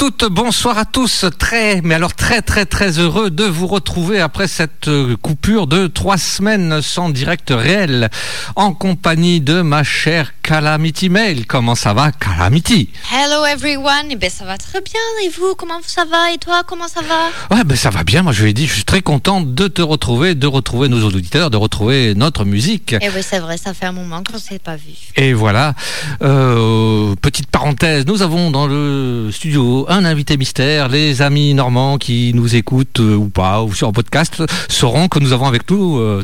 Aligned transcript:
Toutes, 0.00 0.24
bonsoir 0.30 0.78
à 0.78 0.86
tous. 0.86 1.26
Très, 1.38 1.82
mais 1.82 1.94
alors 1.94 2.14
très 2.14 2.40
très 2.40 2.64
très 2.64 2.98
heureux 2.98 3.28
de 3.28 3.44
vous 3.44 3.66
retrouver 3.66 4.18
après 4.18 4.48
cette 4.48 4.88
euh, 4.88 5.14
coupure 5.20 5.66
de 5.66 5.88
trois 5.88 6.16
semaines 6.16 6.80
sans 6.80 7.10
direct 7.10 7.52
réel, 7.54 8.08
en 8.56 8.72
compagnie 8.72 9.42
de 9.42 9.60
ma 9.60 9.84
chère 9.84 10.32
Calamity 10.42 11.10
Mail. 11.10 11.46
Comment 11.46 11.74
ça 11.74 11.92
va, 11.92 12.12
Calamity? 12.12 12.88
Hello 13.12 13.44
everyone. 13.44 14.06
Eh 14.08 14.16
ben 14.16 14.30
ça 14.30 14.46
va 14.46 14.56
très 14.56 14.80
bien. 14.80 15.00
Et 15.22 15.28
vous, 15.28 15.54
comment 15.54 15.80
ça 15.86 16.06
va? 16.06 16.32
Et 16.32 16.38
toi, 16.38 16.62
comment 16.66 16.88
ça 16.88 17.02
va? 17.02 17.54
Ouais, 17.54 17.62
ben 17.62 17.76
ça 17.76 17.90
va 17.90 18.02
bien. 18.02 18.22
Moi, 18.22 18.32
je 18.32 18.42
lui 18.42 18.50
ai 18.50 18.54
dit, 18.54 18.66
je 18.66 18.72
suis 18.72 18.84
très 18.84 19.02
content 19.02 19.42
de 19.42 19.68
te 19.68 19.82
retrouver, 19.82 20.34
de 20.34 20.46
retrouver 20.46 20.88
nos 20.88 21.04
auditeurs, 21.06 21.50
de 21.50 21.58
retrouver 21.58 22.14
notre 22.14 22.46
musique. 22.46 22.96
Eh 23.02 23.10
oui, 23.14 23.20
c'est 23.22 23.38
vrai, 23.38 23.58
ça 23.58 23.74
fait 23.74 23.84
un 23.84 23.92
moment 23.92 24.22
qu'on 24.22 24.38
ne 24.38 24.38
s'est 24.38 24.58
pas 24.58 24.76
vu. 24.76 24.94
Et 25.16 25.34
voilà. 25.34 25.74
Euh, 26.22 27.14
petite 27.20 27.50
parenthèse, 27.50 28.06
nous 28.06 28.22
avons 28.22 28.50
dans 28.50 28.66
le 28.66 29.28
studio 29.30 29.88
un 29.90 30.04
invité 30.04 30.36
mystère. 30.36 30.88
Les 30.88 31.20
amis 31.20 31.52
normands 31.52 31.98
qui 31.98 32.32
nous 32.32 32.54
écoutent 32.54 33.00
euh, 33.00 33.16
ou 33.16 33.28
pas, 33.28 33.62
ou 33.62 33.74
sur 33.74 33.88
un 33.88 33.92
podcast, 33.92 34.42
sauront 34.68 35.08
que 35.08 35.18
nous 35.18 35.32
avons 35.32 35.46
avec 35.46 35.68
nous 35.68 35.98
euh, 35.98 36.22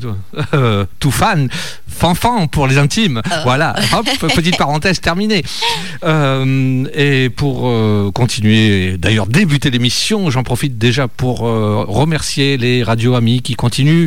euh, 0.54 0.86
tout 1.00 1.10
fan, 1.10 1.48
fanfan 1.88 2.46
pour 2.46 2.68
les 2.68 2.78
intimes. 2.78 3.20
Voilà. 3.42 3.74
Hop, 3.92 4.06
petite 4.34 4.56
parenthèse 4.56 5.00
terminée. 5.00 5.42
Euh, 6.04 6.84
et 6.94 7.28
pour 7.30 7.62
euh, 7.68 8.10
continuer, 8.14 8.96
d'ailleurs 8.98 9.26
débuter 9.26 9.70
l'émission, 9.70 10.30
j'en 10.30 10.44
profite 10.44 10.78
déjà 10.78 11.08
pour 11.08 11.46
euh, 11.46 11.84
remercier 11.88 12.56
les 12.56 12.84
radios 12.84 13.14
amis 13.14 13.42
qui 13.42 13.54
continuent 13.54 14.06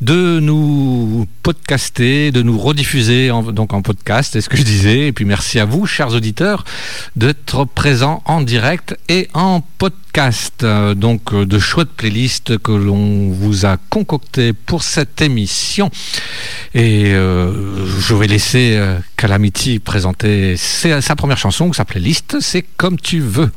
de 0.00 0.38
nous 0.40 1.26
podcaster, 1.42 2.30
de 2.30 2.42
nous 2.42 2.58
rediffuser 2.58 3.30
en, 3.30 3.42
donc 3.42 3.72
en 3.72 3.82
podcast, 3.82 4.30
c'est 4.34 4.40
ce 4.40 4.48
que 4.48 4.56
je 4.56 4.62
disais. 4.62 5.08
Et 5.08 5.12
puis 5.12 5.24
merci 5.24 5.58
à 5.58 5.64
vous, 5.64 5.86
chers 5.86 6.14
auditeurs, 6.14 6.64
d'être 7.16 7.64
présents 7.64 8.22
en 8.24 8.40
direct 8.40 8.96
et 9.08 9.28
en 9.34 9.60
podcast. 9.78 10.64
Donc 10.96 11.32
euh, 11.32 11.46
de 11.46 11.58
chouettes 11.58 11.90
playlists 11.90 12.58
que 12.58 12.72
l'on 12.72 13.30
vous 13.30 13.64
a 13.64 13.76
concoctées 13.88 14.52
pour 14.52 14.82
cette 14.82 15.22
émission. 15.22 15.90
Et 16.74 17.12
euh, 17.14 17.86
je 18.00 18.14
vais 18.14 18.26
laisser 18.26 18.76
euh, 18.76 18.98
Calamity 19.16 19.78
présenter 19.78 20.56
sa 20.56 21.16
première 21.16 21.38
chanson, 21.38 21.72
sa 21.72 21.84
playlist, 21.84 22.40
c'est 22.40 22.64
comme 22.76 22.98
tu 22.98 23.20
veux. 23.20 23.50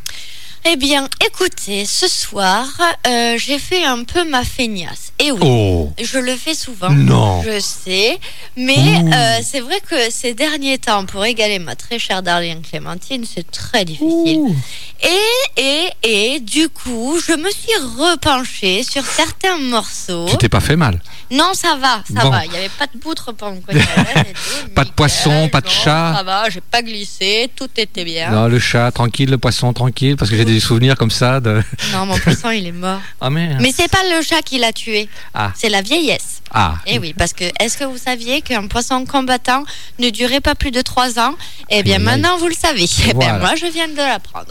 Eh 0.65 0.77
bien, 0.77 1.09
écoutez, 1.25 1.85
ce 1.85 2.07
soir, 2.07 2.65
euh, 3.05 3.37
j'ai 3.37 3.59
fait 3.59 3.83
un 3.83 4.05
peu 4.05 4.23
ma 4.29 4.45
feignasse. 4.45 5.11
Et 5.19 5.29
oui. 5.29 5.39
Oh 5.43 5.91
Je 6.01 6.17
le 6.19 6.35
fais 6.37 6.53
souvent. 6.55 6.89
Non. 6.89 7.43
Je 7.43 7.59
sais. 7.59 8.17
Mais 8.55 8.77
euh, 8.77 9.39
c'est 9.43 9.59
vrai 9.59 9.81
que 9.81 10.09
ces 10.09 10.33
derniers 10.33 10.77
temps, 10.77 11.05
pour 11.05 11.25
égaler 11.25 11.59
ma 11.59 11.75
très 11.75 11.99
chère 11.99 12.23
Darlene 12.23 12.61
Clémentine, 12.61 13.25
c'est 13.25 13.49
très 13.51 13.83
difficile. 13.83 14.55
Et, 15.01 15.61
et, 15.61 15.89
et, 16.35 16.39
du 16.39 16.69
coup, 16.69 17.19
je 17.27 17.33
me 17.33 17.51
suis 17.51 17.75
repenchée 17.99 18.83
sur 18.83 19.05
certains 19.05 19.57
morceaux. 19.57 20.27
Tu 20.29 20.37
t'es 20.37 20.49
pas 20.49 20.61
fait 20.61 20.77
mal? 20.77 21.01
Non, 21.29 21.53
ça 21.53 21.75
va, 21.75 22.03
ça 22.13 22.21
Bon. 22.23 22.29
va. 22.29 22.45
Il 22.45 22.51
n'y 22.51 22.57
avait 22.57 22.69
pas 22.69 22.87
de 22.87 22.97
poutre 22.99 23.33
pendant 23.33 23.59
que 23.59 23.73
tout, 23.73 24.69
Pas 24.75 24.85
de 24.85 24.91
poisson, 24.91 25.49
pas 25.49 25.59
de 25.61 25.67
chat. 25.69 26.13
Ça 26.17 26.23
va, 26.23 26.49
j'ai 26.49 26.61
pas 26.61 26.81
glissé, 26.81 27.49
tout 27.55 27.69
était 27.75 28.05
bien. 28.05 28.29
Non, 28.29 28.47
le 28.47 28.59
chat 28.59 28.91
tranquille, 28.91 29.29
le 29.29 29.37
poisson 29.37 29.73
tranquille, 29.73 30.15
parce 30.15 30.29
que 30.31 30.37
j'ai 30.37 30.45
des 30.45 30.52
souvenirs 30.59 30.95
comme 30.97 31.11
ça 31.11 31.39
de. 31.39 31.61
Non, 31.91 32.05
mon 32.05 32.17
poisson, 32.19 32.49
il 32.51 32.67
est 32.67 32.71
mort. 32.71 32.99
Ah 33.21 33.29
merde. 33.29 33.59
Mais 33.61 33.71
c'est 33.75 33.89
pas 33.89 34.03
le 34.15 34.21
chat 34.23 34.41
qui 34.41 34.57
l'a 34.59 34.71
tué, 34.73 35.09
Ah, 35.33 35.51
c'est 35.55 35.69
la 35.69 35.81
vieillesse. 35.81 36.41
ah. 36.53 36.75
Eh 36.87 36.99
oui, 36.99 37.13
parce 37.17 37.33
que 37.33 37.45
est-ce 37.59 37.77
que 37.77 37.83
vous 37.83 37.97
saviez 37.97 38.41
qu'un 38.41 38.67
poisson 38.67 39.05
combattant 39.05 39.63
ne 39.99 40.09
durait 40.09 40.41
pas 40.41 40.55
plus 40.55 40.71
de 40.71 40.81
3 40.81 41.19
ans 41.19 41.35
Eh 41.69 41.83
bien, 41.83 41.99
maintenant, 41.99 42.37
vous 42.37 42.47
le 42.47 42.55
savez. 42.55 42.85
Eh 43.09 43.13
bien, 43.13 43.39
moi, 43.39 43.55
je 43.55 43.65
viens 43.67 43.87
de 43.87 43.95
l'apprendre. 43.97 44.47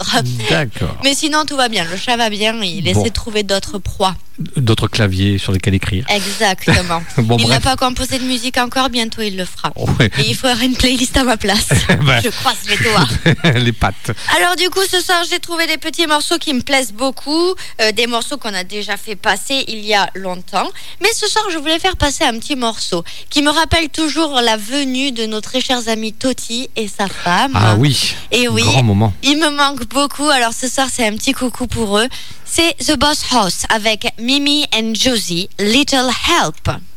D'accord. 0.49 0.97
Mais 1.03 1.13
sinon, 1.13 1.45
tout 1.45 1.55
va 1.57 1.69
bien. 1.69 1.85
Le 1.89 1.97
chat 1.97 2.17
va 2.17 2.29
bien. 2.29 2.53
Il 2.63 2.83
Bon. 2.83 2.89
essaie 2.91 3.09
de 3.09 3.13
trouver 3.13 3.43
d'autres 3.43 3.77
proies. 3.79 4.15
D'autres 4.57 4.87
claviers 4.87 5.37
sur 5.37 5.51
lesquels 5.51 5.75
écrire. 5.75 6.05
Exactement. 6.09 7.03
Bon, 7.17 7.37
il 7.37 7.47
n'a 7.47 7.59
pas 7.59 7.75
composé 7.75 8.17
de 8.17 8.23
musique 8.23 8.57
encore. 8.57 8.89
Bientôt, 8.89 9.21
il 9.21 9.37
le 9.37 9.45
fera. 9.45 9.71
Ouais. 9.75 10.09
Et 10.19 10.29
il 10.29 10.35
faudra 10.35 10.63
une 10.63 10.75
playlist 10.75 11.15
à 11.17 11.23
ma 11.23 11.37
place. 11.37 11.67
Ben. 12.03 12.19
Je 12.23 12.29
croise 12.29 12.57
les 12.67 12.77
doigts. 12.77 13.53
les 13.59 13.71
pattes. 13.71 14.11
Alors 14.37 14.55
du 14.55 14.69
coup, 14.69 14.81
ce 14.89 14.99
soir, 15.01 15.23
j'ai 15.29 15.39
trouvé 15.39 15.67
des 15.67 15.77
petits 15.77 16.07
morceaux 16.07 16.37
qui 16.37 16.53
me 16.53 16.61
plaisent 16.61 16.91
beaucoup, 16.91 17.53
euh, 17.81 17.91
des 17.91 18.07
morceaux 18.07 18.37
qu'on 18.37 18.53
a 18.53 18.63
déjà 18.63 18.97
fait 18.97 19.15
passer 19.15 19.63
il 19.67 19.79
y 19.85 19.93
a 19.93 20.09
longtemps. 20.15 20.69
Mais 21.01 21.09
ce 21.13 21.27
soir, 21.27 21.45
je 21.51 21.57
voulais 21.59 21.79
faire 21.79 21.95
passer 21.95 22.23
un 22.23 22.37
petit 22.39 22.55
morceau 22.55 23.03
qui 23.29 23.41
me 23.41 23.51
rappelle 23.51 23.89
toujours 23.89 24.33
la 24.41 24.57
venue 24.57 25.11
de 25.11 25.25
nos 25.25 25.39
très 25.41 25.61
chers 25.61 25.87
amis 25.87 26.13
Toti 26.13 26.69
et 26.75 26.87
sa 26.87 27.07
femme. 27.07 27.51
Ah 27.55 27.75
oui. 27.77 28.15
Et 28.31 28.47
oui, 28.47 28.63
Grand 28.63 28.83
moment. 28.83 29.13
il 29.23 29.37
me 29.37 29.49
manque 29.49 29.87
beaucoup. 29.89 30.27
Alors 30.27 30.53
ce 30.53 30.67
soir, 30.67 30.87
c'est 30.91 31.05
un 31.07 31.15
petit 31.15 31.33
coucou 31.33 31.67
pour 31.67 31.99
eux. 31.99 32.07
C'est 32.45 32.75
The 32.85 32.97
Boss 32.99 33.23
House 33.31 33.63
avec 33.69 34.05
Mimi 34.23 34.65
and 34.71 34.95
Josie, 34.95 35.49
Little 35.59 36.07
Help. 36.07 36.92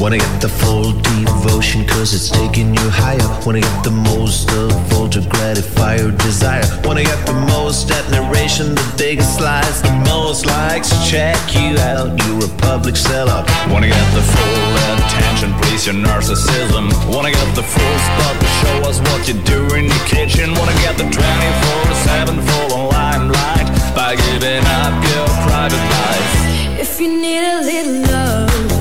Wanna 0.00 0.16
get 0.16 0.40
the 0.40 0.48
full 0.48 0.92
devotion 0.92 1.86
cause 1.86 2.14
it's 2.14 2.30
taking 2.30 2.74
you 2.74 2.88
higher 2.88 3.28
Wanna 3.44 3.60
get 3.60 3.84
the 3.84 3.90
most 3.90 4.50
of 4.50 4.72
all 4.94 5.10
to 5.10 5.20
gratify 5.28 5.96
your 5.96 6.12
desire 6.12 6.64
Wanna 6.82 7.04
get 7.04 7.26
the 7.26 7.34
most 7.52 7.90
admiration, 7.90 8.74
the 8.74 8.94
biggest 8.96 9.36
slice 9.36 9.82
The 9.82 9.92
most 10.08 10.46
likes, 10.46 10.88
check 11.06 11.36
you 11.54 11.76
out, 11.78 12.16
you're 12.24 12.46
a 12.46 12.52
public 12.64 12.94
sellout 12.94 13.44
Wanna 13.70 13.88
get 13.88 14.14
the 14.14 14.22
full 14.22 14.70
attention, 14.96 15.52
please 15.60 15.86
your 15.86 15.94
narcissism. 15.94 16.88
Wanna 17.12 17.32
get 17.32 17.54
the 17.54 17.62
full 17.62 17.98
spot 18.08 18.40
to 18.40 18.46
show 18.60 18.88
us 18.88 19.00
what 19.00 19.28
you 19.28 19.34
do 19.44 19.74
in 19.74 19.84
your 19.84 20.04
kitchen. 20.06 20.54
Wanna 20.54 20.72
get 20.80 20.96
the 20.96 21.04
24-7 21.04 22.40
full 22.48 22.88
limelight 22.88 23.68
by 23.94 24.16
giving 24.16 24.64
up 24.80 24.94
your 25.12 25.26
private 25.46 25.84
life. 25.96 26.80
If 26.80 27.00
you 27.00 27.20
need 27.20 27.44
a 27.44 27.60
little 27.60 28.00
love, 28.12 28.79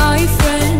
my 0.00 0.26
friend. 0.26 0.79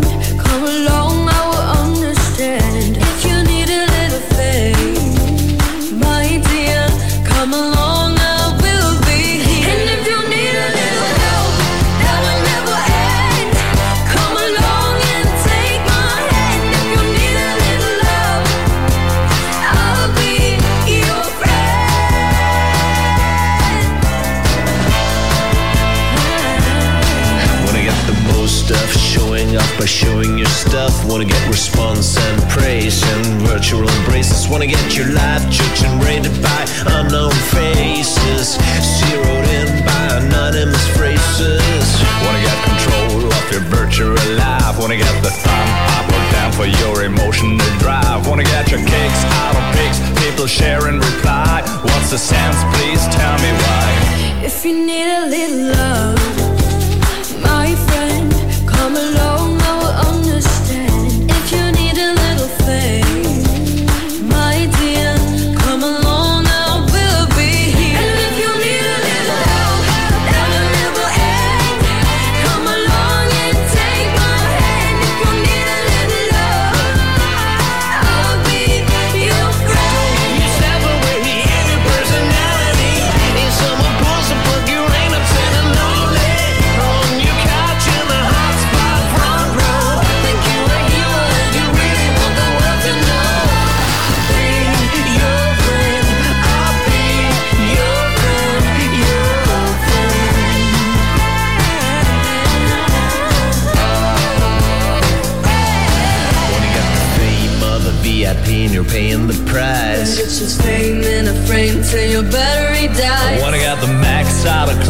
By 29.81 29.87
showing 29.87 30.37
your 30.37 30.53
stuff. 30.65 30.93
Wanna 31.09 31.25
get 31.25 31.43
response 31.49 32.19
and 32.19 32.39
praise 32.51 33.03
and 33.13 33.25
virtual 33.49 33.89
embraces. 33.89 34.47
Wanna 34.47 34.67
get 34.67 34.95
your 34.95 35.09
life 35.13 35.43
judged 35.49 35.85
and 35.85 36.05
rated 36.05 36.37
by 36.43 36.63
unknown 36.97 37.33
faces. 37.57 38.61
Zeroed 38.99 39.49
in 39.59 39.69
by 39.89 40.05
anonymous 40.21 40.87
phrases. 40.97 41.87
Wanna 42.25 42.43
get 42.45 42.59
control 42.71 43.33
of 43.39 43.45
your 43.53 43.65
virtual 43.77 44.21
life. 44.37 44.79
Wanna 44.79 44.99
get 44.99 45.17
the 45.23 45.33
thumb 45.45 45.71
up 45.97 46.07
or 46.13 46.25
down 46.35 46.53
for 46.53 46.67
your 46.67 47.05
emotional 47.05 47.57
drive. 47.79 48.29
Wanna 48.29 48.45
get 48.45 48.71
your 48.71 48.81
kicks 48.85 49.23
out 49.41 49.57
of 49.57 49.65
pics, 49.77 49.99
people 50.23 50.47
share 50.47 50.89
and 50.89 50.99
reply. 51.03 51.63
What's 51.89 52.11
the 52.11 52.19
sense? 52.19 52.59
Please 52.77 53.03
tell 53.17 53.37
me 53.45 53.51
why. 53.65 53.89
If 54.45 54.63
you 54.67 54.75
need 54.85 55.09
a 55.21 55.25
little 55.35 55.73
love, 55.73 56.21
my 57.41 57.75
friend, 57.87 58.29
come 58.67 58.95
along, 58.97 59.20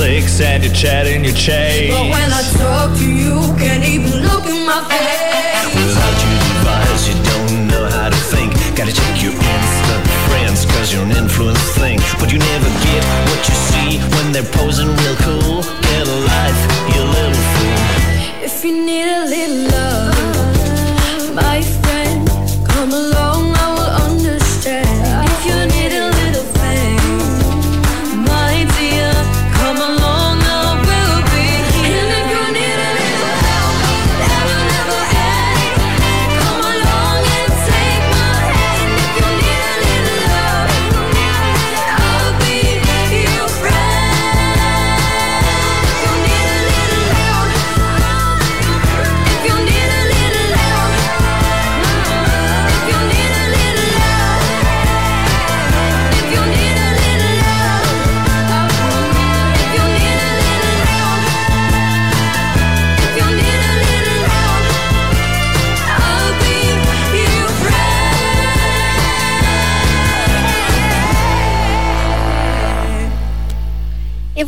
clicks 0.00 0.41
and 0.41 0.64
your 0.64 0.73
chat 0.73 1.06
in 1.06 1.23
your 1.23 1.35
chase. 1.35 1.93
But 1.93 2.08
when 2.08 2.31
I 2.32 2.43
talk 2.56 2.97
to 2.97 3.05
you, 3.05 3.37
can't 3.61 3.85
even 3.85 4.25
look 4.25 4.44
in 4.49 4.64
my 4.64 4.81
face. 4.88 5.61
Without 5.76 6.17
your 6.25 6.37
device, 6.41 7.05
you 7.08 7.17
don't 7.31 7.69
know 7.69 7.85
how 7.97 8.08
to 8.08 8.20
think. 8.32 8.50
Gotta 8.79 8.94
check 8.97 9.14
your 9.20 9.37
instant 9.37 10.02
friends, 10.25 10.64
cause 10.73 10.88
you're 10.93 11.05
an 11.05 11.12
influence 11.12 11.61
thing. 11.76 11.99
But 12.19 12.32
you 12.32 12.38
never 12.38 12.70
get 12.88 13.02
what 13.29 13.43
you 13.44 13.56
see 13.69 13.88
when 14.17 14.32
they're 14.32 14.52
posing 14.61 14.88
real 14.88 15.17
cool. 15.26 15.61
Get 15.93 16.08
a 16.08 16.19
life, 16.32 16.61
you 16.97 17.02
little 17.17 17.44
fool. 17.52 17.81
If 18.49 18.64
you 18.64 18.73
need 18.88 19.05
a 19.05 19.29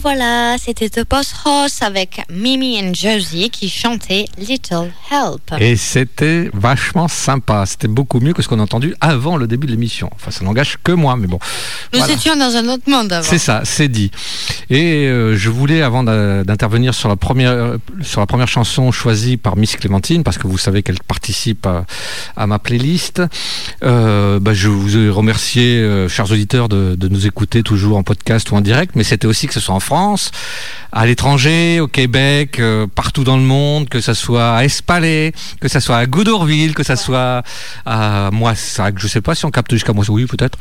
voilà, 0.03 0.57
c'était 0.59 0.89
The 0.91 1.09
Boss 1.09 1.33
Ross 1.45 1.81
avec 1.83 2.23
Mimi 2.29 2.79
and 2.83 2.93
Josie 2.95 3.51
qui 3.51 3.69
chantaient 3.69 4.25
Little 4.37 4.91
Help. 5.11 5.61
Et 5.61 5.77
c'était 5.77 6.51
vachement 6.53 7.07
sympa. 7.09 7.65
C'était 7.67 7.87
beaucoup 7.89 8.19
mieux 8.19 8.33
que 8.33 8.43
ce 8.43 8.49
qu'on 8.49 8.59
a 8.59 8.63
entendu 8.63 8.95
avant 9.01 9.37
le 9.37 9.47
début 9.47 9.67
de 9.69 9.73
l'émission. 9.73 10.11
Enfin, 10.15 10.31
ça 10.33 10.45
n'engage 10.45 10.79
que 10.83 10.91
moi, 10.93 11.15
mais 11.17 11.29
bon. 11.29 11.39
Nous 11.93 12.01
Voilà. 12.01 12.15
étions 12.15 12.35
dans 12.37 12.57
un 12.57 12.67
autre 12.69 12.91
monde 12.91 13.13
avant. 13.13 13.27
C'est 13.29 13.39
ça, 13.39 13.61
c'est 13.65 13.89
dit. 13.89 14.11
Et 14.71 15.07
euh, 15.07 15.37
je 15.37 15.51
voulais, 15.51 15.83
avant 15.83 16.03
d'intervenir 16.03 16.95
sur 16.95 17.09
la 17.09 17.17
première 17.17 17.77
sur 18.03 18.21
la 18.21 18.27
première 18.27 18.49
chanson 18.49 18.91
choisie 18.91 19.37
par 19.37 19.57
Miss 19.57 19.77
Clémentine, 19.77 20.25
parce 20.25 20.37
que 20.39 20.47
vous 20.49 20.59
savez 20.59 20.83
qu'elle 20.83 20.99
participe 21.07 21.65
à, 21.67 21.85
à 22.37 22.47
ma 22.49 22.59
playlist, 22.59 23.23
euh, 23.85 24.41
bah, 24.41 24.53
je 24.55 24.69
vous 24.69 24.97
ai 24.97 25.09
remercié, 25.11 25.77
euh, 25.79 26.09
chers 26.09 26.31
auditeurs, 26.33 26.69
de, 26.69 26.97
de 26.97 27.09
nous 27.09 27.27
écouter 27.27 27.63
toujours 27.63 27.97
en 27.97 28.03
podcast 28.03 28.51
ou 28.51 28.57
en 28.57 28.61
direct, 28.61 28.97
mais 28.97 29.05
c'était 29.05 29.27
aussi 29.29 29.47
que 29.47 29.55
ce 29.55 29.61
soit 29.61 29.75
en 29.75 29.81
France, 29.81 29.92
à 30.95 31.07
l'étranger, 31.07 31.81
au 31.81 31.89
Québec, 31.89 32.59
euh, 32.59 32.87
partout 32.87 33.25
dans 33.25 33.37
le 33.37 33.43
monde, 33.43 33.89
que 33.89 34.01
ce 34.01 34.13
soit 34.15 34.57
à 34.57 34.65
Espalais, 34.65 35.33
que 35.61 35.69
ce 35.69 35.81
soit 35.81 35.97
à 35.97 36.07
Goudorville, 36.07 36.75
que 36.75 36.83
ce 36.83 36.97
soit 36.97 37.43
à 37.87 38.31
moi, 38.33 38.53
je 38.97 39.07
sais 39.09 39.21
pas 39.21 39.35
si 39.35 39.45
on 39.47 39.51
capte 39.51 39.71
jusqu'à 39.73 39.93
moi, 39.93 40.05
oui 40.09 40.27
peut-être. 40.27 40.59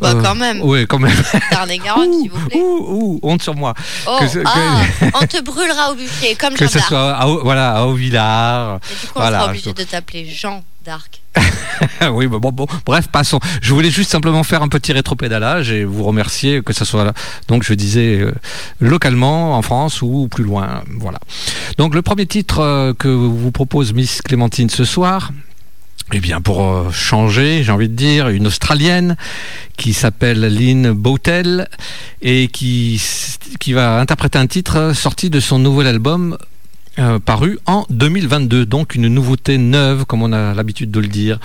Bah, 0.00 0.14
quand 0.22 0.34
même. 0.34 0.60
Oui, 0.62 0.86
quand 0.86 0.98
même. 0.98 1.16
Tarn-et-Garonne, 1.50 2.12
s'il 2.22 2.30
vous 2.30 2.46
plaît. 2.48 2.58
Ouh, 2.58 2.86
ouh, 2.88 3.20
honte 3.22 3.42
sur 3.42 3.54
moi. 3.54 3.74
Oh, 4.06 4.16
que 4.20 4.26
ce- 4.28 4.38
que- 4.38 4.44
ah, 4.46 4.80
on 5.14 5.26
te 5.26 5.40
brûlera 5.42 5.92
au 5.92 5.94
bûcher, 5.94 6.34
comme 6.40 6.54
Que 6.54 6.66
ce 6.66 6.78
soit 6.80 7.12
à, 7.16 7.26
voilà, 7.26 7.76
à 7.76 7.82
Haut-Villard. 7.84 8.80
Et 8.90 8.94
du 8.94 9.06
coup, 9.06 9.12
on 9.16 9.20
Voilà. 9.20 9.38
sera 9.40 9.50
obligé 9.50 9.72
de 9.72 9.82
t'appeler 9.84 10.28
Jean 10.28 10.62
oui, 12.12 12.26
mais 12.30 12.38
bon, 12.38 12.50
bon, 12.50 12.66
bref, 12.84 13.08
passons. 13.08 13.40
Je 13.60 13.72
voulais 13.74 13.90
juste 13.90 14.10
simplement 14.10 14.42
faire 14.42 14.62
un 14.62 14.68
petit 14.68 14.92
rétropédalage 14.92 15.70
et 15.70 15.84
vous 15.84 16.04
remercier 16.04 16.62
que 16.62 16.72
ce 16.72 16.84
soit 16.84 17.04
là. 17.04 17.12
Donc, 17.48 17.62
je 17.62 17.74
disais 17.74 18.20
euh, 18.20 18.32
localement, 18.80 19.56
en 19.56 19.62
France 19.62 20.02
ou 20.02 20.28
plus 20.28 20.44
loin. 20.44 20.82
Voilà. 20.98 21.18
Donc, 21.76 21.94
le 21.94 22.02
premier 22.02 22.26
titre 22.26 22.60
euh, 22.60 22.92
que 22.94 23.08
vous 23.08 23.52
propose 23.52 23.92
Miss 23.92 24.22
Clémentine 24.22 24.70
ce 24.70 24.84
soir. 24.84 25.30
Eh 26.12 26.20
bien, 26.20 26.40
pour 26.40 26.64
euh, 26.64 26.90
changer, 26.90 27.62
j'ai 27.62 27.70
envie 27.70 27.90
de 27.90 27.94
dire, 27.94 28.28
une 28.28 28.46
Australienne 28.46 29.16
qui 29.76 29.92
s'appelle 29.92 30.40
Lynn 30.40 30.92
Bowtell 30.92 31.68
et 32.22 32.48
qui 32.48 33.00
va 33.68 34.00
interpréter 34.00 34.38
un 34.38 34.46
titre 34.46 34.92
sorti 34.94 35.28
de 35.28 35.38
son 35.38 35.58
nouvel 35.58 35.86
album 35.86 36.38
euh, 36.98 37.18
paru 37.20 37.58
en 37.66 37.86
2022, 37.90 38.66
donc 38.66 38.96
une 38.96 39.06
nouveauté 39.06 39.56
neuve, 39.56 40.04
comme 40.04 40.22
on 40.22 40.32
a 40.32 40.52
l'habitude 40.52 40.90
de 40.90 40.98
le 40.98 41.06
dire. 41.06 41.38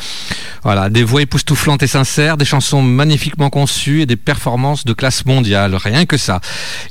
Voilà, 0.64 0.90
des 0.90 1.04
voix 1.04 1.22
époustouflantes 1.22 1.84
et 1.84 1.88
sincères, 1.88 2.38
des 2.38 2.46
chansons 2.46 2.82
magnifiquement 2.82 3.50
conçues 3.52 4.02
et 4.02 4.06
des 4.06 4.16
performances 4.16 4.84
de 4.84 4.94
classe 4.94 5.26
mondiale. 5.26 5.76
Rien 5.76 6.06
que 6.06 6.18
ça. 6.18 6.42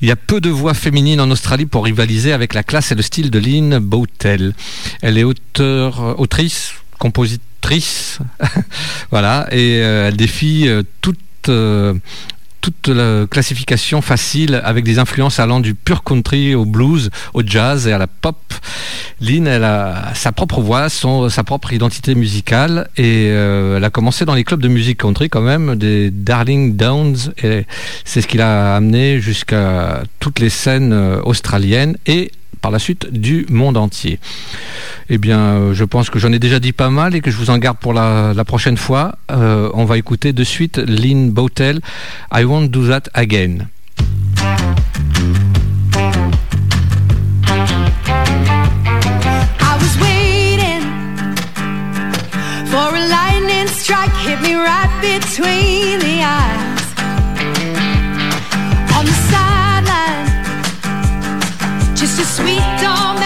Il 0.00 0.09
y 0.09 0.12
a 0.12 0.16
peu 0.16 0.40
de 0.40 0.49
voix 0.49 0.75
féminines 0.75 1.21
en 1.21 1.31
Australie 1.31 1.66
pour 1.66 1.85
rivaliser 1.85 2.33
avec 2.33 2.54
la 2.54 2.62
classe 2.62 2.92
et 2.92 2.95
le 2.95 3.02
style 3.02 3.31
de 3.31 3.38
Lynn 3.40 3.78
Bowtell. 3.78 4.54
Elle 5.00 5.19
est 5.19 5.25
auteur, 5.25 6.00
euh, 6.00 6.14
autrice, 6.19 6.73
compositrice, 6.99 8.21
voilà, 9.11 9.49
et 9.50 9.81
euh, 9.83 10.09
elle 10.09 10.16
défie 10.16 10.69
toute 11.00 11.19
toute 12.62 12.88
la 12.88 13.26
classification 13.26 14.00
facile 14.00 14.62
avec 14.64 14.85
des 14.85 14.99
influences 14.99 15.40
allant 15.40 15.61
du 15.61 15.75
pur 15.75 16.04
country 16.04 16.54
au 16.54 16.64
blues, 16.64 17.11
au 17.35 17.42
jazz 17.45 17.87
et 17.88 17.92
à 17.92 17.99
la 17.99 18.07
pop. 18.07 18.37
Lynn, 19.21 19.47
elle 19.47 19.64
a 19.64 20.14
sa 20.14 20.33
propre 20.33 20.61
voix, 20.61 20.88
sa 20.88 21.45
propre 21.45 21.73
identité 21.73 22.14
musicale 22.14 22.88
et 22.97 23.28
euh, 23.31 23.76
elle 23.76 23.85
a 23.85 23.90
commencé 23.90 24.25
dans 24.25 24.35
les 24.35 24.45
clubs 24.45 24.62
de 24.62 24.69
musique 24.69 24.99
country 24.99 25.28
quand 25.28 25.42
même, 25.42 25.75
des 25.76 26.11
Darling 26.11 26.76
Downs 26.76 27.33
et 27.42 27.66
c'est 28.04 28.21
ce 28.21 28.28
qui 28.28 28.38
l'a 28.38 28.76
amené 28.76 29.21
jusqu'à 29.21 30.04
toutes 30.21 30.38
les 30.38 30.50
scènes 30.50 30.92
euh, 30.92 31.21
australiennes 31.25 31.97
et 32.07 32.31
par 32.61 32.71
la 32.71 32.78
suite 32.78 33.12
du 33.12 33.47
monde 33.50 33.76
entier. 33.76 34.18
Eh 35.09 35.18
bien, 35.18 35.38
euh, 35.38 35.75
je 35.75 35.85
pense 35.85 36.11
que 36.11 36.18
j'en 36.18 36.32
ai 36.32 36.38
déjà 36.38 36.61
dit 36.61 36.73
pas 36.73 36.90
mal 36.90 37.14
et 37.14 37.21
que 37.21 37.30
je 37.30 37.37
vous 37.37 37.50
en 37.50 37.59
garde 37.59 37.78
pour 37.78 37.92
la, 37.92 38.35
prochaine 38.47 38.76
fois. 38.76 39.16
Euh, 39.30 39.71
on 39.75 39.85
va 39.85 39.99
écouter 39.99 40.32
de 40.32 40.44
suite 40.44 40.78
Lynn 40.78 41.30
Bowtell, 41.30 41.80
I 42.32 42.44
Won't 42.44 42.68
Do 42.68 42.88
That 42.88 43.04
Again. 43.14 43.68
Hit 54.23 54.40
me 54.40 54.54
right 54.54 55.00
between 55.02 55.99
the 55.99 56.23
eyes. 56.23 56.62
Just 62.16 62.40
a 62.40 62.42
sweet 62.42 62.61
doormat, 62.78 63.22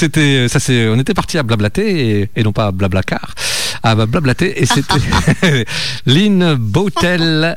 c'était 0.00 0.48
ça 0.48 0.58
c'est 0.60 0.88
on 0.88 0.98
était 0.98 1.14
parti 1.14 1.38
à 1.38 1.42
blablater 1.42 2.20
et, 2.22 2.30
et 2.36 2.42
non 2.42 2.52
pas 2.52 2.66
à 2.66 2.72
blablacar, 2.72 3.34
à 3.82 3.94
blablater 3.94 4.60
et 4.60 4.66
c'était 4.66 5.64
Lynn 6.06 6.54
Botel. 6.54 7.56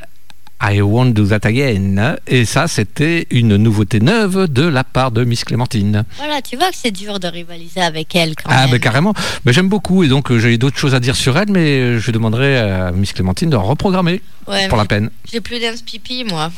I 0.65 0.79
won't 0.81 1.12
do 1.12 1.25
that 1.27 1.45
again. 1.45 2.15
Et 2.25 2.45
ça, 2.45 2.69
c'était 2.69 3.27
une 3.31 3.57
nouveauté 3.57 4.00
neuve 4.00 4.47
de 4.47 4.63
la 4.63 4.85
part 4.85 5.12
de 5.12 5.25
Miss 5.25 5.43
Clémentine. 5.43 6.05
Voilà, 6.15 6.41
tu 6.41 6.55
vois 6.55 6.69
que 6.69 6.77
c'est 6.81 6.91
dur 6.91 7.19
de 7.19 7.27
rivaliser 7.27 7.81
avec 7.81 8.15
elle 8.15 8.33
quand 8.35 8.50
Ah, 8.50 8.62
même. 8.62 8.71
ben 8.71 8.79
carrément. 8.79 9.13
Mais 9.43 9.51
j'aime 9.51 9.67
beaucoup 9.67 10.05
et 10.05 10.07
donc 10.07 10.31
euh, 10.31 10.39
j'ai 10.39 10.57
d'autres 10.57 10.77
choses 10.77 10.95
à 10.95 11.01
dire 11.01 11.17
sur 11.17 11.38
elle, 11.38 11.50
mais 11.51 11.79
euh, 11.81 12.00
je 12.00 12.12
demanderai 12.12 12.57
à 12.59 12.91
Miss 12.93 13.12
Clémentine 13.12 13.50
de 13.50 13.57
reprogrammer 13.57 14.21
Ouais, 14.47 14.69
pour 14.69 14.77
la 14.77 14.85
peine. 14.85 15.09
J'ai 15.29 15.41
plus 15.41 15.59
d'inspipi, 15.59 16.23
moi. 16.23 16.50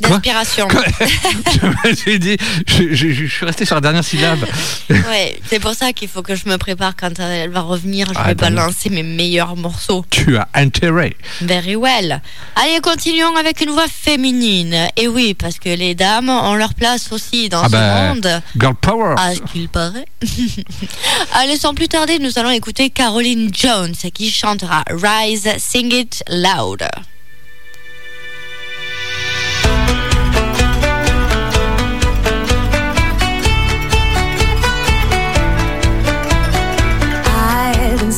D'inspiration. 0.00 0.66
je 0.70 1.88
me 1.88 1.94
suis 1.94 2.18
dit, 2.18 2.36
je, 2.66 2.92
je- 2.94 3.12
je 3.12 3.26
suis 3.26 3.46
resté 3.46 3.64
sur 3.64 3.74
la 3.76 3.80
dernière 3.80 4.02
syllabe. 4.04 4.44
ouais, 4.90 5.38
c'est 5.48 5.60
pour 5.60 5.74
ça 5.74 5.92
qu'il 5.92 6.08
faut 6.08 6.22
que 6.22 6.34
je 6.34 6.48
me 6.48 6.58
prépare 6.58 6.94
quand 6.96 7.18
elle 7.20 7.50
va 7.50 7.60
revenir. 7.60 8.08
Je 8.08 8.12
Ah, 8.16 8.24
vais 8.24 8.34
non. 8.50 8.56
balancer 8.56 8.90
mes 8.90 9.02
meilleurs 9.04 9.54
morceaux. 9.56 10.04
tu 10.10 10.36
as 10.36 10.48
intérêt. 10.54 11.14
Very 11.40 11.76
well. 11.76 12.20
Allez, 12.56 12.80
continuons 12.82 13.36
avec 13.36 13.60
une 13.60 13.70
voix 13.70 13.86
féminine. 13.88 14.76
Et 14.96 15.06
oui, 15.08 15.34
parce 15.34 15.58
que 15.58 15.68
les 15.68 15.94
dames 15.94 16.28
ont 16.30 16.54
leur 16.54 16.74
place 16.74 17.12
aussi 17.12 17.48
dans 17.48 17.62
Ah 17.62 17.66
ce 17.66 17.70
ben, 17.72 18.14
monde. 18.14 18.42
Girl 18.58 18.74
Power. 18.74 19.14
À 19.18 19.34
ce 19.34 19.40
qu'il 19.52 19.68
paraît. 19.68 20.06
Allez, 21.34 21.56
sans 21.56 21.74
plus 21.74 21.88
tarder, 21.88 22.18
nous 22.18 22.38
allons 22.38 22.50
écouter 22.50 22.90
Caroline 22.90 23.50
Jones 23.54 23.94
qui 24.14 24.30
chantera 24.30 24.82
Rise, 24.90 25.48
Sing 25.58 25.92
It 25.92 26.22
Loud. 26.28 26.82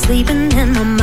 Sleeping 0.06 0.52
in 0.52 0.72
my 0.72 0.93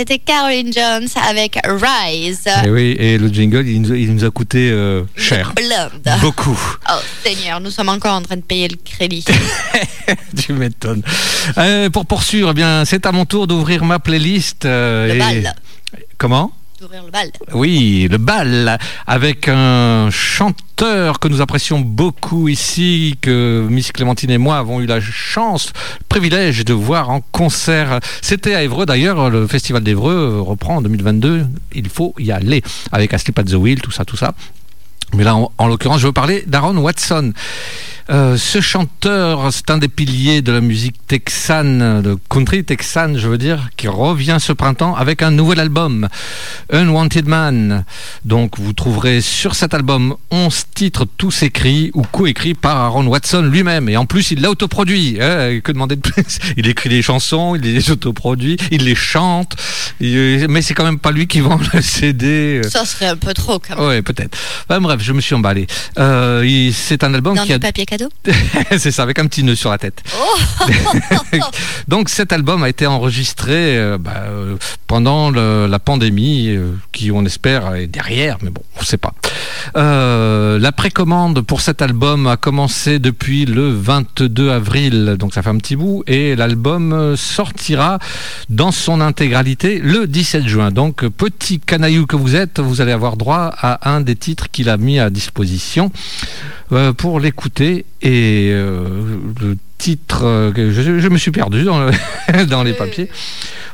c'était 0.00 0.18
Caroline 0.18 0.72
Jones 0.72 1.08
avec 1.28 1.58
Rise. 1.62 2.46
Et 2.64 2.70
oui, 2.70 2.96
et 2.98 3.18
le 3.18 3.28
jingle, 3.28 3.68
il 3.68 3.82
nous, 3.82 3.94
il 3.94 4.14
nous 4.14 4.24
a 4.24 4.30
coûté 4.30 4.70
euh, 4.70 5.02
cher. 5.14 5.52
Blonde. 5.54 6.18
Beaucoup. 6.22 6.58
Oh 6.90 6.94
Seigneur, 7.22 7.60
nous 7.60 7.70
sommes 7.70 7.90
encore 7.90 8.14
en 8.14 8.22
train 8.22 8.36
de 8.36 8.40
payer 8.40 8.68
le 8.68 8.76
crédit. 8.82 9.22
tu 10.42 10.54
m'étonnes. 10.54 11.02
Euh, 11.58 11.90
pour 11.90 12.06
poursuivre, 12.06 12.48
eh 12.52 12.54
bien, 12.54 12.86
c'est 12.86 13.04
à 13.04 13.12
mon 13.12 13.26
tour 13.26 13.46
d'ouvrir 13.46 13.84
ma 13.84 13.98
playlist. 13.98 14.64
euh, 14.64 15.08
Le 15.08 15.14
et- 15.16 15.18
bal. 15.18 15.54
Comment? 16.16 16.50
Oui, 17.52 18.08
le 18.10 18.16
bal, 18.16 18.78
avec 19.06 19.48
un 19.48 20.08
chanteur 20.10 21.18
que 21.18 21.28
nous 21.28 21.42
apprécions 21.42 21.80
beaucoup 21.80 22.48
ici, 22.48 23.16
que 23.20 23.66
Miss 23.68 23.92
Clémentine 23.92 24.30
et 24.30 24.38
moi 24.38 24.56
avons 24.56 24.80
eu 24.80 24.86
la 24.86 24.98
chance, 24.98 25.72
le 25.98 26.04
privilège 26.08 26.64
de 26.64 26.72
voir 26.72 27.10
en 27.10 27.20
concert. 27.20 28.00
C'était 28.22 28.54
à 28.54 28.62
Évreux 28.62 28.86
d'ailleurs, 28.86 29.28
le 29.28 29.46
festival 29.46 29.82
d'Évreux 29.82 30.40
reprend 30.40 30.76
en 30.76 30.82
2022, 30.82 31.46
il 31.74 31.88
faut 31.90 32.14
y 32.18 32.32
aller, 32.32 32.62
avec 32.92 33.12
Asleep 33.12 33.38
at 33.38 33.44
the 33.44 33.54
Wheel, 33.54 33.82
tout 33.82 33.90
ça, 33.90 34.06
tout 34.06 34.16
ça. 34.16 34.32
Mais 35.12 35.24
là, 35.24 35.36
en, 35.36 35.52
en 35.58 35.66
l'occurrence, 35.66 36.00
je 36.00 36.06
veux 36.06 36.12
parler 36.12 36.44
d'Aaron 36.46 36.76
Watson. 36.78 37.32
Euh, 38.10 38.36
ce 38.36 38.60
chanteur, 38.60 39.52
c'est 39.52 39.70
un 39.70 39.78
des 39.78 39.86
piliers 39.86 40.42
de 40.42 40.50
la 40.50 40.60
musique 40.60 40.96
texane, 41.06 42.02
de 42.02 42.16
country 42.28 42.64
texane, 42.64 43.16
je 43.16 43.28
veux 43.28 43.38
dire, 43.38 43.68
qui 43.76 43.86
revient 43.86 44.38
ce 44.40 44.52
printemps 44.52 44.96
avec 44.96 45.22
un 45.22 45.30
nouvel 45.30 45.60
album, 45.60 46.08
Unwanted 46.72 47.26
Man. 47.28 47.84
Donc 48.24 48.58
vous 48.58 48.72
trouverez 48.72 49.20
sur 49.20 49.54
cet 49.54 49.74
album 49.74 50.16
11 50.32 50.64
titres, 50.74 51.06
tous 51.18 51.44
écrits 51.44 51.92
ou 51.94 52.02
coécrits 52.02 52.54
par 52.54 52.78
Aaron 52.78 53.06
Watson 53.06 53.42
lui-même. 53.42 53.88
Et 53.88 53.96
en 53.96 54.06
plus, 54.06 54.32
il 54.32 54.40
l'a 54.40 54.50
autoproduit. 54.50 55.18
hein, 55.20 55.60
que 55.62 55.70
demander 55.70 55.94
de 55.94 56.00
plus? 56.00 56.38
Il 56.56 56.66
écrit 56.66 56.88
des 56.88 57.02
chansons, 57.02 57.54
il 57.54 57.62
les 57.62 57.90
autoproduit, 57.92 58.56
il 58.72 58.84
les 58.84 58.94
chante. 58.96 59.54
Il- 60.00 60.46
mais 60.48 60.62
c'est 60.62 60.74
quand 60.74 60.84
même 60.84 60.98
pas 60.98 61.12
lui 61.12 61.26
qui 61.28 61.40
vend 61.40 61.60
le 61.72 61.80
CD. 61.80 62.60
Ça 62.68 62.84
serait 62.84 63.06
un 63.06 63.16
peu 63.16 63.32
trop 63.34 63.58
quand 63.60 63.76
même. 63.76 63.86
Ouais, 63.86 64.02
peut-être. 64.02 64.36
Enfin, 64.68 64.80
bref, 64.80 65.00
je 65.00 65.12
me 65.12 65.20
suis 65.20 65.34
emballé. 65.34 65.66
Euh, 65.98 66.70
c'est 66.72 67.04
un 67.04 67.14
album 67.14 67.36
Dans 67.36 67.44
qui 67.44 67.52
a 67.52 67.58
du 67.58 67.60
papier 67.62 67.86
cadeau 67.86 67.99
c'est 68.78 68.90
ça, 68.90 69.02
avec 69.02 69.18
un 69.18 69.26
petit 69.26 69.42
nœud 69.42 69.54
sur 69.54 69.70
la 69.70 69.78
tête. 69.78 70.02
Donc 71.88 72.08
cet 72.08 72.32
album 72.32 72.62
a 72.62 72.68
été 72.68 72.86
enregistré 72.86 73.76
euh, 73.78 73.98
bah, 73.98 74.24
euh, 74.26 74.56
pendant 74.86 75.30
le- 75.30 75.66
la 75.66 75.78
pandémie, 75.78 76.48
euh, 76.48 76.72
qui 76.92 77.10
on 77.10 77.24
espère 77.24 77.74
est 77.74 77.86
derrière, 77.86 78.38
mais 78.42 78.50
bon, 78.50 78.62
on 78.76 78.80
ne 78.80 78.84
sait 78.86 78.96
pas. 78.96 79.12
La 79.74 80.72
précommande 80.72 81.40
pour 81.42 81.60
cet 81.60 81.82
album 81.82 82.26
a 82.26 82.36
commencé 82.36 82.98
depuis 82.98 83.44
le 83.46 83.70
22 83.70 84.50
avril, 84.50 85.16
donc 85.18 85.34
ça 85.34 85.42
fait 85.42 85.50
un 85.50 85.58
petit 85.58 85.76
bout, 85.76 86.02
et 86.06 86.36
l'album 86.36 87.14
sortira 87.16 87.98
dans 88.48 88.72
son 88.72 89.00
intégralité 89.00 89.78
le 89.78 90.06
17 90.06 90.46
juin. 90.46 90.70
Donc 90.70 91.06
petit 91.08 91.60
canaillou 91.60 92.06
que 92.06 92.16
vous 92.16 92.36
êtes, 92.36 92.60
vous 92.60 92.80
allez 92.80 92.92
avoir 92.92 93.16
droit 93.16 93.52
à 93.56 93.90
un 93.90 94.00
des 94.00 94.16
titres 94.16 94.50
qu'il 94.50 94.68
a 94.68 94.76
mis 94.76 94.98
à 94.98 95.10
disposition 95.10 95.90
euh, 96.72 96.92
pour 96.92 97.20
l'écouter 97.20 97.84
et 98.02 98.50
euh, 98.52 98.84
le 99.40 99.56
titre 99.78 100.24
euh, 100.24 100.52
que 100.52 100.70
je, 100.70 101.00
je 101.00 101.08
me 101.08 101.16
suis 101.18 101.30
perdu 101.30 101.64
dans, 101.64 101.80
le- 101.86 102.44
dans 102.46 102.62
les 102.62 102.72
papiers. 102.74 103.08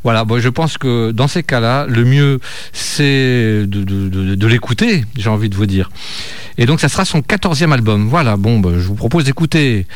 Voilà 0.04 0.24
bon, 0.24 0.38
je 0.40 0.48
pense 0.48 0.78
que 0.78 1.11
dans 1.11 1.26
ces 1.28 1.42
cas-là 1.42 1.87
le 1.88 2.04
mieux 2.04 2.40
c'est 2.72 3.64
de, 3.66 3.82
de- 3.82 4.09
de- 4.09 4.35
de 4.35 4.46
l'écouter 4.46 5.04
j'ai 5.16 5.28
envie 5.30 5.48
de 5.48 5.56
vous 5.56 5.66
dire. 5.66 5.90
Et 6.59 6.64
donc 6.66 6.80
ça 6.80 6.88
sera 6.88 7.04
son 7.04 7.20
14e 7.20 7.72
album. 7.72 8.09
Voilà 8.09 8.37
bon 8.37 8.61
bah, 8.61 8.70
je 8.74 8.87
vous 8.87 8.94
propose 8.94 9.24
d'écouter 9.24 9.87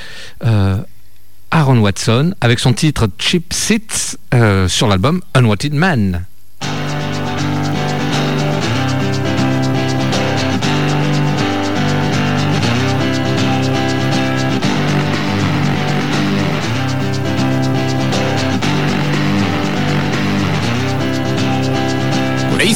Aaron 1.52 1.78
Watson 1.78 2.34
avec 2.40 2.58
son 2.60 2.72
titre 2.72 3.08
Cheap 3.18 3.52
Seats 3.52 4.16
euh, 4.34 4.68
sur 4.68 4.86
l'album 4.88 5.20
Unwanted 5.34 5.74
Man 5.74 6.24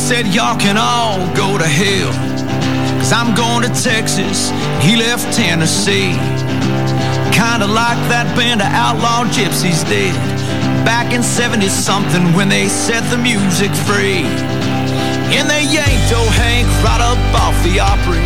said, 0.04 0.26
Y'all 0.34 0.58
can 0.60 0.76
all 0.76 1.16
go 1.34 1.56
to 1.56 1.64
hell. 1.64 2.12
Cause 3.00 3.10
I'm 3.10 3.34
going 3.34 3.62
to 3.64 3.72
Texas. 3.72 4.52
He 4.84 4.96
left 4.96 5.24
Tennessee. 5.32 6.12
Kinda 7.32 7.64
like 7.64 7.96
that 8.12 8.28
band 8.36 8.60
of 8.60 8.68
outlaw 8.68 9.24
gypsies 9.32 9.80
did. 9.88 10.12
Back 10.84 11.14
in 11.14 11.22
70 11.22 11.68
something 11.68 12.36
when 12.36 12.50
they 12.50 12.68
set 12.68 13.00
the 13.08 13.16
music 13.16 13.72
free. 13.88 14.28
And 15.32 15.48
they 15.48 15.64
yanked 15.72 16.12
old 16.12 16.28
Hank 16.36 16.68
right 16.84 17.00
up 17.00 17.16
off 17.40 17.56
the 17.64 17.80
Opry. 17.80 18.20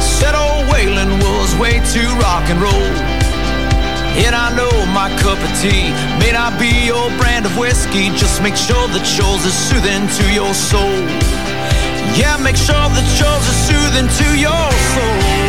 Said 0.00 0.32
old 0.32 0.72
Waylon 0.72 1.20
was 1.20 1.52
way 1.60 1.84
too 1.92 2.08
rock 2.16 2.48
and 2.48 2.64
roll. 2.64 3.17
And 4.24 4.34
I 4.34 4.54
know 4.56 4.72
my 4.92 5.08
cup 5.22 5.38
of 5.38 5.52
tea 5.62 5.90
may 6.18 6.32
not 6.32 6.58
be 6.58 6.86
your 6.86 7.08
brand 7.18 7.46
of 7.46 7.56
whiskey. 7.56 8.10
Just 8.16 8.42
make 8.42 8.56
sure 8.56 8.86
that 8.88 9.06
yours 9.16 9.44
is 9.46 9.54
soothing 9.54 10.04
to 10.18 10.24
your 10.34 10.52
soul. 10.54 10.98
Yeah, 12.18 12.36
make 12.42 12.56
sure 12.56 12.88
that 12.96 13.08
yours 13.20 13.44
is 13.52 13.58
soothing 13.68 14.08
to 14.20 14.26
your 14.38 14.68
soul. 14.94 15.47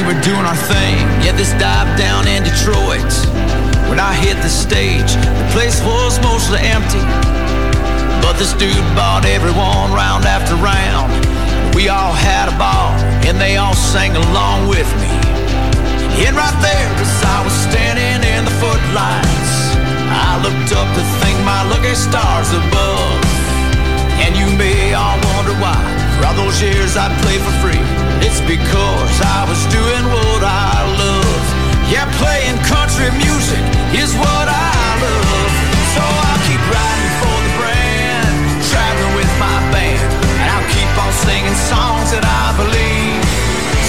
We 0.00 0.06
were 0.06 0.22
doing 0.24 0.48
our 0.48 0.56
thing, 0.56 0.96
yeah, 1.20 1.36
this 1.36 1.52
dive 1.60 1.92
down 1.98 2.24
in 2.24 2.40
Detroit. 2.40 3.12
When 3.84 4.00
I 4.00 4.16
hit 4.16 4.40
the 4.40 4.48
stage, 4.48 5.12
the 5.12 5.48
place 5.52 5.76
was 5.84 6.16
mostly 6.24 6.56
empty. 6.64 7.04
But 8.24 8.40
this 8.40 8.56
dude 8.56 8.80
bought 8.96 9.28
everyone 9.28 9.92
round 9.92 10.24
after 10.24 10.56
round. 10.56 11.12
We 11.76 11.92
all 11.92 12.16
had 12.16 12.48
a 12.48 12.56
ball, 12.56 12.96
and 13.28 13.36
they 13.36 13.60
all 13.60 13.76
sang 13.76 14.16
along 14.16 14.72
with 14.72 14.88
me. 15.04 15.12
And 16.24 16.32
right 16.32 16.58
there, 16.64 16.88
as 16.96 17.12
I 17.20 17.44
was 17.44 17.52
standing 17.68 18.24
in 18.24 18.48
the 18.48 18.56
footlights, 18.56 19.52
I 20.08 20.40
looked 20.40 20.72
up 20.80 20.88
to 20.96 21.02
thank 21.20 21.36
my 21.44 21.60
lucky 21.68 21.92
stars 21.92 22.48
above. 22.56 23.20
And 24.24 24.32
you 24.32 24.48
may 24.56 24.96
all 24.96 25.20
wonder 25.36 25.52
why, 25.60 25.76
for 26.16 26.24
all 26.24 26.36
those 26.40 26.56
years 26.64 26.96
I 26.96 27.12
played 27.20 27.44
for 27.44 27.52
free. 27.60 28.09
It's 28.20 28.40
because 28.44 29.16
I 29.24 29.48
was 29.48 29.60
doing 29.72 30.04
what 30.12 30.42
I 30.44 30.84
love. 31.00 31.44
Yeah, 31.88 32.06
playing 32.20 32.60
country 32.68 33.08
music 33.16 33.62
is 33.96 34.12
what 34.14 34.46
I 34.46 34.72
love. 35.00 35.52
So 35.96 36.02
I'll 36.04 36.42
keep 36.46 36.62
riding 36.68 37.14
for 37.18 37.36
the 37.40 37.52
brand, 37.58 38.36
traveling 38.68 39.14
with 39.16 39.32
my 39.40 39.58
band, 39.72 40.08
and 40.36 40.48
I'll 40.52 40.68
keep 40.70 40.90
on 41.00 41.12
singing 41.24 41.58
songs 41.66 42.12
that 42.12 42.22
I 42.22 42.46
believe. 42.60 43.24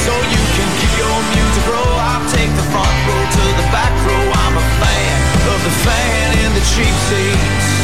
So 0.08 0.16
you 0.16 0.42
can 0.58 0.70
keep 0.80 0.94
your 0.96 1.18
music 1.36 1.66
roll. 1.70 1.98
I'll 2.00 2.26
take 2.32 2.52
the 2.56 2.68
front 2.74 2.96
row 3.06 3.22
to 3.22 3.44
the 3.60 3.68
back 3.70 3.94
row. 4.08 4.26
I'm 4.48 4.56
a 4.58 4.68
fan 4.80 5.16
of 5.52 5.60
the 5.62 5.76
fan 5.86 6.28
in 6.42 6.50
the 6.56 6.64
cheap 6.72 6.96
seats. 7.12 7.81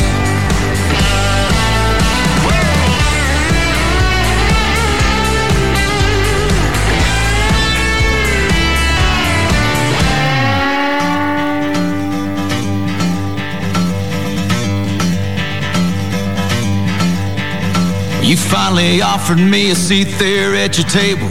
You 18.27 18.35
finally 18.35 19.01
offered 19.01 19.39
me 19.39 19.71
a 19.71 19.75
seat 19.75 20.09
there 20.19 20.53
at 20.53 20.77
your 20.77 20.85
table, 20.89 21.29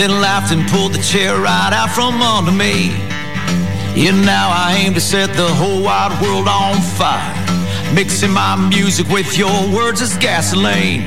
then 0.00 0.08
laughed 0.22 0.50
and 0.50 0.66
pulled 0.70 0.94
the 0.94 1.02
chair 1.02 1.38
right 1.38 1.72
out 1.74 1.90
from 1.90 2.22
under 2.22 2.50
me. 2.50 2.88
And 4.08 4.24
now 4.24 4.48
I 4.48 4.80
aim 4.80 4.94
to 4.94 5.00
set 5.00 5.28
the 5.36 5.46
whole 5.46 5.82
wide 5.82 6.16
world 6.22 6.48
on 6.48 6.80
fire, 6.96 7.36
mixing 7.94 8.30
my 8.30 8.56
music 8.56 9.08
with 9.10 9.36
your 9.36 9.52
words 9.76 10.00
as 10.00 10.16
gasoline. 10.16 11.02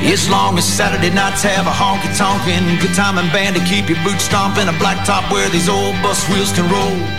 As 0.00 0.26
long 0.30 0.56
as 0.56 0.64
Saturday 0.64 1.10
nights 1.14 1.42
have 1.42 1.66
a 1.66 1.70
honky 1.70 2.08
tonkin' 2.16 2.80
good 2.80 2.96
time 2.96 3.18
and 3.18 3.30
band 3.30 3.56
to 3.56 3.64
keep 3.66 3.90
your 3.90 4.02
boots 4.04 4.24
stomping, 4.24 4.68
a 4.68 4.76
blacktop 4.80 5.30
where 5.30 5.50
these 5.50 5.68
old 5.68 5.92
bus 6.00 6.26
wheels 6.30 6.50
can 6.54 6.64
roll. 6.72 7.17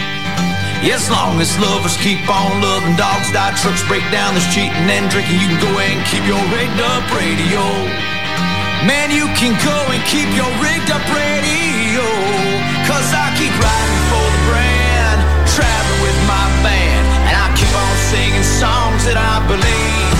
As 0.79 1.11
long 1.11 1.39
as 1.43 1.51
lovers 1.59 1.99
keep 1.99 2.23
on 2.31 2.63
loving, 2.63 2.95
dogs 2.95 3.27
die, 3.35 3.51
trucks 3.59 3.83
break 3.87 4.03
down, 4.15 4.31
there's 4.31 4.47
cheating 4.47 4.87
and 4.87 5.11
drinking. 5.11 5.35
You 5.35 5.51
can 5.51 5.59
go 5.59 5.71
and 5.75 5.99
keep 6.07 6.23
your 6.23 6.39
rigged 6.55 6.79
up 6.79 7.03
radio. 7.11 7.59
Man, 8.87 9.11
you 9.11 9.27
can 9.35 9.59
go 9.59 9.75
and 9.91 9.99
keep 10.07 10.31
your 10.31 10.47
rigged 10.63 10.87
up 10.87 11.03
radio. 11.11 12.07
Cause 12.87 13.11
I 13.11 13.27
keep 13.35 13.51
riding 13.59 14.03
for 14.07 14.23
the 14.23 14.41
brand, 14.47 15.19
traveling 15.51 15.99
with 15.99 16.19
my 16.31 16.47
band, 16.63 17.05
and 17.27 17.35
I 17.35 17.47
keep 17.59 17.71
on 17.75 17.95
singing 18.07 18.47
songs 18.47 19.03
that 19.03 19.19
I 19.19 19.43
believe. 19.51 20.15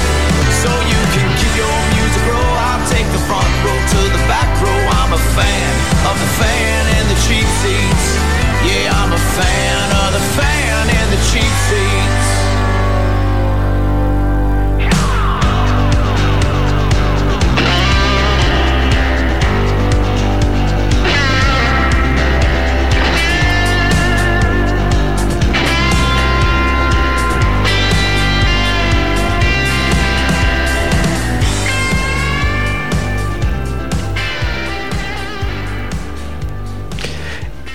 So 0.59 0.67
you 0.91 1.01
can 1.15 1.27
keep 1.39 1.53
your 1.55 1.75
music 1.95 2.23
roll. 2.27 2.55
I'll 2.67 2.83
take 2.91 3.07
the 3.15 3.23
front 3.31 3.47
row 3.63 3.79
to 3.79 3.99
the 4.11 4.23
back 4.27 4.51
row. 4.59 4.81
I'm 5.01 5.15
a 5.15 5.23
fan 5.39 5.71
of 6.03 6.15
the 6.19 6.31
fan 6.35 6.83
and 6.99 7.05
the 7.07 7.17
cheap 7.23 7.47
seats. 7.63 8.07
Yeah, 8.67 8.91
I'm 8.91 9.08
fan 9.39 9.89
of 10.03 10.09
the 10.13 10.23
fan 10.35 10.89
and 10.89 11.07
the 11.13 11.19
cheap 11.29 11.53
seats. 11.67 12.18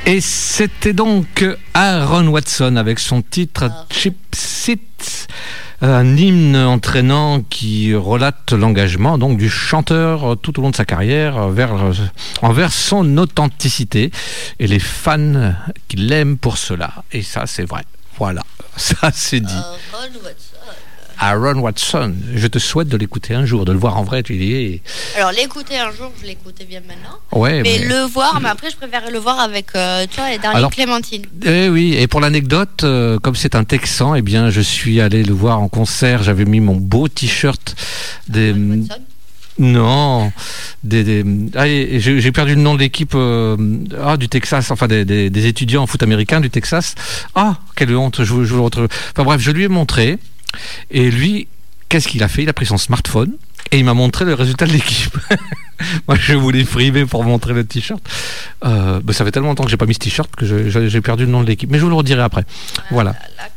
Et 0.06 0.20
c'était 0.20 0.92
donc 0.92 1.46
Aaron 1.72 2.28
Watson 2.28 2.76
avec 2.76 2.98
son 2.98 3.22
titre 3.22 3.70
Chip 3.90 4.16
Sit, 4.34 5.28
un 5.80 6.16
hymne 6.16 6.56
entraînant 6.56 7.40
qui 7.40 7.94
relate 7.94 8.52
l'engagement 8.52 9.16
donc 9.16 9.38
du 9.38 9.48
chanteur 9.48 10.36
tout 10.42 10.58
au 10.58 10.62
long 10.62 10.70
de 10.70 10.76
sa 10.76 10.84
carrière 10.84 11.48
vers, 11.48 11.72
envers 12.42 12.70
son 12.70 13.16
authenticité 13.16 14.10
et 14.58 14.66
les 14.66 14.78
fans 14.78 15.54
qui 15.88 15.96
l'aiment 15.96 16.36
pour 16.36 16.58
cela. 16.58 17.04
Et 17.12 17.22
ça, 17.22 17.46
c'est 17.46 17.64
vrai. 17.64 17.84
Voilà, 18.18 18.42
ça 18.76 19.10
c'est 19.10 19.40
dit. 19.40 19.54
Aaron 19.54 20.08
Watson. 20.22 20.43
Aaron 21.30 21.58
Watson, 21.60 22.12
je 22.34 22.46
te 22.46 22.58
souhaite 22.58 22.88
de 22.88 22.96
l'écouter 22.96 23.34
un 23.34 23.46
jour, 23.46 23.64
de 23.64 23.72
le 23.72 23.78
voir 23.78 23.96
en 23.96 24.02
vrai. 24.04 24.22
Tu 24.22 24.36
dis, 24.36 24.52
eh, 24.52 24.82
Alors 25.16 25.32
l'écouter 25.32 25.78
un 25.78 25.90
jour, 25.92 26.12
je 26.20 26.26
l'écoutais 26.26 26.64
bien 26.64 26.80
maintenant. 26.86 27.18
ouais, 27.32 27.62
Mais 27.62 27.78
mais- 27.80 27.86
le 27.88 28.04
voir, 28.06 28.40
mais 28.40 28.48
après 28.48 28.70
je 28.70 28.76
préférais 28.76 29.10
le 29.10 29.18
voir 29.18 29.40
avec 29.40 29.68
euh, 29.74 30.06
toi 30.14 30.32
et 30.32 30.38
Alors- 30.44 30.70
Clémentine. 30.70 31.22
Eh 31.44 31.68
oui, 31.68 31.94
et 31.98 32.06
pour 32.06 32.20
l'anecdote, 32.20 32.84
euh, 32.84 33.18
comme 33.18 33.34
c'est 33.36 33.54
un 33.54 33.64
Texan, 33.64 34.14
eh 34.14 34.22
bien, 34.22 34.50
je 34.50 34.60
suis 34.60 35.00
allé 35.00 35.22
le 35.22 35.32
voir 35.34 35.60
en 35.60 35.68
concert. 35.68 36.22
J'avais 36.22 36.44
mis 36.44 36.60
mon 36.60 36.76
beau 36.76 37.08
t-shirt 37.08 37.74
des. 38.28 38.50
Aaron 38.50 38.80
Watson. 38.80 39.02
Non, 39.56 40.32
des. 40.82 41.04
des- 41.04 41.24
ah, 41.54 41.66
j'ai 41.66 42.32
perdu 42.32 42.56
le 42.56 42.60
nom 42.60 42.74
de 42.74 42.80
l'équipe 42.80 43.12
euh, 43.14 43.56
ah, 44.04 44.16
du 44.16 44.28
Texas, 44.28 44.70
enfin 44.72 44.88
des, 44.88 45.04
des- 45.04 45.46
étudiants 45.46 45.84
en 45.84 45.86
foot 45.86 46.02
américain 46.02 46.40
du 46.40 46.50
Texas. 46.50 46.96
Ah, 47.36 47.58
quelle 47.76 47.94
honte, 47.96 48.18
je, 48.18 48.24
je 48.24 48.32
vous 48.32 48.56
le 48.56 48.60
retrouve. 48.60 48.88
Enfin 49.12 49.22
bref, 49.22 49.40
je 49.40 49.52
lui 49.52 49.62
ai 49.62 49.68
montré, 49.68 50.18
et 50.90 51.10
lui, 51.10 51.48
qu'est-ce 51.88 52.08
qu'il 52.08 52.22
a 52.22 52.28
fait? 52.28 52.42
Il 52.42 52.48
a 52.48 52.52
pris 52.52 52.66
son 52.66 52.78
smartphone. 52.78 53.32
Et 53.70 53.78
il 53.78 53.84
m'a 53.84 53.94
montré 53.94 54.24
le 54.26 54.34
résultat 54.34 54.66
de 54.66 54.72
l'équipe. 54.72 55.16
Moi, 56.06 56.16
je 56.20 56.34
voulais 56.34 56.64
frimer 56.64 57.06
pour 57.06 57.24
montrer 57.24 57.54
le 57.54 57.64
t-shirt. 57.64 58.00
Euh, 58.64 59.00
bah, 59.02 59.12
ça 59.14 59.24
fait 59.24 59.30
tellement 59.32 59.48
longtemps 59.48 59.64
que 59.64 59.70
j'ai 59.70 59.78
pas 59.78 59.86
mis 59.86 59.94
ce 59.94 60.00
t-shirt 60.00 60.30
que 60.36 60.44
j'ai 60.68 61.00
perdu 61.00 61.24
le 61.24 61.30
nom 61.32 61.40
de 61.42 61.46
l'équipe. 61.48 61.70
Mais 61.70 61.78
je 61.78 61.82
vous 61.84 61.88
le 61.88 61.96
redirai 61.96 62.22
après. 62.22 62.44
Voilà. 62.90 63.14
Ah 63.18 63.26
là, 63.38 63.48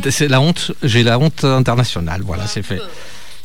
que 0.00 0.10
c'est 0.10 0.28
la 0.28 0.40
honte. 0.40 0.72
J'ai 0.82 1.02
la 1.02 1.18
honte 1.18 1.42
internationale. 1.44 2.22
Voilà, 2.24 2.46
c'est 2.46 2.62
fait. 2.62 2.80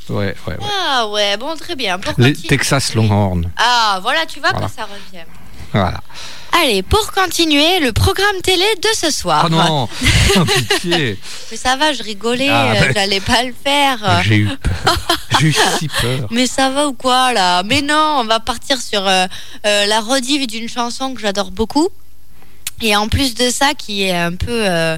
Ouais, 0.10 0.16
ouais, 0.18 0.36
ouais. 0.48 0.56
Ah 0.88 1.08
ouais, 1.08 1.36
bon, 1.38 1.56
très 1.58 1.76
bien. 1.76 1.98
Pour 2.00 2.14
Les 2.18 2.34
continuer- 2.34 2.48
Texas 2.48 2.94
Longhorn. 2.96 3.50
Ah, 3.58 4.00
voilà, 4.02 4.26
tu 4.28 4.40
vois 4.40 4.52
Voilà. 4.52 4.68
que 4.68 4.74
ça 4.74 4.84
revient. 4.84 5.24
Voilà. 5.74 6.00
Allez, 6.54 6.84
pour 6.84 7.12
continuer, 7.14 7.80
le 7.80 7.94
programme 7.94 8.42
télé 8.44 8.66
de 8.82 8.88
ce 8.94 9.10
soir. 9.10 9.44
Oh 9.46 9.50
non 9.50 9.88
Oh, 10.36 10.46
Pitié 10.46 11.18
Mais 11.50 11.58
ça 11.58 11.78
va, 11.78 11.94
je 11.94 12.04
rigolais, 12.04 12.50
Ah, 12.50 12.74
euh, 12.74 12.92
j'allais 12.94 13.22
pas 13.22 13.44
le 13.44 13.54
faire. 13.64 14.22
J'ai 14.24 14.36
eu 14.36 14.48
peur. 14.58 14.98
J'ai 15.40 15.48
eu 15.48 15.56
si 15.80 15.88
peur. 15.88 16.28
Mais 16.30 16.48
ça 16.48 16.70
va 16.70 16.88
ou 16.88 16.94
quoi 16.94 17.32
là? 17.32 17.64
Mais 17.64 17.82
non, 17.82 18.18
on 18.20 18.26
va 18.26 18.40
partir 18.42 18.82
sur 18.82 19.08
euh, 19.08 19.26
euh, 19.66 19.86
la 19.86 20.02
rediff 20.02 20.46
d'une 20.46 20.68
chanson 20.68 21.14
que 21.14 21.22
j'adore 21.22 21.52
beaucoup. 21.52 21.88
Et 22.82 22.96
en 22.96 23.08
plus 23.08 23.34
de 23.36 23.50
ça, 23.50 23.74
qui 23.74 24.04
est 24.04 24.16
un 24.16 24.34
peu. 24.36 24.50
Euh, 24.68 24.98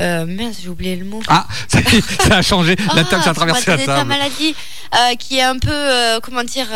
euh, 0.00 0.24
mince, 0.24 0.56
j'ai 0.62 0.68
oublié 0.68 0.96
le 0.96 1.04
mot. 1.04 1.20
Ah, 1.28 1.46
ça, 1.68 2.36
a 2.36 2.42
changé. 2.42 2.76
La 2.94 3.02
Ah, 3.02 3.04
table, 3.04 3.22
ça 3.24 3.30
a 3.30 3.32
tu 3.34 3.38
traversé 3.40 3.70
la 3.72 3.78
table. 3.84 4.08
maladie, 4.08 4.54
euh, 4.94 5.14
qui 5.16 5.38
est 5.38 5.42
un 5.42 5.58
peu, 5.58 6.20
comment 6.22 6.44
dire, 6.44 6.68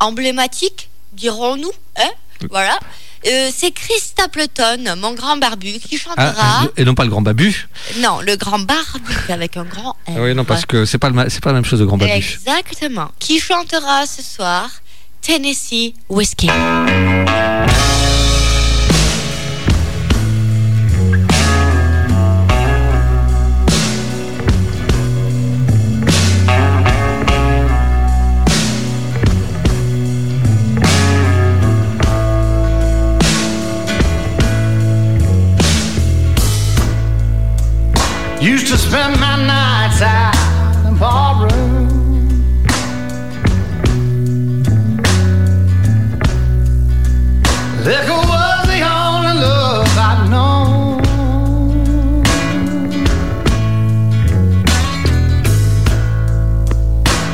emblématique, 0.00 0.90
dirons-nous. 1.12 1.70
Hein? 1.96 2.10
Voilà. 2.50 2.78
Euh, 3.26 3.50
c'est 3.54 3.72
Chris 3.72 3.98
Stapleton, 3.98 4.96
mon 4.98 5.12
grand 5.12 5.36
barbu, 5.36 5.78
qui 5.80 5.98
chantera. 5.98 6.32
Ah, 6.38 6.64
et 6.76 6.84
non 6.84 6.94
pas 6.94 7.02
le 7.04 7.10
grand 7.10 7.22
babu. 7.22 7.68
Non, 7.98 8.20
le 8.20 8.36
grand 8.36 8.60
barbu 8.60 9.14
avec 9.28 9.56
un 9.56 9.64
grand 9.64 9.96
R. 10.06 10.18
Oui, 10.18 10.34
non, 10.34 10.44
parce 10.44 10.64
que 10.66 10.84
c'est 10.84 10.98
pas, 10.98 11.10
le 11.10 11.28
c'est 11.28 11.42
pas 11.42 11.50
la 11.50 11.54
même 11.54 11.64
chose 11.64 11.80
de 11.80 11.84
grand 11.84 11.96
babu. 11.96 12.12
Exactement. 12.12 13.10
Qui 13.18 13.40
chantera 13.40 14.06
ce 14.06 14.22
soir 14.22 14.70
Tennessee 15.22 15.94
Whiskey. 16.08 16.48
Used 38.56 38.68
to 38.68 38.78
spend 38.78 39.20
my 39.20 39.36
nights 39.36 40.00
out 40.00 40.34
in 40.76 40.94
the 40.94 40.98
ballroom. 40.98 41.88
Liquor 47.84 48.22
was 48.32 48.66
the 48.66 48.80
only 48.80 49.34
love 49.42 49.98
I'd 49.98 50.30
known. 50.30 51.02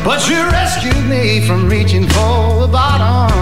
But 0.05 0.29
you 0.29 0.43
rescued 0.51 1.07
me 1.09 1.47
from 1.47 1.69
reaching 1.69 2.09
for 2.09 2.63
the 2.63 2.69
bottom 2.69 3.42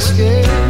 Tennessee 0.00 0.69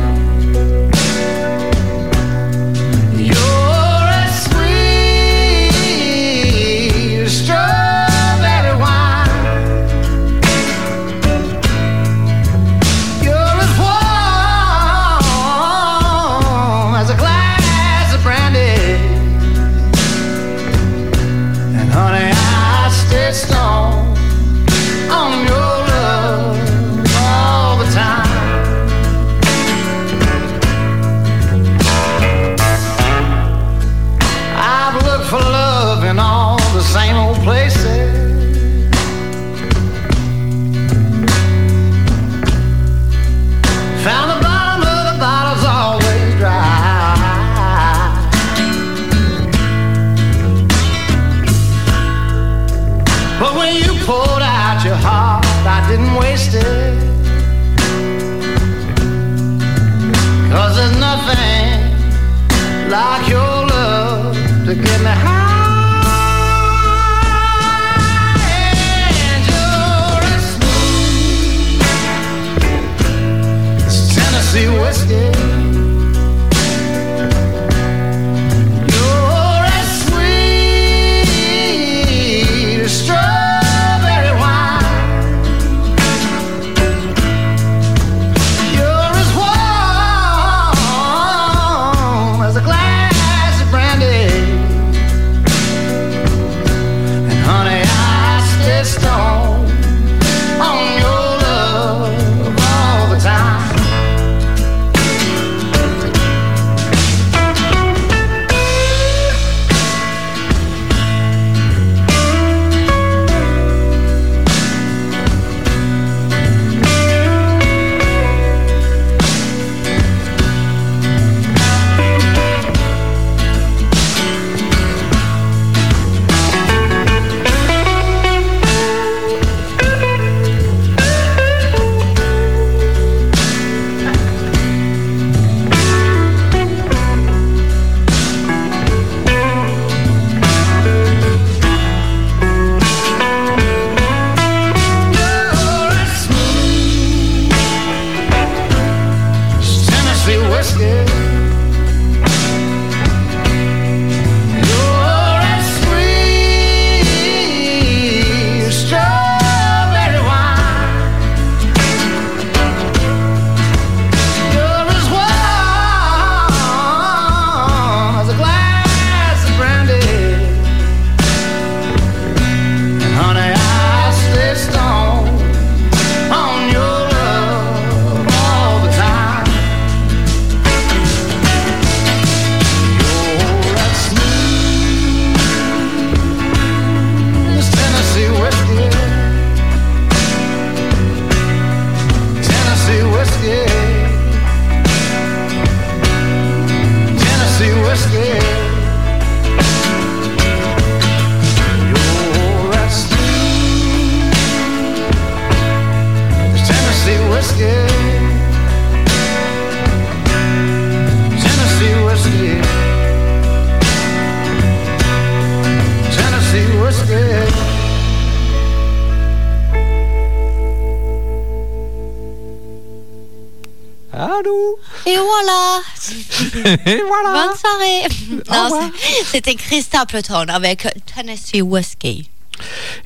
Et 226.87 227.03
voilà 227.07 227.47
Bonne 227.47 227.57
soirée. 227.57 228.83
C'était 229.25 229.55
Chris 229.55 229.83
Stapleton 229.83 230.47
avec 230.49 230.87
Tennessee 231.15 231.63
Whiskey. 231.63 232.25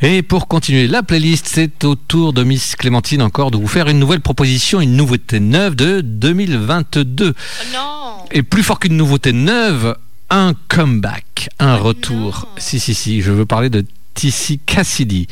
Et 0.03 0.23
pour 0.23 0.49
continuer 0.49 0.87
la 0.87 1.03
playlist, 1.03 1.49
c'est 1.49 1.85
au 1.85 1.95
tour 1.95 2.33
de 2.33 2.43
Miss 2.43 2.77
Clémentine 2.77 3.23
encore 3.23 3.51
de 3.51 3.57
vous 3.57 3.69
faire 3.69 3.89
une 3.89 3.99
nouvelle 3.99 4.21
proposition, 4.21 4.81
une 4.81 4.97
nouveauté 4.97 5.41
neuve 5.41 5.77
de 5.77 6.01
2022. 6.01 7.35
Non. 7.73 8.25
Et 8.33 8.43
plus 8.43 8.63
fort 8.63 8.81
qu'une 8.81 8.97
nouveauté 8.97 9.33
neuve, 9.33 9.97
un 10.31 10.55
comeback, 10.69 11.49
un 11.59 11.77
retour. 11.77 12.49
Si, 12.59 12.81
si, 12.81 12.95
si, 12.95 13.23
je 13.23 13.31
veux 13.31 13.47
parler 13.47 13.71
de 13.71 13.85
Tissy 14.15 14.59
Cassidy. 14.59 15.27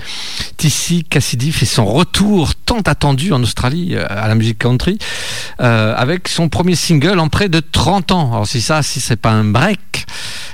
Tissy 0.57 1.05
Cassidy 1.05 1.53
fait 1.53 1.67
son 1.67 1.87
retour 1.87 2.55
tant 2.55 2.81
attendu 2.81 3.33
en 3.33 3.43
Australie 3.43 3.95
euh, 3.95 4.05
à 4.09 4.29
la 4.29 4.35
musique 4.35 4.59
country 4.59 4.99
euh, 5.61 5.95
avec 5.97 6.29
son 6.29 6.49
premier 6.49 6.75
single 6.75 7.19
en 7.19 7.29
près 7.29 7.49
de 7.49 7.61
30 7.61 8.13
ans. 8.13 8.33
Alors 8.33 8.47
si 8.47 8.61
ça, 8.61 8.83
si 8.83 9.01
c'est 9.01 9.17
pas 9.17 9.31
un 9.31 9.45
break. 9.45 10.07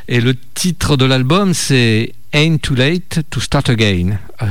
Et 0.09 0.21
le 0.21 0.35
titre 0.55 0.97
de 0.97 1.05
l'album, 1.05 1.53
c'est 1.53 2.15
Ain't 2.33 2.59
Too 2.59 2.75
Late 2.75 3.21
to 3.29 3.41
Start 3.41 3.69
Again. 3.69 4.19
Euh, 4.43 4.47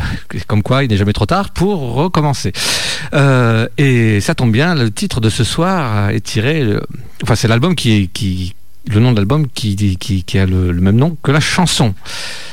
comme 0.47 0.61
quoi, 0.61 0.83
il 0.83 0.89
n'est 0.89 0.97
jamais 0.97 1.13
trop 1.13 1.25
tard 1.25 1.51
pour 1.51 1.93
recommencer. 1.93 2.51
Et 3.77 4.19
ça 4.21 4.35
tombe 4.35 4.51
bien, 4.51 4.75
le 4.75 4.91
titre 4.91 5.21
de 5.21 5.29
ce 5.29 5.43
soir 5.43 6.09
est 6.09 6.21
tiré. 6.21 6.63
Enfin, 7.23 7.35
c'est 7.35 7.47
l'album 7.47 7.75
qui. 7.75 8.09
Qui, 8.09 8.53
le 8.87 8.99
nom 8.99 9.11
de 9.11 9.17
l'album 9.17 9.47
qui, 9.47 9.75
a 10.35 10.45
le, 10.45 10.73
même 10.73 10.97
nom 10.97 11.17
que 11.21 11.31
la 11.31 11.39
chanson. 11.39 11.93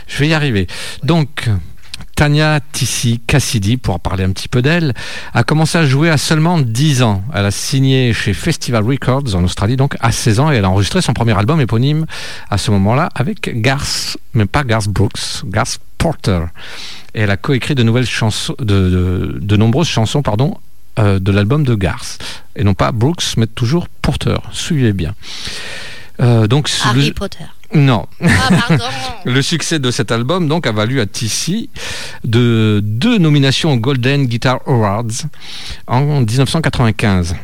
Je 0.07 0.19
vais 0.19 0.29
y 0.29 0.35
arriver. 0.35 0.67
Donc. 1.03 1.49
Tania 2.17 2.61
Tissi 2.73 3.21
Cassidy, 3.27 3.77
pour 3.77 3.95
en 3.95 3.99
parler 3.99 4.23
un 4.23 4.31
petit 4.31 4.49
peu 4.49 4.63
d'elle, 4.63 4.95
a 5.33 5.43
commencé 5.43 5.79
à 5.79 5.85
jouer 5.85 6.11
à 6.11 6.17
seulement 6.17 6.61
10 6.61 7.03
ans. 7.03 7.25
Elle 7.35 7.45
a 7.45 7.51
signé 7.51 8.13
chez 8.13 8.35
Festival 8.35 8.85
Records 8.85 9.35
en 9.35 9.43
Australie, 9.43 9.77
donc 9.77 9.97
à 10.01 10.13
16 10.13 10.41
ans, 10.41 10.53
et 10.53 10.57
elle 10.57 10.65
a 10.65 10.71
enregistré 10.71 11.03
son 11.03 11.13
premier 11.13 11.37
album 11.37 11.61
éponyme 11.61 12.07
à 12.51 12.59
ce 12.59 12.71
moment-là 12.71 13.09
avec 13.17 13.61
Garth, 13.61 14.17
mais 14.33 14.47
pas 14.47 14.63
Garth 14.63 14.89
Brooks, 14.89 15.45
Garth 15.47 15.81
Porter. 15.99 16.41
Et 17.15 17.23
elle 17.23 17.31
a 17.31 17.37
coécrit 17.37 17.75
de 17.75 17.83
nouvelles 17.83 18.07
chansons, 18.07 18.55
de 18.61 19.57
nombreuses 19.57 19.89
chansons, 19.89 20.23
pardon, 20.23 20.57
euh, 21.01 21.19
de 21.19 21.33
l'album 21.33 21.65
de 21.65 21.75
Garth. 21.75 22.23
Et 22.55 22.63
non 22.63 22.75
pas 22.75 22.93
Brooks, 22.93 23.37
mais 23.37 23.49
toujours 23.49 23.89
Porter. 23.89 24.37
Suivez 24.53 24.93
bien. 24.93 25.13
Euh, 26.21 26.47
donc, 26.47 26.71
Harry 26.85 27.09
le- 27.09 27.15
Potter. 27.15 27.45
non. 27.75 28.07
Ah, 28.23 28.29
pardon. 28.69 28.85
Le 29.25 29.41
succès 29.43 29.79
de 29.79 29.91
cet 29.91 30.13
album 30.13 30.49
donc 30.49 30.67
a 30.67 30.73
valu 30.73 31.01
à 31.01 31.07
Tissy 31.07 31.71
de 32.25 32.81
deux 32.85 33.17
nominations 33.19 33.73
aux 33.73 33.79
Golden 33.79 34.27
Guitar 34.27 34.61
Awards 34.67 35.05
en 35.87 36.21
1995 36.21 37.35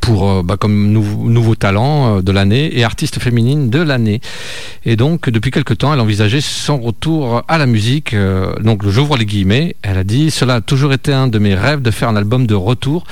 pour 0.00 0.28
euh, 0.30 0.42
bah, 0.42 0.56
comme 0.58 0.92
nou- 0.92 1.28
nouveau 1.30 1.54
talent 1.54 2.18
euh, 2.18 2.22
de 2.22 2.32
l'année 2.32 2.78
et 2.78 2.84
artiste 2.84 3.18
féminine 3.20 3.70
de 3.70 3.80
l'année. 3.80 4.20
Et 4.84 4.96
donc 4.96 5.28
depuis 5.30 5.50
quelque 5.50 5.74
temps, 5.74 5.92
elle 5.92 6.00
envisageait 6.00 6.40
son 6.40 6.78
retour 6.80 7.42
à 7.48 7.58
la 7.58 7.66
musique. 7.66 8.12
euh, 8.14 8.54
donc 8.60 8.86
j'ouvre 8.88 9.16
les 9.16 9.24
guillemets. 9.26 9.76
Elle 9.82 9.98
a 9.98 10.04
dit 10.04 10.30
cela 10.30 10.56
a 10.56 10.60
toujours 10.60 10.92
été 10.92 11.12
un 11.12 11.26
de 11.28 11.38
mes 11.38 11.54
rêves 11.54 11.82
de 11.82 11.90
faire 11.90 12.08
un 12.08 12.16
album 12.16 12.46
de 12.46 12.54
retour, 12.54 13.04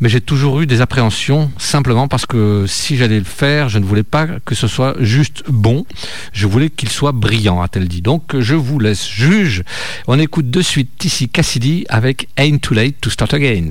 mais 0.00 0.08
j'ai 0.08 0.20
toujours 0.20 0.60
eu 0.60 0.66
des 0.66 0.80
appréhensions 0.80 1.50
simplement 1.58 2.08
parce 2.08 2.26
que 2.26 2.64
si 2.66 2.96
j'allais 2.96 3.18
le 3.18 3.24
faire, 3.24 3.68
je 3.68 3.78
ne 3.78 3.84
voulais 3.84 4.02
pas 4.02 4.26
que 4.44 4.54
ce 4.54 4.66
soit 4.66 4.94
juste 5.00 5.42
bon. 5.48 5.84
Je 6.32 6.46
voulais 6.46 6.70
qu'il 6.70 6.88
soit 6.88 7.12
brillant, 7.12 7.60
a-t-elle 7.60 7.88
dit. 7.88 8.02
Donc 8.02 8.38
je 8.38 8.54
vous 8.54 8.78
laisse 8.78 9.08
juge. 9.08 9.62
On 10.06 10.18
écoute 10.18 10.50
de 10.50 10.62
suite 10.62 10.90
Tissy 10.98 11.28
Cassidy 11.28 11.84
avec 11.88 12.28
Ain't 12.38 12.58
Too 12.58 12.74
Late 12.74 12.94
to 13.00 13.10
Start 13.10 13.34
Again. 13.34 13.70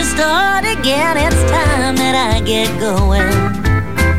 To 0.00 0.06
start 0.06 0.64
again. 0.64 1.16
It's 1.18 1.42
time 1.52 1.94
that 1.96 2.16
I 2.16 2.40
get 2.40 2.68
going. 2.80 3.28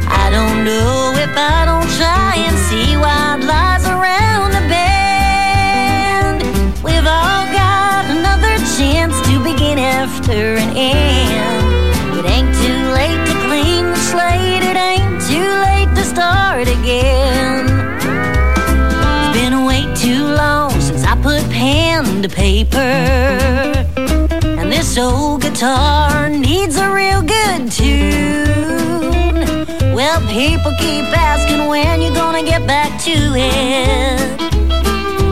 I 0.06 0.30
don't 0.30 0.64
know 0.64 1.10
if 1.18 1.34
I 1.34 1.66
don't 1.66 1.90
try 1.98 2.38
and 2.38 2.56
see 2.70 2.94
what 3.02 3.42
lies 3.50 3.86
around 3.90 4.54
the 4.58 4.64
bend. 4.70 6.38
We've 6.86 7.08
all 7.18 7.46
got 7.50 8.06
another 8.14 8.54
chance 8.78 9.16
to 9.26 9.42
begin 9.42 9.80
after 9.80 10.62
an 10.62 10.70
end. 10.78 11.66
It 12.20 12.26
ain't 12.30 12.54
too 12.62 12.82
late 13.00 13.22
to 13.30 13.36
clean 13.50 13.90
the 13.90 14.02
slate. 14.12 14.62
It 14.62 14.78
ain't 14.78 15.18
too 15.34 15.50
late 15.66 15.90
to 15.98 16.04
start 16.06 16.68
again. 16.78 17.66
It's 19.18 19.34
been 19.34 19.66
way 19.66 19.82
too 19.96 20.26
long 20.42 20.70
since 20.80 21.04
I 21.04 21.16
put 21.26 21.42
pen 21.50 22.22
to 22.22 22.30
paper. 22.30 23.41
Guitar 25.62 26.28
needs 26.28 26.76
a 26.78 26.92
real 26.92 27.22
good 27.22 27.72
tune. 27.72 29.36
Well, 29.94 30.20
people 30.22 30.72
keep 30.80 31.06
asking 31.16 31.68
when 31.68 32.02
you're 32.02 32.16
gonna 32.16 32.42
get 32.42 32.66
back 32.66 32.90
to 33.04 33.12
it. 33.12 34.42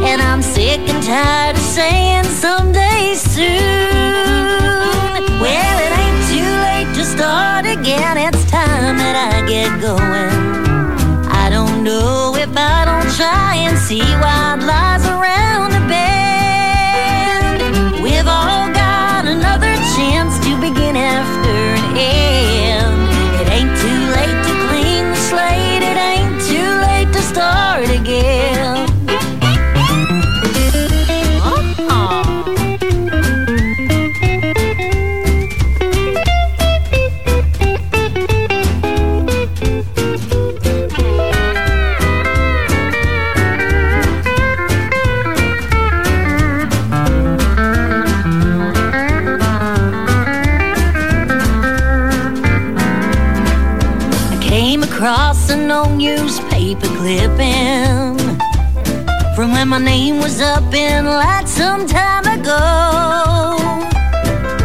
And 0.08 0.22
I'm 0.22 0.44
sick 0.44 0.82
and 0.88 1.04
tired 1.04 1.56
of 1.56 1.64
saying 1.64 2.26
someday 2.26 3.16
soon. 3.16 3.50
Well, 5.42 5.78
it 5.86 5.94
ain't 6.04 6.22
too 6.30 6.52
late 6.68 6.94
to 6.98 7.04
start 7.04 7.66
again. 7.66 8.20
It's 8.20 8.46
time 8.52 9.00
that 9.00 9.16
I 9.34 9.48
get 9.48 9.82
going. 9.82 10.30
I 11.44 11.50
don't 11.50 11.84
know 11.84 12.36
if 12.36 12.56
I 12.56 12.86
don't 12.86 13.12
try 13.16 13.56
and 13.56 13.76
see 13.80 14.06
what 14.22 14.60
lies 14.62 14.80
around 14.80 14.89
my 59.70 59.78
name 59.78 60.18
was 60.18 60.42
up 60.42 60.74
in 60.74 61.06
lights 61.06 61.52
some 61.52 61.86
time 61.86 62.26
ago. 62.26 63.56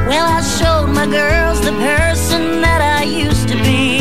Well, 0.08 0.26
I 0.26 0.40
showed 0.56 0.86
my 0.86 1.04
girls 1.04 1.60
the 1.60 1.72
person 1.72 2.62
that 2.62 2.80
I 2.80 3.02
used 3.04 3.46
to 3.48 3.56
be, 3.56 4.00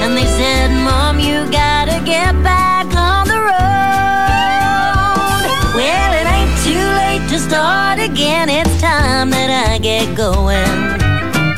and 0.00 0.16
they 0.16 0.24
said, 0.24 0.70
Mom, 0.88 1.20
you 1.20 1.44
gotta 1.52 2.00
get 2.06 2.32
back 2.42 2.86
on 2.96 3.28
the 3.28 3.36
road. 3.36 5.44
Well, 5.76 6.10
it 6.20 6.26
ain't 6.36 6.56
too 6.64 6.86
late 7.02 7.28
to 7.28 7.38
start 7.38 7.98
again, 7.98 8.48
it's 8.48 8.80
time 8.80 9.28
that 9.28 9.50
I 9.68 9.76
get 9.76 10.16
going. 10.16 10.72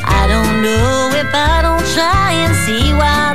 I 0.03 0.27
don't 0.27 0.61
know 0.61 1.15
if 1.23 1.33
I 1.33 1.61
don't 1.63 1.87
try 1.95 2.33
and 2.43 2.53
see 2.67 2.91
what 2.99 3.34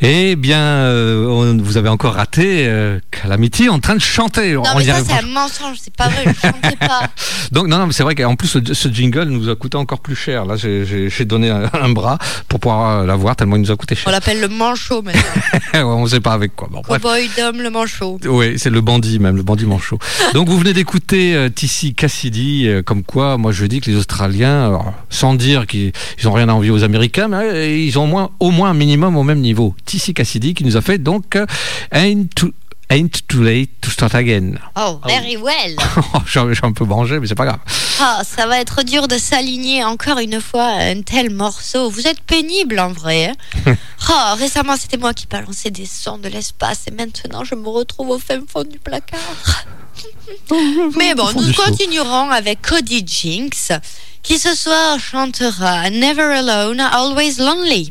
Eh 0.00 0.36
bien, 0.36 0.58
euh, 0.60 1.26
on- 1.26 1.56
vous 1.60 1.76
avez 1.76 1.88
encore 1.88 2.14
raté 2.14 2.66
euh, 2.68 3.00
Calamity 3.10 3.68
en 3.68 3.80
train 3.80 3.96
de 3.96 4.00
chanter. 4.00 4.52
Non, 4.52 4.62
On 4.74 4.78
mais 4.78 4.84
ça, 4.84 5.02
c'est 5.04 5.12
un 5.12 5.26
mensonge, 5.26 5.76
c'est 5.82 5.94
pas 5.94 6.08
vrai, 6.08 6.24
je 6.26 6.40
chantais 6.48 6.76
pas. 6.76 7.02
Donc 7.52 7.66
non, 7.66 7.78
non, 7.78 7.86
mais 7.88 7.92
c'est 7.92 8.04
vrai 8.04 8.14
qu'en 8.14 8.36
plus 8.36 8.46
ce, 8.48 8.74
ce 8.74 8.88
jingle 8.88 9.24
nous 9.24 9.48
a 9.48 9.56
coûté 9.56 9.76
encore 9.76 9.98
plus 10.00 10.14
cher. 10.14 10.44
Là, 10.46 10.56
j'ai- 10.56 11.08
donné 11.24 11.50
un, 11.50 11.68
un 11.74 11.88
bras 11.90 12.16
pour 12.48 12.60
pouvoir 12.60 13.00
euh, 13.00 13.06
l'avoir 13.06 13.34
tellement 13.36 13.56
il 13.56 13.62
nous 13.62 13.70
a 13.72 13.76
coûté 13.76 13.94
On 13.98 14.02
cher. 14.04 14.12
l'appelle 14.12 14.40
le 14.40 14.48
manchot 14.48 15.02
maintenant. 15.02 15.20
Ouais, 15.74 15.82
on 15.82 16.04
ne 16.04 16.08
sait 16.08 16.20
pas 16.20 16.32
avec 16.32 16.54
quoi. 16.56 16.68
Bon. 16.70 16.80
Cowboy 16.82 17.28
le 17.36 17.68
manchot. 17.70 18.18
Oui, 18.26 18.58
c'est 18.58 18.70
le 18.70 18.80
bandit 18.80 19.18
même, 19.18 19.36
le 19.36 19.42
bandit 19.42 19.66
manchot. 19.66 19.98
Donc 20.34 20.48
vous 20.48 20.56
venez 20.58 20.72
d'écouter 20.72 21.34
euh, 21.34 21.48
Tissi 21.50 21.94
Cassidy, 21.94 22.66
euh, 22.68 22.82
comme 22.82 23.02
quoi 23.02 23.36
moi 23.36 23.52
je 23.52 23.66
dis 23.66 23.80
que 23.80 23.90
les 23.90 23.96
Australiens, 23.96 24.66
alors, 24.66 24.94
sans 25.10 25.34
dire 25.34 25.66
qu'ils 25.66 25.92
ils 26.20 26.28
ont 26.28 26.32
rien 26.32 26.48
à 26.48 26.52
envier 26.52 26.70
aux 26.70 26.84
Américains, 26.84 27.28
mais 27.28 27.36
euh, 27.36 27.76
ils 27.76 27.98
ont 27.98 28.04
au 28.04 28.06
moins, 28.06 28.30
au 28.40 28.50
moins 28.50 28.70
un 28.70 28.74
minimum 28.74 29.16
au 29.16 29.22
même 29.24 29.40
niveau. 29.40 29.74
Tissi 29.88 30.12
Cassidy 30.12 30.52
qui 30.54 30.64
nous 30.64 30.76
a 30.76 30.82
fait 30.82 30.98
donc 30.98 31.34
euh, 31.34 31.46
Ain't 31.92 32.28
Too, 32.36 32.52
Ain't 32.90 33.08
Too 33.26 33.42
Late 33.42 33.70
to 33.80 33.90
Start 33.90 34.14
Again. 34.14 34.56
Oh, 34.76 35.00
very 35.06 35.36
well. 35.38 35.76
suis 36.26 36.38
un- 36.62 36.72
peu 36.72 36.84
mangé, 36.84 37.18
mais 37.18 37.26
c'est 37.26 37.34
pas 37.34 37.46
grave. 37.46 37.58
Ah, 37.98 38.20
ça 38.22 38.46
va 38.46 38.60
être 38.60 38.82
dur 38.82 39.08
de 39.08 39.16
s'aligner 39.16 39.82
encore 39.84 40.18
une 40.18 40.40
fois 40.42 40.64
à 40.66 40.84
un 40.90 41.00
tel 41.00 41.30
morceau. 41.30 41.88
Vous 41.90 42.06
êtes 42.06 42.20
pénible 42.20 42.78
en 42.78 42.92
vrai. 42.92 43.32
hein. 43.66 43.74
Ah, 44.08 44.36
récemment, 44.38 44.76
c'était 44.78 44.98
moi 44.98 45.14
qui 45.14 45.26
balançais 45.26 45.70
des 45.70 45.86
sons 45.86 46.18
de 46.18 46.28
l'espace 46.28 46.82
et 46.86 46.90
maintenant 46.90 47.44
je 47.44 47.54
me 47.54 47.68
retrouve 47.68 48.10
au 48.10 48.18
fin 48.18 48.40
fond 48.46 48.64
du 48.64 48.78
placard. 48.78 49.64
Mais 50.98 51.14
bon, 51.14 51.28
nous 51.34 51.52
continuerons 51.54 52.30
avec 52.30 52.60
Cody 52.62 53.02
Jinks 53.06 53.72
qui 54.22 54.38
ce 54.38 54.54
soir 54.54 54.98
chantera 55.00 55.88
Never 55.90 56.22
Alone, 56.22 56.80
Always 56.80 57.36
Lonely. 57.38 57.90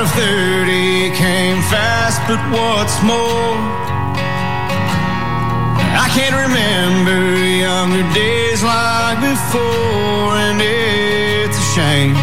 Of 0.00 0.10
30 0.12 1.10
came 1.10 1.60
fast, 1.68 2.20
but 2.26 2.40
what's 2.50 3.02
more? 3.02 3.56
I 6.04 6.08
can't 6.16 6.36
remember 6.46 7.36
younger 7.36 8.06
days 8.14 8.62
like 8.62 9.20
before, 9.20 10.32
and 10.46 10.58
it's 10.62 11.58
a 11.58 11.66
shame. 11.74 12.19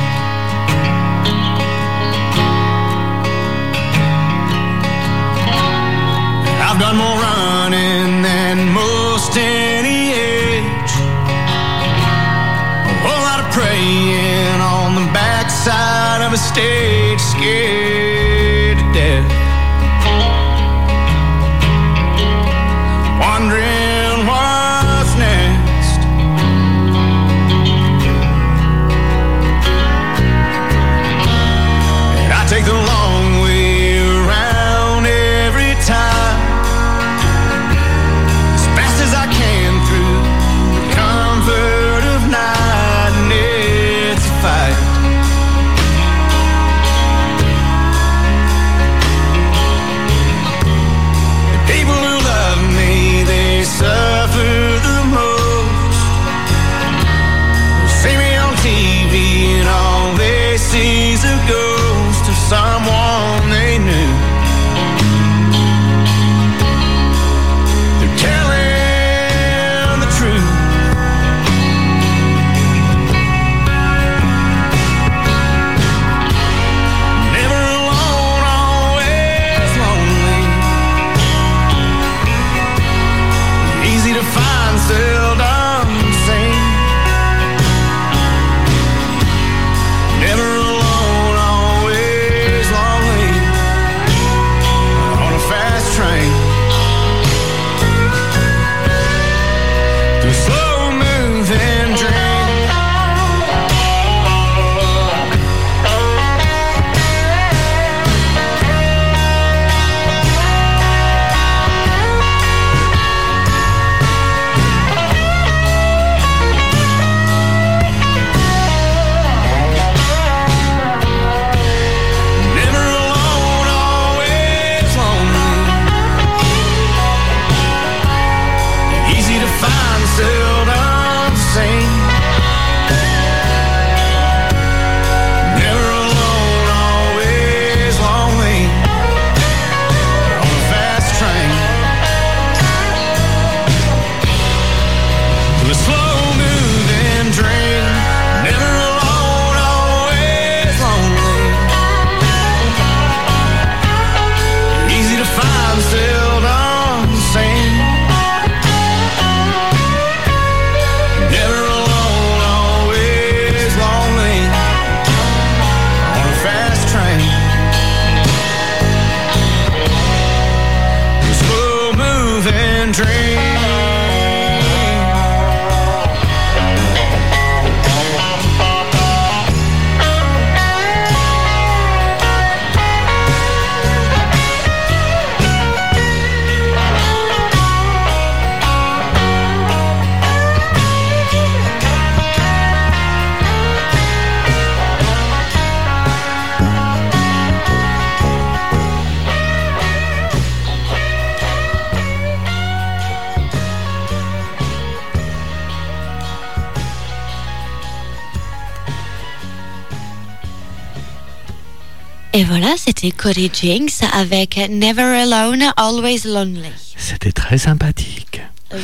Et 212.37 212.43
voilà, 212.43 212.75
c'était 212.77 213.09
Cody 213.09 213.49
Jinks 213.51 214.03
avec 214.13 214.59
Never 214.69 215.01
Alone, 215.01 215.63
Always 215.75 216.19
Lonely. 216.25 216.69
C'était 216.95 217.31
très 217.31 217.57
sympathique. 217.57 218.41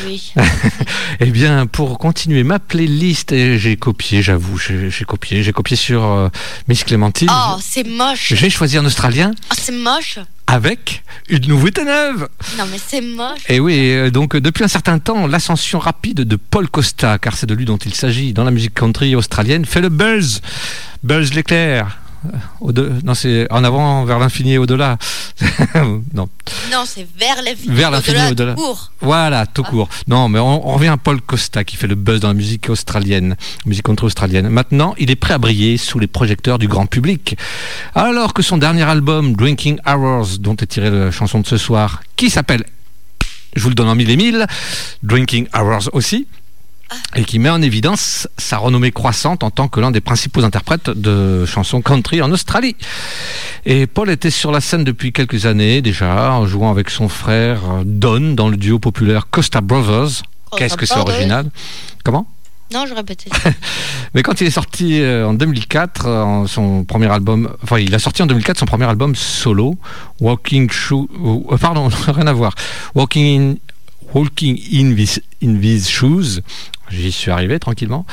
Oui. 0.07 0.33
Eh 1.19 1.27
bien, 1.29 1.67
pour 1.67 1.99
continuer 1.99 2.43
ma 2.43 2.57
playlist, 2.57 3.29
j'ai 3.57 3.75
copié, 3.77 4.23
j'avoue, 4.23 4.57
j'ai 4.57 5.05
copié, 5.05 5.43
j'ai 5.43 5.51
copié 5.51 5.77
sur 5.77 6.03
euh, 6.03 6.29
Miss 6.67 6.83
Clémentine. 6.83 7.29
Oh, 7.31 7.57
c'est 7.61 7.85
moche. 7.85 8.33
J'ai 8.33 8.49
choisi 8.49 8.79
un 8.79 8.85
Australien 8.85 9.31
Oh, 9.51 9.55
c'est 9.55 9.71
moche. 9.71 10.17
avec 10.47 11.03
une 11.29 11.47
nouveauté 11.47 11.83
neuve. 11.85 12.27
Non, 12.57 12.63
mais 12.71 12.79
c'est 12.83 13.01
moche. 13.01 13.41
Et 13.49 13.59
oui, 13.59 13.91
euh, 13.91 14.09
donc 14.09 14.33
euh, 14.35 14.41
depuis 14.41 14.63
un 14.63 14.67
certain 14.67 14.97
temps, 14.97 15.27
l'ascension 15.27 15.77
rapide 15.77 16.21
de 16.21 16.35
Paul 16.37 16.67
Costa, 16.67 17.19
car 17.19 17.37
c'est 17.37 17.45
de 17.45 17.53
lui 17.53 17.65
dont 17.65 17.77
il 17.77 17.93
s'agit 17.93 18.33
dans 18.33 18.43
la 18.45 18.51
musique 18.51 18.73
country 18.73 19.13
australienne, 19.13 19.65
fait 19.65 19.81
le 19.81 19.89
buzz. 19.89 20.41
Buzz 21.03 21.35
l'éclair. 21.35 21.99
Au-de- 22.61 22.91
Non, 23.03 23.13
c'est 23.13 23.51
en 23.51 23.63
avant, 23.63 24.05
vers 24.05 24.19
l'infini 24.19 24.53
et 24.53 24.57
au-delà. 24.57 24.97
non. 26.13 26.29
Non, 26.71 26.83
c'est 26.85 27.07
vers 27.19 27.41
l'infini. 27.43 27.75
Vers 27.75 27.91
l'infini 27.91 28.17
et 28.17 28.31
au-delà. 28.31 28.51
au-delà. 28.51 28.53
tout 28.55 28.61
court. 28.61 28.91
Voilà, 29.01 29.45
tout 29.45 29.63
court. 29.63 29.89
Non, 30.07 30.29
mais 30.29 30.39
on, 30.39 30.67
on 30.69 30.73
revient 30.75 30.87
à 30.89 30.97
Paul 30.97 31.21
Costa 31.21 31.63
qui 31.63 31.75
fait 31.75 31.87
le 31.87 31.95
buzz 31.95 32.19
dans 32.19 32.29
la 32.29 32.33
musique 32.33 32.69
australienne, 32.69 33.35
musique 33.65 33.85
country 33.85 34.05
australienne. 34.07 34.47
Maintenant, 34.49 34.95
il 34.97 35.11
est 35.11 35.15
prêt 35.15 35.33
à 35.33 35.37
briller 35.37 35.77
sous 35.77 35.99
les 35.99 36.07
projecteurs 36.07 36.59
du 36.59 36.67
grand 36.67 36.85
public. 36.85 37.37
Alors 37.95 38.33
que 38.33 38.41
son 38.41 38.57
dernier 38.57 38.83
album, 38.83 39.35
Drinking 39.35 39.79
Hours, 39.87 40.39
dont 40.39 40.55
est 40.55 40.67
tirée 40.67 40.89
la 40.91 41.11
chanson 41.11 41.39
de 41.41 41.47
ce 41.47 41.57
soir, 41.57 42.01
qui 42.15 42.29
s'appelle, 42.29 42.63
je 43.55 43.61
vous 43.63 43.69
le 43.69 43.75
donne 43.75 43.87
en 43.89 43.95
mille 43.95 44.09
et 44.09 44.17
mille, 44.17 44.47
Drinking 45.03 45.47
Hours 45.55 45.89
aussi, 45.93 46.27
et 47.15 47.23
qui 47.23 47.39
met 47.39 47.49
en 47.49 47.61
évidence 47.61 48.27
sa 48.37 48.57
renommée 48.57 48.91
croissante 48.91 49.43
en 49.43 49.51
tant 49.51 49.67
que 49.67 49.79
l'un 49.79 49.91
des 49.91 50.01
principaux 50.01 50.43
interprètes 50.43 50.89
de 50.89 51.45
chansons 51.45 51.81
country 51.81 52.21
en 52.21 52.31
Australie. 52.31 52.75
Et 53.65 53.87
Paul 53.87 54.09
était 54.09 54.29
sur 54.29 54.51
la 54.51 54.61
scène 54.61 54.83
depuis 54.83 55.11
quelques 55.11 55.45
années 55.45 55.81
déjà, 55.81 56.31
en 56.33 56.45
jouant 56.45 56.71
avec 56.71 56.89
son 56.89 57.09
frère 57.09 57.59
euh, 57.69 57.83
Don 57.85 58.33
dans 58.33 58.49
le 58.49 58.57
duo 58.57 58.79
populaire 58.79 59.27
Costa 59.29 59.61
Brothers. 59.61 60.23
Qu'est-ce 60.57 60.77
que 60.77 60.85
c'est 60.85 60.97
original 60.97 61.49
Comment 62.03 62.27
Non, 62.73 62.85
je 62.85 62.93
répétais. 62.93 63.29
mais 64.13 64.23
quand 64.23 64.41
il 64.41 64.47
est 64.47 64.51
sorti 64.51 65.01
euh, 65.01 65.27
en 65.27 65.33
2004, 65.33 66.05
euh, 66.05 66.47
son 66.47 66.83
premier 66.83 67.07
album, 67.07 67.55
enfin 67.63 67.79
il 67.79 67.93
a 67.95 67.99
sorti 67.99 68.21
en 68.21 68.25
2004 68.27 68.59
son 68.59 68.65
premier 68.65 68.85
album 68.85 69.15
solo, 69.15 69.77
Walking 70.19 70.69
Shoe, 70.69 71.07
euh, 71.51 71.57
pardon, 71.57 71.87
rien 72.07 72.27
à 72.27 72.33
voir, 72.33 72.53
Walking 72.95 73.39
in, 73.39 73.55
Walking 74.13 74.59
in 74.73 74.95
These 74.95 75.21
in 75.41 75.59
these 75.59 75.89
Shoes. 75.89 76.41
J'y 76.95 77.11
suis 77.11 77.31
arrivé 77.31 77.59
tranquillement. 77.59 78.05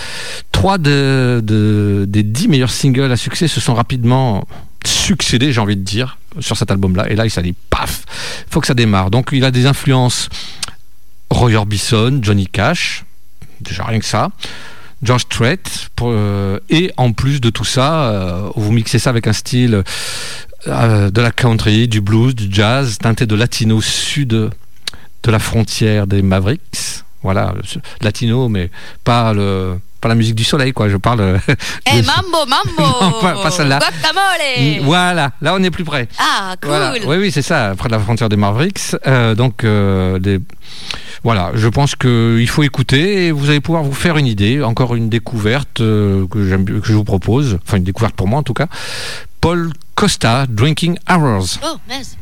Trois 0.52 0.78
de, 0.78 1.40
de- 1.44 2.06
des 2.08 2.22
dix 2.22 2.48
meilleurs 2.48 2.70
singles 2.70 3.10
à 3.12 3.16
succès 3.16 3.48
se 3.48 3.60
sont 3.60 3.74
rapidement 3.74 4.46
succédés, 4.86 5.52
j'ai 5.52 5.60
envie 5.60 5.76
de 5.76 5.82
dire, 5.82 6.18
sur 6.40 6.56
cet 6.56 6.70
album-là. 6.70 7.10
Et 7.10 7.16
là, 7.16 7.26
il 7.26 7.30
s'est 7.30 7.42
dit, 7.42 7.54
paf, 7.68 8.02
faut 8.48 8.60
que 8.60 8.66
ça 8.66 8.74
démarre. 8.74 9.10
Donc, 9.10 9.28
il 9.32 9.44
a 9.44 9.50
des 9.50 9.66
influences 9.66 10.28
Roy 11.30 11.54
Orbison, 11.54 12.20
Johnny 12.22 12.46
Cash, 12.46 13.04
déjà 13.60 13.84
rien 13.84 13.98
que 14.00 14.06
ça. 14.06 14.30
George 15.02 15.22
Strait, 15.22 15.60
euh, 16.02 16.58
et 16.68 16.92
en 16.96 17.12
plus 17.12 17.40
de 17.40 17.48
tout 17.50 17.64
ça, 17.64 18.10
euh, 18.10 18.50
vous 18.56 18.72
mixez 18.72 18.98
ça 18.98 19.10
avec 19.10 19.26
un 19.26 19.32
style 19.32 19.82
euh, 20.66 21.10
de 21.10 21.20
la 21.20 21.30
country, 21.30 21.88
du 21.88 22.00
blues, 22.00 22.34
du 22.34 22.48
jazz, 22.50 22.98
teinté 22.98 23.24
de 23.26 23.34
latino 23.34 23.80
sud 23.80 24.28
de 24.28 25.30
la 25.30 25.38
frontière 25.38 26.06
des 26.06 26.20
Mavericks. 26.22 27.02
Voilà, 27.22 27.52
latino, 28.00 28.48
mais 28.48 28.70
pas 29.04 29.32
le 29.34 29.78
pas 30.00 30.08
la 30.08 30.14
musique 30.14 30.34
du 30.34 30.44
soleil, 30.44 30.72
quoi. 30.72 30.88
Je 30.88 30.96
parle. 30.96 31.20
euh, 31.20 31.38
Eh, 31.92 32.00
de- 32.00 32.06
mambo, 32.06 32.46
mambo 32.46 32.90
Non, 33.02 33.20
pas- 33.20 33.42
pas 33.42 33.50
celle-là. 33.50 33.78
Guacamole 33.78 34.84
Voilà, 34.84 35.32
là 35.42 35.54
on 35.54 35.62
est 35.62 35.70
plus 35.70 35.84
près. 35.84 36.08
Ah, 36.18 36.54
cool 36.62 36.70
Voilà. 36.70 36.94
Oui, 37.06 37.16
oui, 37.18 37.30
c'est 37.30 37.42
ça, 37.42 37.74
près 37.76 37.88
de 37.88 37.92
la 37.92 38.00
frontière 38.00 38.30
des 38.30 38.36
Mavericks. 38.36 38.96
Euh, 39.06 39.34
donc, 39.34 39.62
euh, 39.64 40.18
des- 40.18 40.40
voilà, 41.22 41.50
je 41.54 41.68
pense 41.68 41.94
qu'il 41.96 42.48
faut 42.48 42.62
écouter 42.62 43.26
et 43.26 43.30
vous 43.32 43.50
allez 43.50 43.60
pouvoir 43.60 43.82
vous 43.82 43.92
faire 43.92 44.16
une 44.16 44.26
idée. 44.26 44.62
Encore 44.62 44.94
une 44.94 45.10
découverte 45.10 45.82
euh, 45.82 46.26
que, 46.28 46.48
j'aime- 46.48 46.64
que 46.64 46.86
je 46.86 46.94
vous 46.94 47.04
propose, 47.04 47.58
enfin 47.66 47.76
une 47.76 47.84
découverte 47.84 48.14
pour 48.14 48.26
moi 48.26 48.38
en 48.38 48.42
tout 48.42 48.54
cas. 48.54 48.68
Paul 49.42 49.70
Costa, 49.94 50.46
Drinking 50.48 50.96
Hours. 51.10 51.58
Oh, 51.62 51.76
mince. 51.86 52.16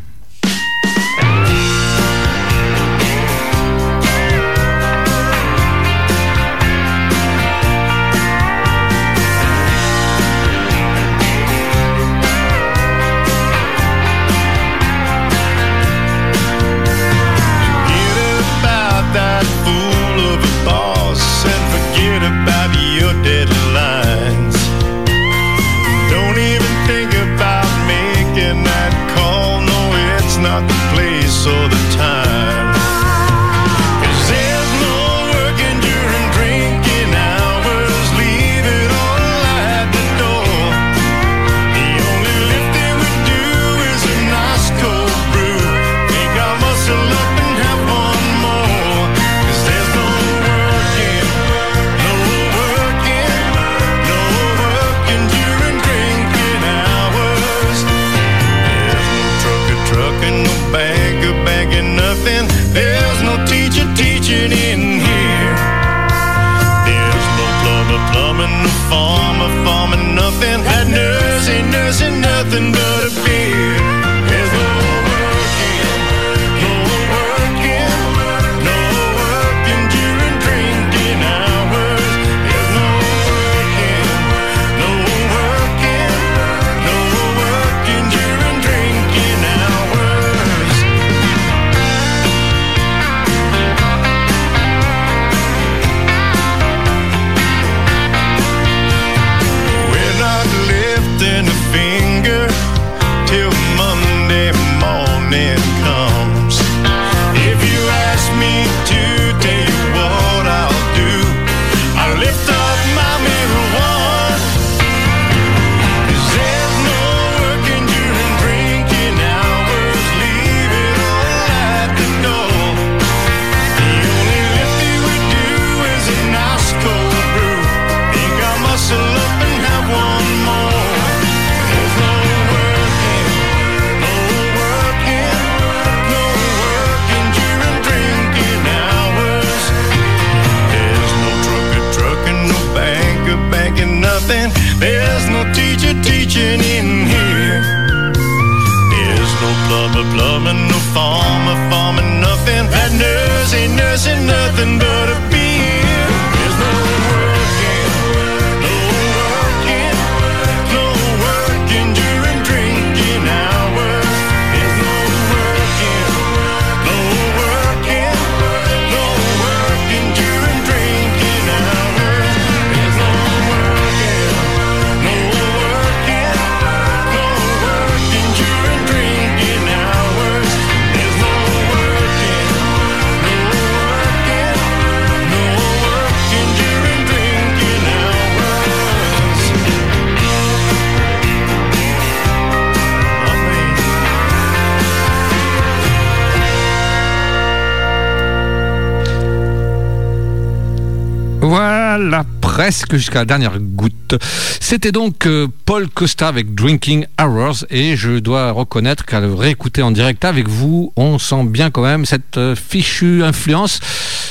Là, 201.99 202.25
presque 202.41 202.97
jusqu'à 202.97 203.21
la 203.21 203.25
dernière 203.25 203.59
goutte. 203.59 204.17
C'était 204.61 204.93
donc 204.93 205.27
euh, 205.27 205.49
Paul 205.65 205.89
Costa 205.89 206.29
avec 206.29 206.55
Drinking 206.55 207.07
Hours 207.21 207.65
et 207.71 207.97
je 207.97 208.19
dois 208.19 208.53
reconnaître 208.53 209.05
qu'à 209.05 209.21
le 209.21 209.35
réécouter 209.35 209.83
en 209.83 209.91
direct 209.91 210.25
avec 210.25 210.49
vous, 210.49 210.93
on 210.97 211.19
sent 211.19 211.45
bien 211.45 211.71
quand 211.71 211.83
même 211.83 212.05
cette 212.05 212.39
euh, 212.39 212.55
fichue 212.55 213.23
influence 213.23 213.81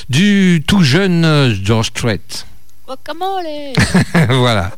du 0.10 0.64
tout 0.66 0.84
jeune 0.84 1.26
euh, 1.26 1.54
George 1.64 1.88
Strait. 1.88 2.22
Guacamole. 2.86 3.46
voilà. 4.30 4.72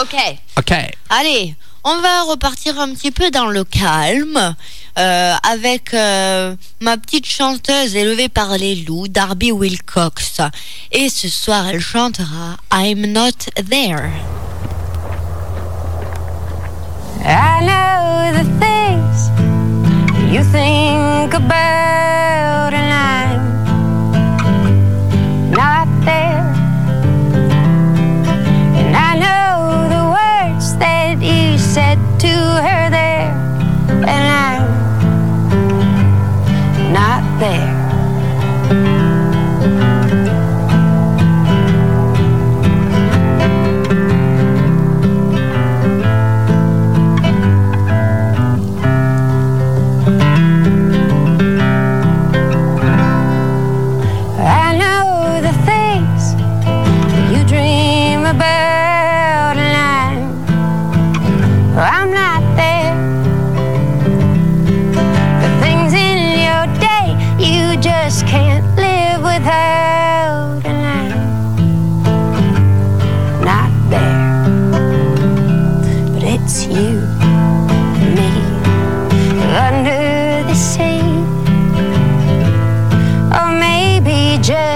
Ok. 0.00 0.16
Ok. 0.58 0.72
Allez, 1.10 1.54
on 1.84 2.00
va 2.00 2.22
repartir 2.22 2.78
un 2.78 2.94
petit 2.94 3.10
peu 3.10 3.30
dans 3.30 3.46
le 3.46 3.64
calme 3.64 4.54
euh, 4.98 5.34
avec 5.42 5.92
euh, 5.94 6.54
ma 6.80 6.96
petite 6.96 7.26
chanteuse 7.26 7.96
élevée 7.96 8.28
par 8.28 8.56
les 8.56 8.76
loups, 8.76 9.08
Darby 9.08 9.52
Wilcox. 9.52 10.40
Et 10.92 11.08
ce 11.08 11.28
soir, 11.28 11.66
elle 11.68 11.80
chantera 11.80 12.56
I'm 12.72 13.06
Not 13.06 13.50
There. 13.68 14.10
I 17.24 17.60
know 17.60 18.32
the 18.32 18.44
things 18.58 19.30
you 20.32 20.42
think 20.44 21.34
about, 21.34 22.72
and 22.72 22.92
I'm 22.92 23.51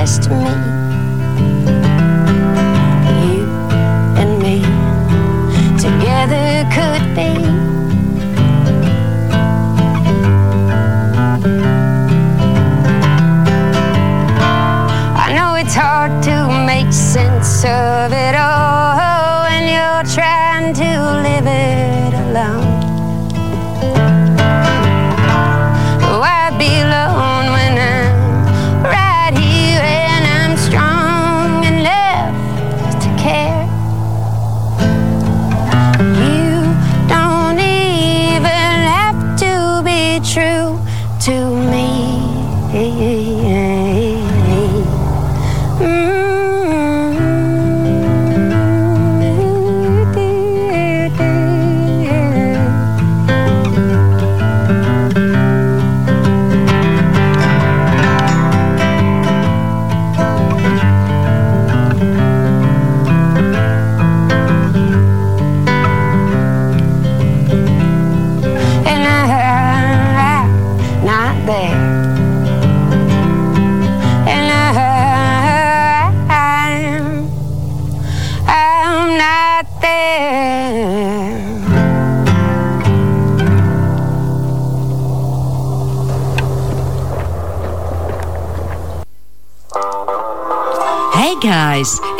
maybe 0.06 0.12
just 0.12 0.30
me. 0.30 0.36
You 3.22 3.44
and 4.20 4.38
me 4.40 4.62
together 5.78 6.64
could 6.74 7.04
be. 7.14 7.32
I 15.16 15.32
know 15.34 15.54
it's 15.56 15.74
hard 15.74 16.22
to 16.24 16.66
make 16.66 16.92
sense 16.92 17.64
of 17.64 18.12
it 18.12 18.34
all 18.36 19.42
when 19.44 19.64
you're 19.66 20.14
trying 20.14 20.35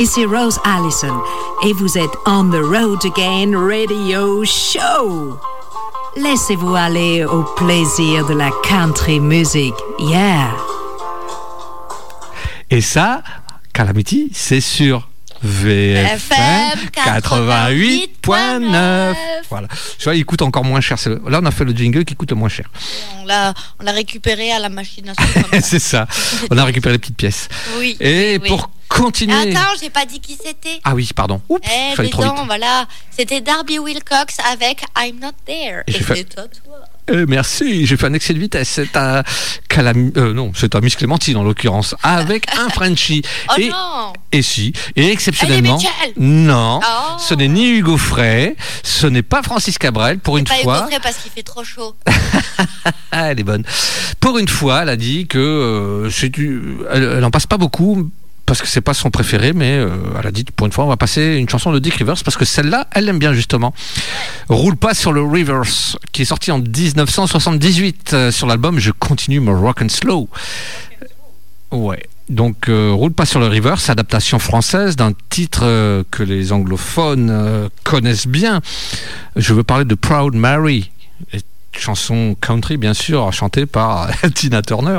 ici 0.07 0.25
Rose 0.25 0.61
Allison 0.63 1.21
et 1.65 1.73
vous 1.73 1.99
êtes 1.99 2.13
On 2.27 2.49
the 2.49 2.63
Road 2.63 3.05
Again 3.05 3.59
Radio 3.59 4.45
Show. 4.45 5.37
Laissez-vous 6.17 6.77
aller 6.77 7.25
au 7.25 7.43
plaisir 7.43 8.25
de 8.25 8.35
la 8.35 8.53
country 8.63 9.19
music. 9.19 9.75
Yeah. 9.99 10.55
Et 12.71 12.81
ça, 12.81 13.25
Calamity, 13.73 14.31
c'est 14.33 14.61
sur 14.61 15.09
VFM 15.43 16.79
88.9. 16.95 19.15
Voilà. 19.51 19.67
Tu 19.99 20.05
vois, 20.05 20.15
il 20.15 20.25
coûte 20.25 20.43
encore 20.43 20.63
moins 20.63 20.81
cher. 20.81 20.99
Là, 21.27 21.41
on 21.43 21.47
a 21.47 21.51
fait 21.51 21.65
le 21.65 21.73
jingle 21.73 22.05
qui 22.05 22.15
coûte 22.15 22.31
le 22.31 22.37
moins 22.37 22.49
cher. 22.49 22.71
On 23.21 23.25
l'a, 23.25 23.53
on 23.81 23.85
l'a 23.85 23.91
récupéré 23.91 24.53
à 24.53 24.61
la 24.61 24.69
machine 24.69 25.09
à 25.09 25.15
c'est 25.63 25.81
ça. 25.81 26.07
On 26.51 26.59
a 26.59 26.65
récupéré 26.65 26.93
les 26.95 27.01
petites 27.01 27.17
pièces. 27.17 27.49
Oui. 27.79 27.97
Et 27.99 28.39
oui, 28.41 28.51
oui. 28.51 28.57
Continuer. 28.97 29.57
Attends, 29.57 29.75
j'ai 29.81 29.91
pas 29.91 30.07
dit 30.07 30.21
qui 30.21 30.37
c'était. 30.43 30.81
Ah 30.85 30.95
oui, 30.95 31.09
pardon. 31.15 31.41
Oups, 31.49 31.61
Eh, 31.65 31.89
je 31.89 31.93
suis 31.93 32.01
allé 32.01 32.11
trop 32.11 32.23
dis 32.23 32.29
vite. 32.29 32.37
donc, 32.37 32.47
voilà. 32.47 32.87
C'était 33.17 33.41
Darby 33.41 33.79
Wilcox 33.79 34.37
avec 34.53 34.83
I'm 34.99 35.19
Not 35.21 35.33
There. 35.47 35.83
Et 35.87 35.93
fait- 35.93 36.21
à 36.39 36.43
toi. 36.43 36.45
Eh, 37.09 37.25
merci, 37.27 37.87
j'ai 37.87 37.97
fait 37.97 38.07
un 38.07 38.15
excès 38.15 38.35
de 38.35 38.41
vitesse. 38.41 38.69
C'est 38.69 38.97
un 38.97 39.23
Calam... 39.69 40.11
euh, 40.17 40.33
non, 40.35 40.51
c'est 40.57 40.75
un 40.75 40.81
Miss 40.81 40.97
Clémentine 40.97 41.37
en 41.37 41.45
l'occurrence, 41.45 41.95
avec 42.03 42.49
un 42.59 42.69
Frenchie. 42.69 43.23
Oh 43.49 43.53
et, 43.59 43.69
non 43.69 44.13
et 44.33 44.43
si, 44.43 44.73
et 44.97 45.13
exceptionnellement, 45.13 45.79
non, 46.17 46.81
Oh. 46.83 47.17
ce 47.21 47.35
n'est 47.35 47.47
ni 47.47 47.69
Hugo 47.69 47.97
Frey, 47.97 48.57
ce 48.83 49.07
n'est 49.07 49.23
pas 49.23 49.43
Francis 49.45 49.79
Cabrel. 49.79 50.19
Pour 50.19 50.37
une 50.37 50.45
Pas 50.47 50.55
Hugo 50.57 50.65
fois, 50.65 50.87
Frey 50.89 50.99
parce 51.01 51.17
qu'il 51.19 51.31
fait 51.31 51.45
trop 51.45 51.63
chaud. 51.63 51.95
ah, 53.13 53.31
elle 53.31 53.39
est 53.39 53.45
bonne. 53.45 53.63
Pour 54.19 54.39
une 54.39 54.49
fois, 54.49 54.83
elle 54.83 54.89
a 54.89 54.97
dit 54.97 55.29
que 55.29 55.39
euh, 55.39 56.11
c'est 56.11 56.29
du- 56.31 56.79
elle, 56.93 57.05
elle 57.19 57.25
en 57.25 57.31
passe 57.31 57.47
pas 57.47 57.57
beaucoup. 57.59 58.11
Parce 58.47 58.63
que 58.63 58.69
c'est 58.69 58.81
pas 58.81 58.95
son 58.95 59.11
préféré, 59.11 59.53
mais 59.53 59.73
euh, 59.73 59.89
elle 60.19 60.27
a 60.27 60.31
dit 60.31 60.45
pour 60.45 60.67
une 60.67 60.73
fois 60.73 60.85
on 60.85 60.89
va 60.89 60.97
passer 60.97 61.37
une 61.37 61.49
chanson 61.49 61.73
de 61.73 61.81
Dick 61.81 61.95
Rivers 61.95 62.23
parce 62.25 62.37
que 62.37 62.45
celle-là, 62.45 62.87
elle 62.93 63.07
l'aime 63.07 63.19
bien 63.19 63.33
justement. 63.33 63.75
Roule 64.49 64.77
pas 64.77 64.95
sur 64.95 65.13
le 65.13 65.23
Rivers, 65.23 65.99
qui 66.13 66.23
est 66.23 66.27
sorti 66.27 66.53
en 66.53 66.59
1978 66.59 68.13
euh, 68.13 68.31
sur 68.31 68.47
l'album 68.47 68.79
Je 68.79 68.93
continue 68.93 69.41
me 69.41 69.53
rock 69.53 69.83
and 69.83 69.89
slow. 69.89 70.29
Ouais. 71.73 72.07
Donc, 72.29 72.69
euh, 72.69 72.93
Roule 72.93 73.13
pas 73.13 73.27
sur 73.27 73.39
le 73.39 73.47
Rivers, 73.47 73.79
adaptation 73.89 74.39
française 74.39 74.97
d'un 74.97 75.13
titre 75.29 76.05
que 76.11 76.23
les 76.23 76.53
anglophones 76.53 77.69
connaissent 77.85 78.27
bien. 78.27 78.61
Je 79.37 79.55
veux 79.55 79.63
parler 79.63 79.85
de 79.85 79.95
Proud 79.95 80.35
Mary, 80.35 80.91
chanson 81.79 82.37
country 82.41 82.77
bien 82.77 82.95
sûr, 82.95 83.33
chantée 83.33 83.67
par 83.67 84.09
Tina 84.35 84.63
Turner. 84.63 84.99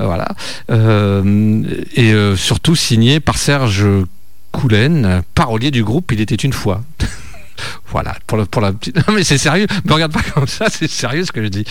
Euh, 0.00 0.06
Voilà. 0.06 0.28
Euh, 0.70 1.62
et 1.94 2.12
euh, 2.12 2.36
surtout 2.36 2.76
signée 2.76 3.20
par 3.20 3.36
Serge 3.38 3.86
Coulen, 4.52 5.22
parolier 5.34 5.70
du 5.70 5.84
groupe 5.84 6.12
Il 6.12 6.20
était 6.20 6.34
une 6.34 6.52
fois. 6.52 6.82
Voilà, 7.90 8.14
pour, 8.26 8.36
la- 8.36 8.44
pour 8.44 8.60
la 8.60 8.72
petite. 8.72 8.96
Non, 9.08 9.14
mais 9.14 9.24
c'est 9.24 9.38
sérieux, 9.38 9.66
me 9.86 9.92
regarde 9.94 10.12
pas 10.12 10.20
comme 10.34 10.46
ça, 10.46 10.66
c'est 10.70 10.90
sérieux 10.90 11.24
ce 11.24 11.32
que 11.32 11.42
je 11.42 11.48
dis. 11.48 11.64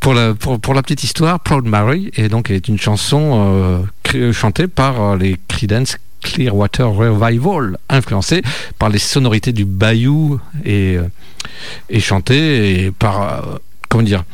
Pour 0.00 0.12
la, 0.12 0.34
pour, 0.34 0.60
pour 0.60 0.74
la 0.74 0.82
petite 0.82 1.02
histoire, 1.02 1.40
Proud 1.40 1.64
Mary, 1.64 2.10
et 2.14 2.28
donc 2.28 2.50
est 2.50 2.68
une 2.68 2.78
chanson 2.78 3.86
chantée 4.32 4.66
par 4.68 5.16
les 5.16 5.38
Creedence 5.48 5.96
Clearwater 6.22 6.90
Revival, 6.90 7.78
influencé 7.88 8.42
par 8.78 8.88
les 8.88 8.98
sonorités 8.98 9.52
du 9.52 9.64
bayou 9.64 10.40
et, 10.64 10.96
euh, 10.96 12.00
chanté 12.00 12.84
et 12.84 12.90
par 12.90 13.22
euh, 13.22 13.56
comment 13.88 14.04
dire 14.04 14.24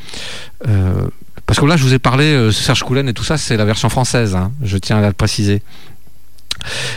euh, 0.69 1.07
parce 1.47 1.61
que 1.61 1.67
là 1.67 1.77
je 1.77 1.83
vous 1.83 1.95
ai 1.95 1.99
parlé 1.99 2.51
Serge 2.53 2.83
Coulen 2.83 3.09
et 3.09 3.13
tout 3.13 3.25
ça 3.25 3.37
c'est 3.37 3.57
la 3.57 3.65
version 3.65 3.89
française 3.89 4.35
hein, 4.35 4.53
je 4.63 4.79
tiens 4.79 4.99
à 5.03 5.07
le 5.07 5.13
préciser 5.13 5.63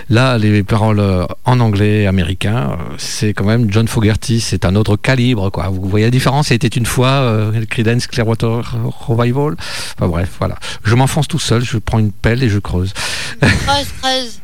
Là, 0.09 0.37
les 0.37 0.63
paroles 0.63 1.01
en 1.45 1.59
anglais 1.59 2.07
américain, 2.07 2.77
c'est 2.97 3.33
quand 3.33 3.43
même 3.43 3.71
John 3.71 3.87
Fogerty, 3.87 4.39
c'est 4.39 4.65
un 4.65 4.75
autre 4.75 4.95
calibre, 4.95 5.49
quoi. 5.51 5.67
Vous 5.67 5.89
voyez 5.89 6.05
la 6.05 6.11
différence? 6.11 6.47
C'était 6.47 6.67
une 6.67 6.85
fois 6.85 7.07
euh, 7.07 7.65
Creedence 7.65 8.07
Clearwater 8.07 8.61
Revival. 9.07 9.55
Enfin 9.97 10.07
bref, 10.07 10.29
voilà. 10.39 10.55
Je 10.83 10.95
m'enfonce 10.95 11.27
tout 11.27 11.39
seul, 11.39 11.63
je 11.63 11.77
prends 11.77 11.99
une 11.99 12.11
pelle 12.11 12.43
et 12.43 12.49
je 12.49 12.59
creuse. 12.59 12.93
Creuse, 13.41 13.87
creuse. 14.01 14.39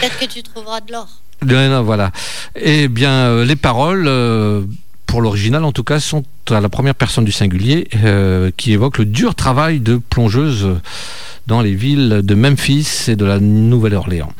Peut-être 0.00 0.18
que 0.18 0.26
tu 0.26 0.42
trouveras 0.42 0.80
de 0.80 0.92
l'or. 0.92 1.08
Non, 1.46 1.82
voilà. 1.82 2.10
Eh 2.56 2.88
bien, 2.88 3.10
euh, 3.10 3.44
les 3.44 3.56
paroles, 3.56 4.06
euh, 4.08 4.62
pour 5.06 5.20
l'original 5.20 5.64
en 5.64 5.72
tout 5.72 5.84
cas, 5.84 6.00
sont 6.00 6.24
à 6.50 6.60
la 6.60 6.68
première 6.68 6.94
personne 6.94 7.24
du 7.24 7.32
singulier, 7.32 7.88
euh, 8.04 8.50
qui 8.56 8.72
évoque 8.72 8.98
le 8.98 9.04
dur 9.04 9.34
travail 9.34 9.80
de 9.80 9.96
plongeuse 9.96 10.68
dans 11.46 11.62
les 11.62 11.74
villes 11.74 12.20
de 12.22 12.34
Memphis 12.34 13.06
et 13.08 13.16
de 13.16 13.24
la 13.24 13.40
Nouvelle-Orléans. 13.40 14.32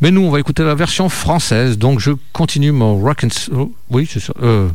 Mais 0.00 0.10
nous, 0.10 0.22
on 0.22 0.30
va 0.30 0.40
écouter 0.40 0.64
la 0.64 0.74
version 0.74 1.08
française, 1.08 1.76
donc 1.76 2.00
je 2.00 2.12
continue 2.32 2.72
mon 2.72 2.98
rock 2.98 3.24
and... 3.24 3.28
oh, 3.54 3.72
oui, 3.90 4.08
c'est 4.10 4.20
ça. 4.20 4.32
Euh, 4.42 4.68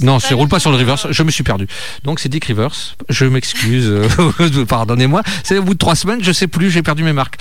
non, 0.00 0.18
c'est 0.18 0.34
roule 0.34 0.48
pas 0.48 0.58
sur 0.58 0.70
le 0.70 0.76
reverse. 0.76 1.06
Je 1.10 1.22
me 1.22 1.30
suis 1.30 1.44
perdu. 1.44 1.66
Donc 2.04 2.20
c'est 2.20 2.28
Dick 2.28 2.44
Rivers. 2.46 2.96
Je 3.08 3.24
m'excuse. 3.24 3.86
euh, 3.86 4.64
Pardonnez-moi. 4.68 5.22
C'est 5.44 5.58
au 5.58 5.62
bout 5.62 5.74
de 5.74 5.78
trois 5.78 5.94
semaines, 5.94 6.22
je 6.22 6.32
sais 6.32 6.48
plus. 6.48 6.70
J'ai 6.70 6.82
perdu 6.82 7.02
mes 7.02 7.12
marques. 7.12 7.36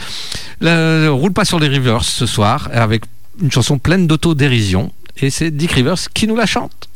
Le, 0.62 1.10
roule 1.10 1.34
pas 1.34 1.46
sur 1.46 1.60
les 1.60 1.68
rivers 1.68 2.04
ce 2.04 2.26
soir 2.26 2.70
avec 2.72 3.04
une 3.42 3.52
chanson 3.52 3.78
pleine 3.78 4.08
d'autodérision 4.08 4.92
et 5.18 5.30
c'est 5.30 5.52
Dick 5.52 5.72
Rivers 5.72 6.10
qui 6.14 6.28
nous 6.28 6.36
la 6.36 6.46
chante. 6.46 6.88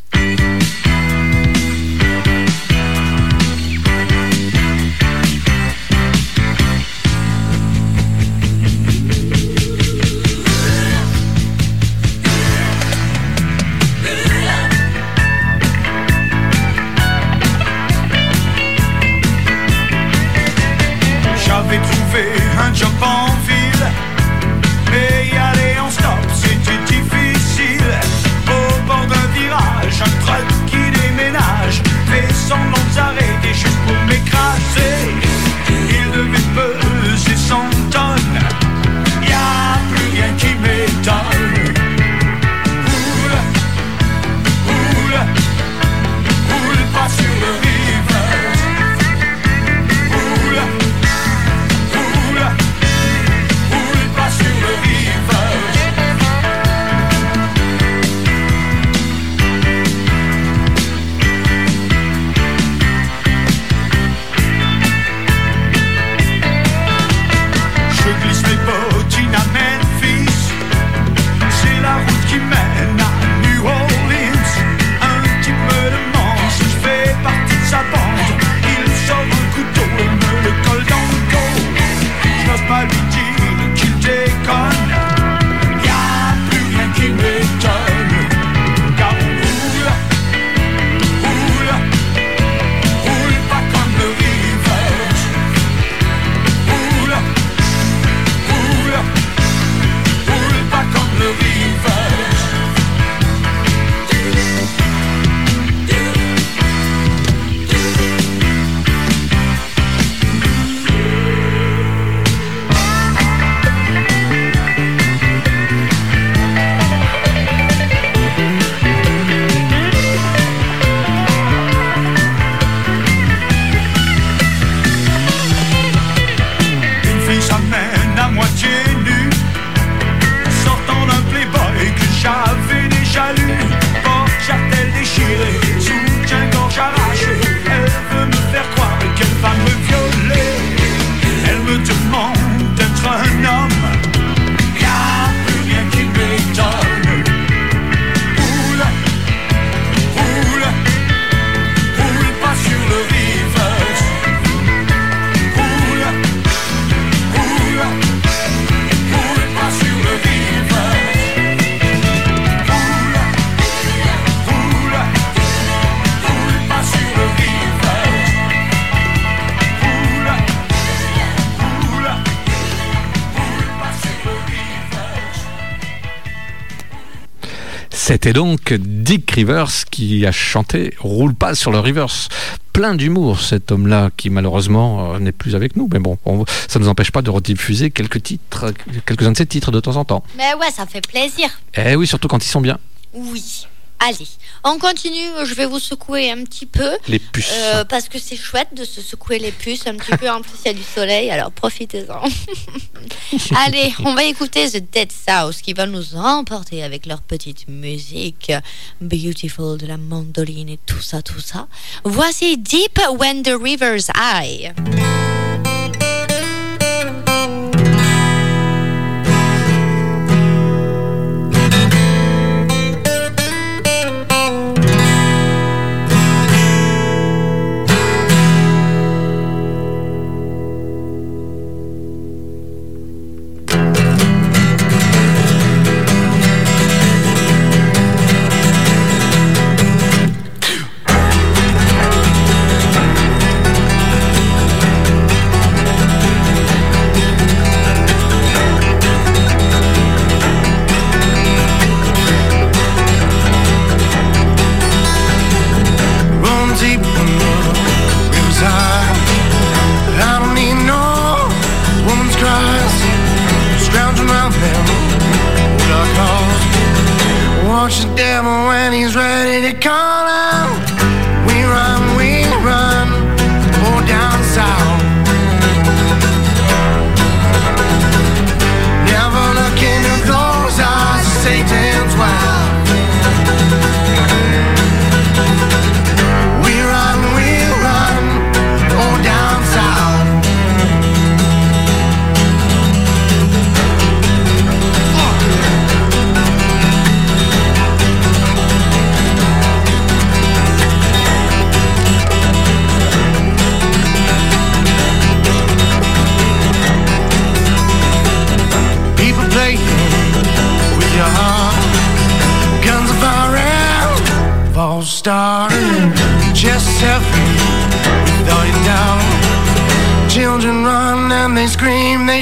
C'était 178.31 178.39
donc 178.39 178.71
Dick 178.71 179.29
Rivers 179.31 179.67
qui 179.91 180.25
a 180.25 180.31
chanté 180.31 180.93
Roule 181.01 181.35
pas 181.35 181.53
sur 181.53 181.69
le 181.69 181.79
Rivers. 181.81 182.29
Plein 182.71 182.95
d'humour, 182.95 183.41
cet 183.41 183.73
homme-là, 183.73 184.09
qui 184.15 184.29
malheureusement 184.29 185.15
euh, 185.15 185.19
n'est 185.19 185.33
plus 185.33 185.53
avec 185.53 185.75
nous. 185.75 185.89
Mais 185.91 185.99
bon, 185.99 186.17
on- 186.23 186.45
ça 186.69 186.79
ne 186.79 186.85
nous 186.85 186.89
empêche 186.89 187.11
pas 187.11 187.21
de 187.21 187.29
rediffuser 187.29 187.91
quelques 187.91 188.23
titres, 188.23 188.73
quelques-uns 189.05 189.33
de 189.33 189.37
ses 189.37 189.45
titres 189.45 189.71
de 189.71 189.81
temps 189.81 189.97
en 189.97 190.05
temps. 190.05 190.23
Mais 190.37 190.53
ouais, 190.61 190.71
ça 190.73 190.85
fait 190.85 191.05
plaisir. 191.05 191.49
Eh 191.75 191.97
oui, 191.97 192.07
surtout 192.07 192.29
quand 192.29 192.41
ils 192.41 192.47
sont 192.47 192.61
bien. 192.61 192.77
Oui. 193.13 193.67
Allez, 194.03 194.27
on 194.63 194.79
continue. 194.79 195.29
Je 195.45 195.53
vais 195.53 195.67
vous 195.67 195.79
secouer 195.79 196.31
un 196.31 196.43
petit 196.43 196.65
peu. 196.65 196.97
Les 197.07 197.19
puces. 197.19 197.51
Euh, 197.53 197.85
parce 197.85 198.09
que 198.09 198.17
c'est 198.17 198.35
chouette 198.35 198.69
de 198.73 198.83
se 198.83 198.99
secouer 198.99 199.37
les 199.37 199.51
puces 199.51 199.85
un 199.85 199.95
petit 199.95 200.17
peu. 200.17 200.27
En 200.27 200.41
plus, 200.41 200.53
il 200.65 200.67
y 200.67 200.71
a 200.71 200.73
du 200.73 200.81
soleil, 200.83 201.29
alors 201.29 201.51
profitez-en. 201.51 202.21
Allez, 203.65 203.93
on 204.03 204.15
va 204.15 204.23
écouter 204.23 204.69
The 204.71 204.91
Dead 204.91 205.11
South 205.11 205.57
qui 205.61 205.73
va 205.73 205.85
nous 205.85 206.15
emporter 206.15 206.83
avec 206.83 207.05
leur 207.05 207.21
petite 207.21 207.67
musique 207.67 208.51
beautiful 208.99 209.77
de 209.77 209.85
la 209.85 209.97
mandoline 209.97 210.69
et 210.69 210.79
tout 210.85 211.01
ça, 211.01 211.21
tout 211.21 211.39
ça. 211.39 211.67
Voici 212.03 212.57
Deep 212.57 212.99
When 213.19 213.43
the 213.43 213.53
River's 213.61 214.07
High. 214.15 214.73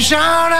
Shout 0.00 0.50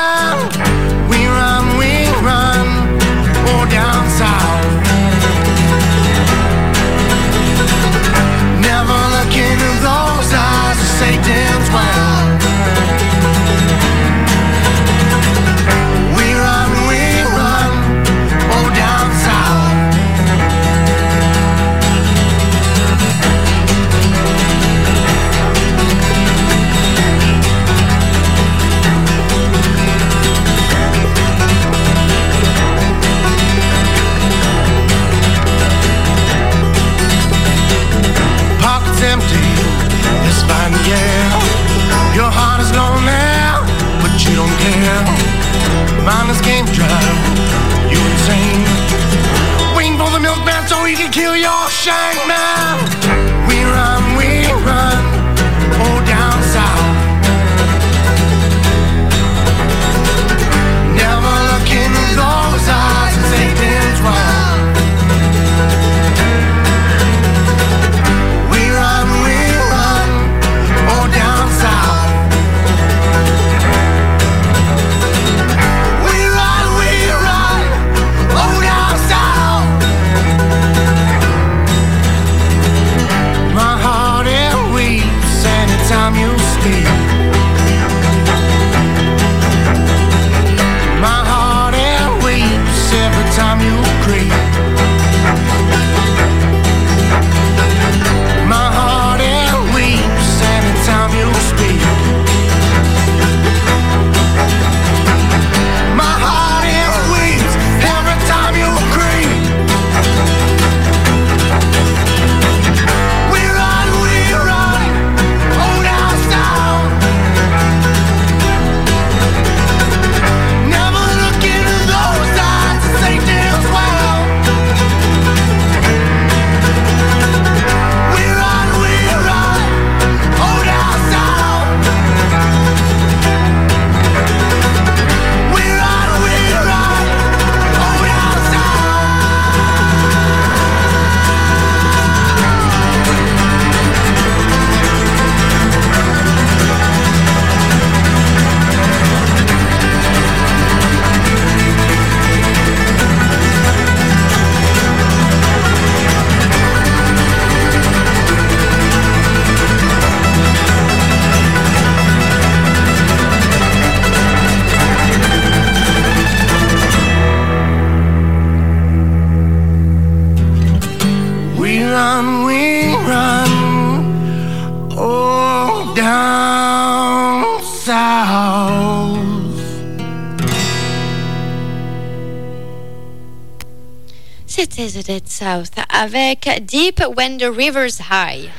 South 185.40 185.72
avec 185.88 186.50
Deep 186.66 187.02
When 187.16 187.38
the 187.38 187.46
River's 187.56 187.98
High. 188.10 188.50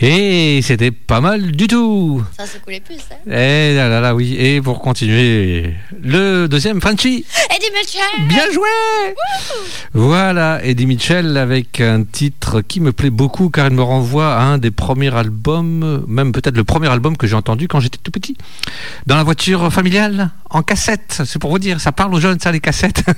Et 0.00 0.60
c'était 0.62 0.90
pas 0.90 1.20
mal 1.20 1.52
du 1.52 1.66
tout. 1.66 2.24
Ça 2.38 2.46
se 2.46 2.56
coulait 2.56 2.80
plus, 2.80 3.00
hein 3.10 3.30
Et 3.30 3.74
là 3.74 3.90
là 3.90 4.00
là 4.00 4.14
oui. 4.14 4.34
Et 4.38 4.62
pour 4.62 4.80
continuer, 4.80 5.74
le 6.02 6.46
deuxième 6.46 6.80
Frenchy. 6.80 7.26
Eddie 7.54 7.70
Mitchell 7.74 8.28
Bien 8.28 8.50
joué 8.50 8.68
Voilà, 9.92 10.64
Eddie 10.64 10.86
Mitchell 10.86 11.36
avec 11.36 11.82
un 11.82 12.02
titre 12.04 12.62
qui 12.62 12.80
me 12.80 12.92
plaît 12.92 13.10
beaucoup 13.10 13.50
car 13.50 13.66
il 13.66 13.74
me 13.74 13.82
renvoie 13.82 14.34
à 14.34 14.40
un 14.40 14.56
des 14.56 14.70
premiers 14.70 15.14
albums, 15.14 16.02
même 16.08 16.32
peut-être 16.32 16.56
le 16.56 16.64
premier 16.64 16.88
album 16.88 17.18
que 17.18 17.26
j'ai 17.26 17.36
entendu 17.36 17.68
quand 17.68 17.80
j'étais 17.80 17.98
tout 18.02 18.10
petit. 18.10 18.38
Dans 19.06 19.16
la 19.16 19.22
voiture 19.22 19.70
familiale, 19.70 20.30
en 20.52 20.62
cassette. 20.62 21.22
C'est 21.24 21.38
pour 21.38 21.50
vous 21.50 21.58
dire, 21.58 21.80
ça 21.80 21.92
parle 21.92 22.14
aux 22.14 22.20
jeunes 22.20 22.38
ça 22.40 22.52
les 22.52 22.60
cassettes. 22.60 23.04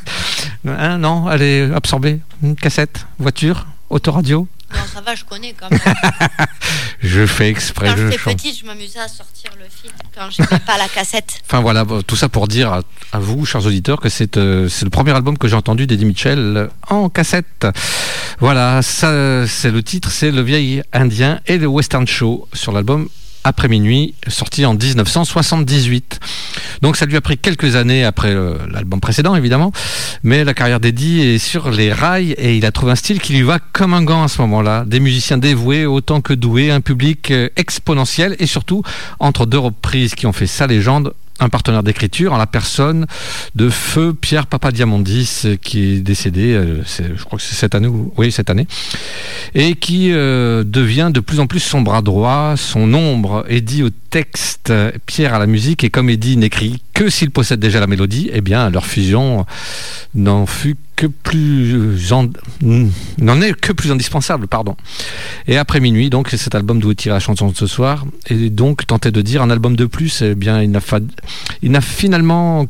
Hein, 0.66 0.96
non, 0.96 1.26
allez, 1.26 1.70
absorber. 1.74 2.20
Une 2.42 2.56
cassette, 2.56 3.06
voiture, 3.18 3.66
autoradio? 3.90 4.48
Non, 4.72 4.80
ça 4.92 5.00
va, 5.00 5.14
je 5.14 5.24
connais 5.24 5.54
quand 5.58 5.70
même. 5.70 5.80
Je 7.00 7.26
fais 7.26 7.48
exprès. 7.50 7.88
Quand 7.88 7.96
je 7.96 8.10
j'étais 8.10 8.34
petite, 8.34 8.58
je 8.58 8.64
m'amusais 8.64 8.98
à 8.98 9.08
sortir 9.08 9.50
le 9.58 9.66
film 9.70 9.92
quand 10.16 10.30
j'étais 10.30 10.58
pas 10.60 10.78
la 10.78 10.88
cassette. 10.88 11.42
Enfin 11.46 11.60
voilà, 11.60 11.84
tout 12.06 12.16
ça 12.16 12.30
pour 12.30 12.48
dire 12.48 12.72
à, 12.72 12.80
à 13.12 13.18
vous, 13.18 13.44
chers 13.44 13.64
auditeurs, 13.66 14.00
que 14.00 14.08
c'est 14.08 14.38
euh, 14.38 14.68
c'est 14.70 14.84
le 14.84 14.90
premier 14.90 15.12
album 15.12 15.36
que 15.36 15.46
j'ai 15.46 15.54
entendu 15.54 15.86
d'Eddie 15.86 16.06
Mitchell 16.06 16.70
en 16.88 17.10
cassette. 17.10 17.66
Voilà, 18.40 18.80
ça 18.80 19.46
c'est 19.46 19.70
le 19.70 19.82
titre, 19.82 20.10
c'est 20.10 20.30
Le 20.30 20.40
Vieil 20.40 20.82
Indien 20.94 21.40
et 21.46 21.58
le 21.58 21.66
Western 21.66 22.06
Show 22.06 22.48
sur 22.54 22.72
l'album 22.72 23.08
Après 23.44 23.68
minuit, 23.68 24.14
sorti 24.26 24.64
en 24.64 24.74
1978. 24.74 26.18
Donc 26.80 26.96
ça 26.96 27.04
lui 27.04 27.16
a 27.16 27.20
pris 27.20 27.36
quelques 27.36 27.76
années 27.76 28.02
après 28.02 28.30
euh, 28.30 28.56
l'album 28.70 29.00
précédent, 29.00 29.36
évidemment, 29.36 29.70
mais 30.22 30.44
la 30.44 30.54
carrière 30.54 30.80
d'Eddie 30.80 31.20
est 31.20 31.38
sur 31.38 31.70
les 31.70 31.92
rails 31.92 32.32
et 32.32 32.56
il 32.56 32.64
a 32.64 32.72
trouvé 32.72 32.92
un 32.92 32.96
style 32.96 33.20
qui 33.20 33.34
lui 33.34 33.42
va 33.42 33.58
comme 33.58 33.92
un 33.94 34.02
gant 34.02 34.22
à 34.22 34.28
ce 34.28 34.40
moment-là. 34.40 34.84
Des 34.86 34.98
musiciens 34.98 35.36
dévoués 35.36 35.84
autant 35.84 36.20
que 36.20 36.32
doués, 36.32 36.70
un 36.70 36.80
public 36.80 37.30
euh, 37.30 37.48
exponentiel 37.56 38.34
et 38.38 38.46
surtout, 38.46 38.82
entre 39.20 39.46
deux 39.46 39.58
reprises 39.58 40.14
qui 40.14 40.26
ont 40.26 40.32
fait 40.32 40.46
sa 40.46 40.66
légende, 40.66 41.12
un 41.40 41.48
partenaire 41.48 41.82
d'écriture 41.82 42.32
en 42.32 42.36
la 42.36 42.46
personne 42.46 43.06
de 43.56 43.68
feu 43.68 44.14
Pierre 44.14 44.46
Papadiamondis 44.46 45.42
euh, 45.46 45.56
qui 45.56 45.80
est 45.94 45.98
décédé, 46.00 46.52
euh, 46.54 46.82
je 46.86 47.24
crois 47.24 47.38
que 47.38 47.44
c'est 47.44 47.56
cette 47.56 47.74
année, 47.74 47.88
ou- 47.88 48.12
oui 48.16 48.30
cette 48.30 48.50
année, 48.50 48.68
et 49.54 49.74
qui 49.74 50.12
euh, 50.12 50.62
devient 50.64 51.10
de 51.12 51.18
plus 51.20 51.40
en 51.40 51.46
plus 51.48 51.58
son 51.60 51.80
bras 51.80 52.02
droit, 52.02 52.54
son 52.56 52.94
ombre. 52.94 53.44
Eddie 53.48 53.82
au 53.82 53.90
texte, 54.10 54.70
euh, 54.70 54.92
Pierre 55.06 55.34
à 55.34 55.38
la 55.40 55.46
musique, 55.46 55.82
et 55.82 55.90
comme 55.90 56.08
Eddie 56.08 56.36
n'écrit 56.36 56.80
que 56.94 57.10
s'il 57.10 57.30
possède 57.30 57.60
déjà 57.60 57.80
la 57.80 57.86
mélodie, 57.88 58.30
eh 58.32 58.40
bien 58.40 58.70
leur 58.70 58.86
fusion 58.86 59.44
n'en 60.14 60.46
fut 60.46 60.76
que 60.96 61.06
plus 61.06 62.12
en- 62.12 62.28
n'en 63.18 63.40
est 63.42 63.52
que 63.60 63.72
plus 63.72 63.90
indispensable, 63.90 64.46
pardon. 64.46 64.76
Et 65.48 65.56
après 65.58 65.80
minuit, 65.80 66.08
donc, 66.08 66.28
cet 66.30 66.54
album 66.54 66.78
d'où 66.78 66.92
est 66.92 67.06
la 67.06 67.18
chanson 67.18 67.48
de 67.48 67.56
ce 67.56 67.66
soir. 67.66 68.04
Et 68.28 68.48
donc, 68.48 68.86
tenter 68.86 69.10
de 69.10 69.20
dire 69.22 69.42
un 69.42 69.50
album 69.50 69.74
de 69.74 69.86
plus, 69.86 70.22
eh 70.22 70.36
bien, 70.36 70.62
il 70.62 70.70
n'a 70.70 70.80
fa- 70.80 71.00
il 71.62 71.72
n'a 71.72 71.80
finalement 71.80 72.66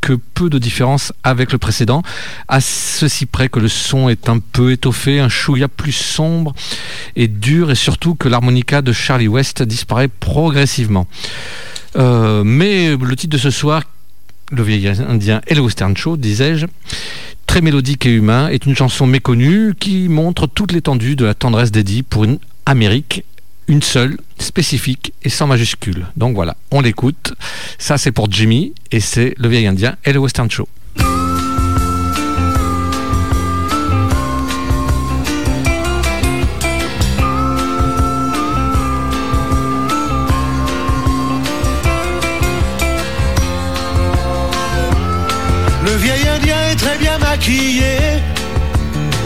que 0.00 0.12
peu 0.12 0.48
de 0.48 0.58
différence 0.58 1.12
avec 1.24 1.52
le 1.52 1.58
précédent, 1.58 2.02
à 2.46 2.60
ceci 2.62 3.26
près 3.26 3.48
que 3.48 3.58
le 3.58 3.68
son 3.68 4.08
est 4.08 4.28
un 4.30 4.38
peu 4.38 4.70
étoffé, 4.72 5.18
un 5.20 5.28
chouïa 5.28 5.66
plus 5.68 5.92
sombre 5.92 6.54
et 7.16 7.26
dur, 7.28 7.70
et 7.70 7.74
surtout 7.74 8.14
que 8.14 8.28
l'harmonica 8.28 8.80
de 8.80 8.92
Charlie 8.92 9.28
West 9.28 9.62
disparaît 9.62 10.08
progressivement. 10.08 11.06
Euh, 11.98 12.42
mais 12.44 12.96
le 12.96 13.16
titre 13.16 13.32
de 13.32 13.38
ce 13.38 13.50
soir, 13.50 13.82
Le 14.50 14.62
vieil 14.62 14.88
indien 14.88 15.42
et 15.46 15.54
le 15.54 15.60
western 15.60 15.94
show, 15.94 16.16
disais-je, 16.16 16.66
très 17.46 17.60
mélodique 17.60 18.06
et 18.06 18.10
humain, 18.10 18.48
est 18.48 18.64
une 18.64 18.74
chanson 18.74 19.06
méconnue 19.06 19.74
qui 19.78 20.08
montre 20.08 20.46
toute 20.46 20.72
l'étendue 20.72 21.16
de 21.16 21.26
la 21.26 21.34
tendresse 21.34 21.70
d'Eddie 21.70 22.02
pour 22.02 22.24
une 22.24 22.38
Amérique, 22.64 23.24
une 23.66 23.82
seule, 23.82 24.16
spécifique 24.38 25.12
et 25.22 25.28
sans 25.28 25.46
majuscule. 25.46 26.06
Donc 26.16 26.34
voilà, 26.34 26.56
on 26.70 26.80
l'écoute. 26.80 27.34
Ça 27.78 27.98
c'est 27.98 28.12
pour 28.12 28.30
Jimmy 28.30 28.72
et 28.90 29.00
c'est 29.00 29.34
le 29.36 29.48
vieil 29.48 29.66
indien 29.66 29.96
et 30.04 30.12
le 30.12 30.18
western 30.18 30.50
show. 30.50 30.68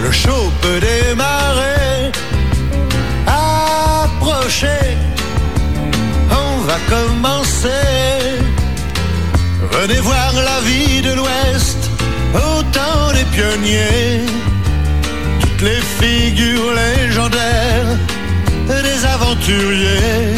Le 0.04 0.10
show 0.12 0.52
peut 0.60 0.80
démarrer. 0.80 2.12
Approchez, 3.26 4.96
on 6.30 6.60
va 6.68 6.78
commencer. 6.88 7.68
Venez 9.72 10.00
voir 10.00 10.32
la 10.34 10.60
vie 10.68 11.02
de 11.02 11.12
l'Ouest 11.14 11.90
au 12.34 12.62
temps 12.78 13.12
des 13.12 13.24
pionniers. 13.36 14.26
Toutes 15.40 15.62
les 15.62 15.82
figures 16.00 16.72
légendaires 16.74 17.98
des 18.66 19.04
aventuriers. 19.04 20.34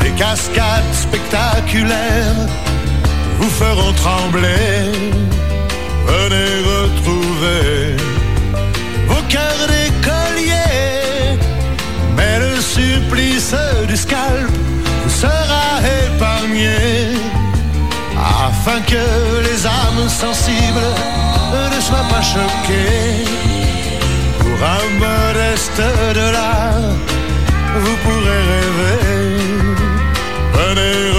Des 0.00 0.10
cascades 0.12 0.94
spectaculaires 0.94 2.46
vous 3.38 3.50
feront 3.50 3.92
trembler. 3.92 4.92
Venez 6.06 6.52
retrouver 6.72 7.96
vos 9.08 9.22
cœurs 9.28 9.66
d'écoliers. 9.72 11.38
Mais 12.16 12.38
le 12.38 12.60
supplice 12.60 13.54
du 13.88 13.96
scalp 13.96 14.50
vous 15.04 15.10
sera 15.10 15.80
épargné. 16.04 16.76
Afin 18.48 18.80
que 18.82 19.04
les 19.46 19.66
âmes 19.66 20.08
sensibles 20.08 20.90
ne 21.74 21.80
soient 21.80 22.08
pas 22.10 22.22
choquées. 22.22 23.24
Pour 24.38 24.58
un 24.78 24.86
modeste 24.98 25.82
dollar, 26.14 26.74
vous 27.82 27.96
pourrez 28.04 28.42
rêver. 28.52 29.02
Venez 30.54 31.11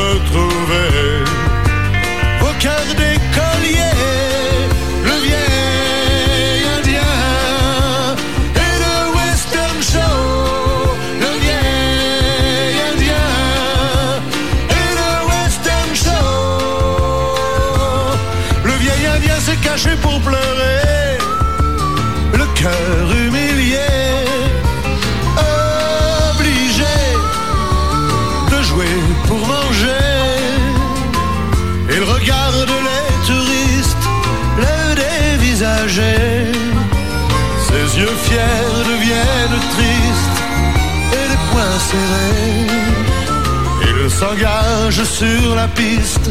Il 43.88 44.09
s'engage 44.09 45.03
sur 45.03 45.55
la 45.55 45.67
piste, 45.67 46.30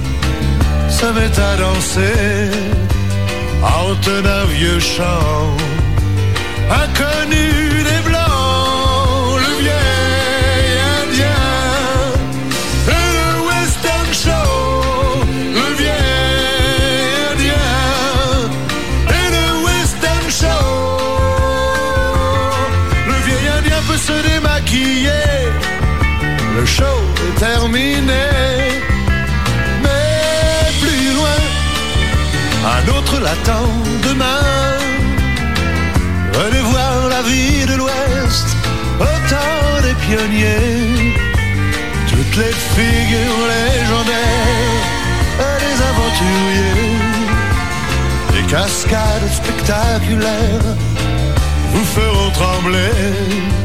se 0.89 1.07
met 1.07 1.39
à 1.39 1.57
danser, 1.57 2.51
hante 3.63 4.09
un 4.09 4.45
vieux 4.47 4.79
chant, 4.79 5.57
inconnu 6.71 7.83
des 7.83 8.01
blancs, 8.09 8.12
l'attend 33.23 33.69
demain. 34.03 34.45
Venez 36.33 36.61
voir 36.61 37.09
la 37.09 37.23
vie 37.23 37.65
de 37.67 37.75
l'Ouest, 37.77 38.49
au 39.01 39.15
temps 39.33 39.83
des 39.87 39.95
pionniers. 40.05 41.15
Toutes 42.11 42.37
les 42.43 42.55
figures 42.77 43.45
légendaires, 43.57 44.87
les 45.65 45.77
aventuriers, 45.91 46.97
les 48.35 48.47
cascades 48.51 49.29
spectaculaires 49.41 50.75
vous 51.73 51.85
feront 51.85 52.31
trembler. 52.31 53.62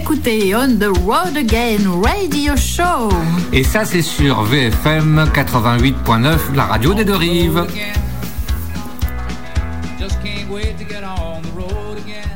Écoutez 0.00 0.54
On 0.54 0.76
the 0.78 0.88
Road 1.04 1.36
Again 1.36 2.00
Radio 2.02 2.56
Show. 2.56 3.10
Et 3.52 3.62
ça 3.62 3.84
c'est 3.84 4.02
sur 4.02 4.42
VFM 4.44 5.28
88.9, 5.34 6.54
la 6.54 6.64
radio 6.64 6.94
des 6.94 7.04
deux 7.04 7.14
rives. 7.16 7.66
Just 9.98 10.16
can't 10.22 10.50
wait 10.50 10.74
to 10.78 10.84
get 10.88 11.02
on 11.04 11.40
the 11.42 11.52
road 11.54 11.98
again. 11.98 12.28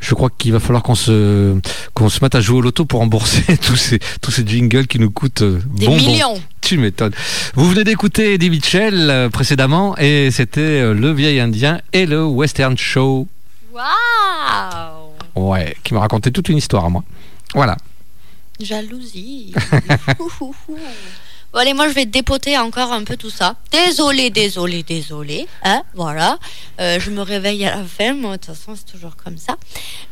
Je 0.00 0.14
crois 0.14 0.30
qu'il 0.38 0.52
va 0.52 0.60
falloir 0.60 0.82
qu'on 0.82 0.94
se 0.94 1.58
qu'on 1.92 2.08
se 2.08 2.20
mette 2.22 2.34
à 2.34 2.40
jouer 2.40 2.58
au 2.58 2.62
loto 2.62 2.84
pour 2.86 3.00
rembourser 3.00 3.56
tous 3.66 3.76
ces 3.76 3.98
tous 4.22 4.30
ces 4.30 4.46
jingles 4.46 4.86
qui 4.86 4.98
nous 4.98 5.10
coûtent 5.10 5.42
euh, 5.42 5.60
Des 5.74 5.86
bonbons. 5.86 5.96
millions. 5.98 6.42
Tu 6.62 6.78
m'étonnes. 6.78 7.12
Vous 7.54 7.68
venez 7.68 7.84
d'écouter 7.84 8.34
Eddie 8.34 8.48
Mitchell 8.50 9.10
euh, 9.10 9.28
précédemment 9.28 9.96
et 9.98 10.30
c'était 10.30 10.60
euh, 10.60 10.94
le 10.94 11.12
vieil 11.12 11.40
indien 11.40 11.80
et 11.92 12.06
le 12.06 12.24
western 12.24 12.78
show. 12.78 13.26
Waouh 13.74 14.99
Ouais, 15.34 15.76
qui 15.84 15.94
m'a 15.94 16.00
raconté 16.00 16.30
toute 16.30 16.48
une 16.48 16.58
histoire 16.58 16.84
à 16.84 16.88
moi. 16.88 17.04
Voilà. 17.54 17.76
Jalousie. 18.60 19.54
Bon, 21.52 21.58
allez, 21.58 21.74
moi 21.74 21.88
je 21.88 21.94
vais 21.94 22.06
dépoter 22.06 22.56
encore 22.56 22.92
un 22.92 23.02
peu 23.02 23.16
tout 23.16 23.28
ça. 23.30 23.56
Désolé, 23.72 24.30
désolé, 24.30 24.84
désolé. 24.84 25.48
Hein, 25.64 25.82
voilà. 25.94 26.38
Euh, 26.80 27.00
je 27.00 27.10
me 27.10 27.22
réveille 27.22 27.66
à 27.66 27.76
la 27.76 27.82
fin, 27.82 28.14
de 28.14 28.36
toute 28.36 28.44
façon, 28.44 28.76
c'est 28.76 28.92
toujours 28.92 29.16
comme 29.16 29.36
ça. 29.36 29.56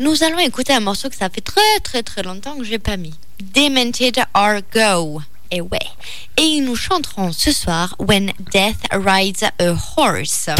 Nous 0.00 0.24
allons 0.24 0.40
écouter 0.40 0.72
un 0.72 0.80
morceau 0.80 1.08
que 1.08 1.14
ça 1.14 1.28
fait 1.28 1.40
très, 1.40 1.78
très, 1.84 2.02
très 2.02 2.24
longtemps 2.24 2.56
que 2.56 2.64
j'ai 2.64 2.80
pas 2.80 2.96
mis. 2.96 3.14
Demented 3.54 4.18
or 4.34 4.62
Go. 4.74 5.22
Et 5.52 5.60
ouais. 5.60 5.78
Et 6.36 6.60
nous 6.60 6.74
chanterons 6.74 7.30
ce 7.30 7.52
soir 7.52 7.94
When 8.00 8.32
Death 8.52 8.82
Rides 8.90 9.44
a 9.60 9.74
Horse. 9.96 10.50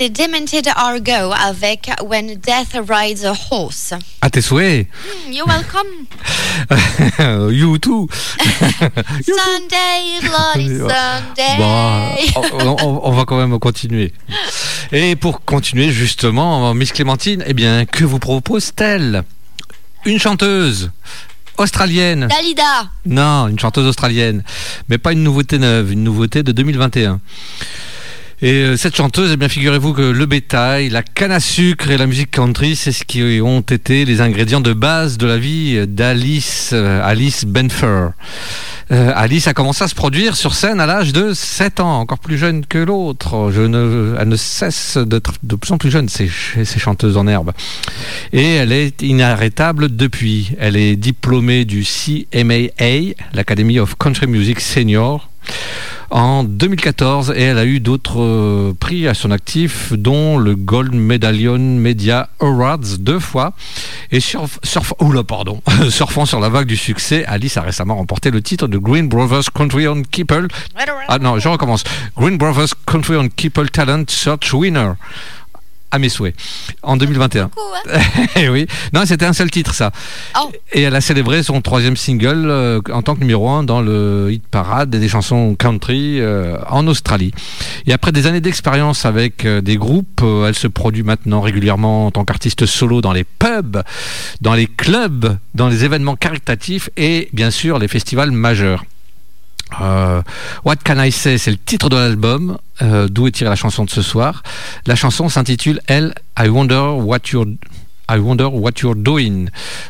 C'était 0.00 0.26
Demented 0.28 0.66
or 0.78 0.98
Go 1.00 1.34
avec 1.38 1.90
When 2.02 2.28
Death 2.36 2.74
Rides 2.88 3.22
a 3.26 3.34
Horse. 3.50 3.92
À 4.22 4.30
tes 4.30 4.40
souhaits. 4.40 4.86
Hmm, 5.26 5.30
You're 5.30 5.46
welcome. 5.46 6.06
you 7.54 7.76
too. 7.76 8.08
Sunday, 8.78 10.20
Bloody 10.22 10.68
Sunday. 10.78 11.56
Bon, 11.58 12.14
on, 12.34 12.76
on- 12.82 13.00
on 13.08 13.12
va 13.12 13.26
quand 13.26 13.36
même 13.36 13.58
continuer. 13.58 14.14
Et 14.90 15.16
pour 15.16 15.44
continuer, 15.44 15.90
justement, 15.92 16.72
Miss 16.72 16.92
Clémentine, 16.92 17.44
eh 17.46 17.52
bien, 17.52 17.84
que 17.84 18.04
vous 18.04 18.18
propose-t-elle? 18.18 19.24
Une 20.06 20.18
chanteuse 20.18 20.90
australienne. 21.58 22.26
Dalida. 22.26 22.88
Non, 23.04 23.48
une 23.48 23.58
chanteuse 23.58 23.86
australienne. 23.86 24.44
Mais 24.88 24.96
pas 24.96 25.12
une 25.12 25.22
nouveauté 25.22 25.58
neuve, 25.58 25.92
une 25.92 26.04
nouveauté 26.04 26.42
de 26.42 26.52
2021. 26.52 27.20
Et 28.42 28.52
euh, 28.52 28.76
cette 28.76 28.96
chanteuse, 28.96 29.32
eh 29.34 29.36
bien, 29.36 29.50
figurez-vous 29.50 29.92
que 29.92 30.02
le 30.02 30.24
bétail, 30.24 30.88
la 30.88 31.02
canne 31.02 31.32
à 31.32 31.40
sucre 31.40 31.90
et 31.90 31.98
la 31.98 32.06
musique 32.06 32.30
country, 32.30 32.74
c'est 32.74 32.92
ce 32.92 33.04
qui 33.04 33.22
ont 33.42 33.60
été 33.60 34.06
les 34.06 34.22
ingrédients 34.22 34.62
de 34.62 34.72
base 34.72 35.18
de 35.18 35.26
la 35.26 35.36
vie 35.36 35.86
d'Alice 35.86 36.70
euh, 36.72 37.02
Alice 37.04 37.44
Benfer. 37.44 38.12
Euh, 38.92 39.12
Alice 39.14 39.46
a 39.46 39.52
commencé 39.52 39.84
à 39.84 39.88
se 39.88 39.94
produire 39.94 40.36
sur 40.36 40.54
scène 40.54 40.80
à 40.80 40.86
l'âge 40.86 41.12
de 41.12 41.34
7 41.34 41.80
ans, 41.80 42.00
encore 42.00 42.18
plus 42.18 42.38
jeune 42.38 42.64
que 42.64 42.78
l'autre. 42.78 43.50
Je 43.52 43.60
ne, 43.60 44.16
elle 44.18 44.28
ne 44.28 44.36
cesse 44.36 44.96
d'être 44.96 45.34
de 45.42 45.54
plus 45.54 45.72
en 45.72 45.78
plus 45.78 45.90
jeune, 45.90 46.08
ces, 46.08 46.30
ces 46.64 46.78
chanteuses 46.78 47.18
en 47.18 47.26
herbe. 47.26 47.52
Et 48.32 48.54
elle 48.54 48.72
est 48.72 49.02
inarrêtable 49.02 49.94
depuis. 49.94 50.52
Elle 50.58 50.76
est 50.76 50.96
diplômée 50.96 51.66
du 51.66 51.84
CMAA, 51.84 53.14
l'Academy 53.34 53.78
of 53.78 53.96
Country 53.98 54.26
Music 54.26 54.60
Senior, 54.60 55.28
en 56.10 56.42
2014 56.44 57.32
et 57.36 57.42
elle 57.42 57.58
a 57.58 57.64
eu 57.64 57.80
d'autres 57.80 58.20
euh, 58.20 58.74
prix 58.78 59.06
à 59.06 59.14
son 59.14 59.30
actif, 59.30 59.92
dont 59.92 60.38
le 60.38 60.54
Gold 60.56 60.92
Medallion 60.94 61.58
Media 61.58 62.28
Awards 62.40 62.78
deux 62.98 63.18
fois. 63.20 63.52
Et 64.10 64.20
surf, 64.20 64.58
surf- 64.64 64.92
oula, 65.00 65.22
pardon, 65.22 65.62
surfant 65.90 66.26
sur 66.26 66.40
la 66.40 66.48
vague 66.48 66.66
du 66.66 66.76
succès, 66.76 67.24
Alice 67.26 67.56
a 67.56 67.62
récemment 67.62 67.96
remporté 67.96 68.30
le 68.30 68.42
titre 68.42 68.66
de 68.66 68.78
Green 68.78 69.08
Brothers 69.08 69.52
Country 69.54 69.86
on 69.88 70.02
Keeple. 70.02 70.48
Ah 71.08 71.18
non, 71.18 71.38
je 71.38 71.48
recommence. 71.48 71.84
Green 72.16 72.38
Brothers 72.38 72.74
Country 72.86 73.16
on 73.16 73.28
Keeple 73.28 73.70
Talent 73.70 74.04
Search 74.08 74.52
Winner 74.52 74.92
à 75.90 75.98
mes 75.98 76.08
souhaits 76.08 76.34
en 76.82 76.96
2021. 76.96 77.44
Beaucoup, 77.44 77.60
hein 77.92 78.00
Eh 78.36 78.48
oui, 78.48 78.66
non, 78.92 79.02
c'était 79.06 79.26
un 79.26 79.32
seul 79.32 79.50
titre 79.50 79.74
ça. 79.74 79.90
Oh. 80.40 80.50
Et 80.72 80.82
elle 80.82 80.94
a 80.94 81.00
célébré 81.00 81.42
son 81.42 81.60
troisième 81.60 81.96
single 81.96 82.46
euh, 82.48 82.80
en 82.92 83.02
tant 83.02 83.14
que 83.14 83.20
numéro 83.20 83.48
un 83.48 83.62
dans 83.62 83.80
le 83.80 84.28
hit 84.30 84.46
parade 84.46 84.90
des 84.90 85.08
chansons 85.08 85.54
country 85.54 86.20
euh, 86.20 86.56
en 86.68 86.86
Australie. 86.86 87.32
Et 87.86 87.92
après 87.92 88.12
des 88.12 88.26
années 88.26 88.40
d'expérience 88.40 89.04
avec 89.04 89.44
euh, 89.44 89.60
des 89.60 89.76
groupes, 89.76 90.22
elle 90.46 90.54
se 90.54 90.66
produit 90.66 91.02
maintenant 91.02 91.40
régulièrement 91.40 92.06
en 92.06 92.10
tant 92.10 92.24
qu'artiste 92.24 92.66
solo 92.66 93.00
dans 93.00 93.12
les 93.12 93.24
pubs, 93.24 93.82
dans 94.40 94.54
les 94.54 94.66
clubs, 94.66 95.36
dans 95.54 95.68
les 95.68 95.84
événements 95.84 96.16
caritatifs 96.16 96.90
et 96.96 97.28
bien 97.32 97.50
sûr 97.50 97.78
les 97.78 97.88
festivals 97.88 98.30
majeurs. 98.30 98.84
Euh, 99.80 100.22
What 100.64 100.76
Can 100.84 101.02
I 101.02 101.12
Say, 101.12 101.38
c'est 101.38 101.50
le 101.50 101.56
titre 101.56 101.88
de 101.88 101.96
l'album, 101.96 102.58
euh, 102.82 103.08
d'où 103.08 103.26
est 103.26 103.32
tirée 103.32 103.50
la 103.50 103.56
chanson 103.56 103.84
de 103.84 103.90
ce 103.90 104.02
soir. 104.02 104.42
La 104.86 104.96
chanson 104.96 105.28
s'intitule 105.28 105.80
Elle, 105.86 106.14
I 106.38 106.48
Wonder 106.48 106.94
What 106.96 107.20
You're 107.32 107.46
I 108.10 108.18
Wonder 108.18 108.48
What 108.52 108.72
You're 108.82 108.96
Doing. 108.96 109.46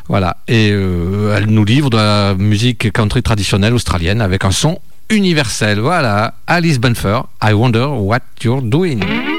Voilà. 0.07 0.37
Et 0.47 0.69
euh, 0.71 1.35
elle 1.35 1.47
nous 1.47 1.65
livre 1.65 1.89
de 1.89 1.97
la 1.97 2.35
musique 2.35 2.91
country 2.91 3.23
traditionnelle 3.23 3.73
australienne 3.73 4.21
avec 4.21 4.45
un 4.45 4.51
son 4.51 4.79
universel. 5.09 5.79
Voilà. 5.79 6.35
Alice 6.45 6.79
Bunfer, 6.79 7.21
I 7.43 7.53
Wonder 7.53 7.87
What 7.89 8.19
You're 8.43 8.61
Doing. 8.61 9.30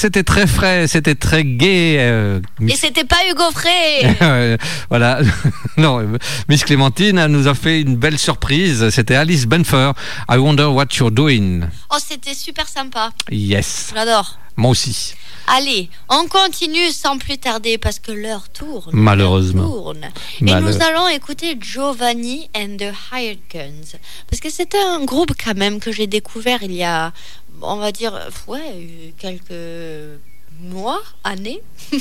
C'était 0.00 0.22
très 0.22 0.46
frais, 0.46 0.86
c'était 0.88 1.14
très 1.14 1.44
gai. 1.44 1.96
euh, 1.98 2.40
Et 2.66 2.74
c'était 2.74 3.04
pas 3.04 3.18
Hugo 3.30 3.50
Frey. 3.52 4.16
Voilà, 4.88 5.20
non, 5.76 6.06
Miss 6.48 6.64
Clémentine 6.64 7.26
nous 7.26 7.46
a 7.46 7.54
fait 7.54 7.80
une 7.82 7.96
belle 7.96 8.18
surprise. 8.18 8.88
C'était 8.90 9.14
Alice 9.14 9.46
Benfer. 9.46 9.92
I 10.30 10.36
wonder 10.38 10.64
what 10.64 10.86
you're 10.98 11.10
doing. 11.12 11.62
Oh, 11.92 11.96
c'était 12.04 12.34
super 12.34 12.66
sympa. 12.68 13.10
Yes, 13.30 13.92
J'adore. 13.94 14.38
moi 14.56 14.70
aussi. 14.70 15.14
Allez, 15.46 15.90
on 16.08 16.26
continue 16.28 16.90
sans 16.92 17.18
plus 17.18 17.36
tarder 17.38 17.76
parce 17.76 17.98
que 17.98 18.12
l'heure 18.12 18.48
tourne. 18.50 18.90
Malheureusement. 18.92 19.62
l'heure 19.62 19.72
tourne. 19.72 20.04
Et 20.46 20.54
nous 20.60 20.80
allons 20.82 21.08
écouter 21.08 21.56
Giovanni 21.60 22.48
and 22.54 22.76
the 22.78 22.92
Hired 23.12 23.40
Guns. 23.52 23.98
Parce 24.28 24.40
que 24.40 24.48
c'était 24.50 24.78
un 24.78 25.04
groupe 25.04 25.32
quand 25.42 25.56
même 25.56 25.80
que 25.80 25.90
j'ai 25.90 26.06
découvert 26.06 26.62
il 26.62 26.72
y 26.74 26.84
a, 26.84 27.12
on 27.62 27.76
va 27.76 27.92
dire, 27.92 28.12
ouais, 28.46 29.14
quelques 29.18 30.20
mois, 30.60 31.02
années. 31.24 31.60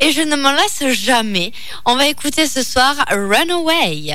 Et 0.00 0.12
je 0.12 0.22
ne 0.22 0.36
m'en 0.36 0.52
lasse 0.52 0.84
jamais. 0.92 1.52
On 1.84 1.96
va 1.96 2.08
écouter 2.08 2.46
ce 2.46 2.62
soir 2.62 2.94
Runaway. 3.10 4.14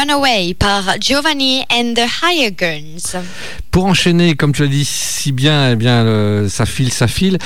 Runaway 0.00 0.54
par 0.54 0.96
Giovanni 0.98 1.66
and 1.68 1.94
the 1.94 2.06
Higher 2.22 2.50
Guns. 2.50 3.16
Pour 3.70 3.84
enchaîner, 3.84 4.34
comme 4.34 4.52
tu 4.52 4.62
as 4.62 4.66
dit 4.66 4.86
si 5.20 5.32
bien, 5.32 5.72
eh 5.72 5.76
bien, 5.76 6.48
ça 6.48 6.64
file, 6.64 6.90
ça 6.90 7.06
file. 7.06 7.36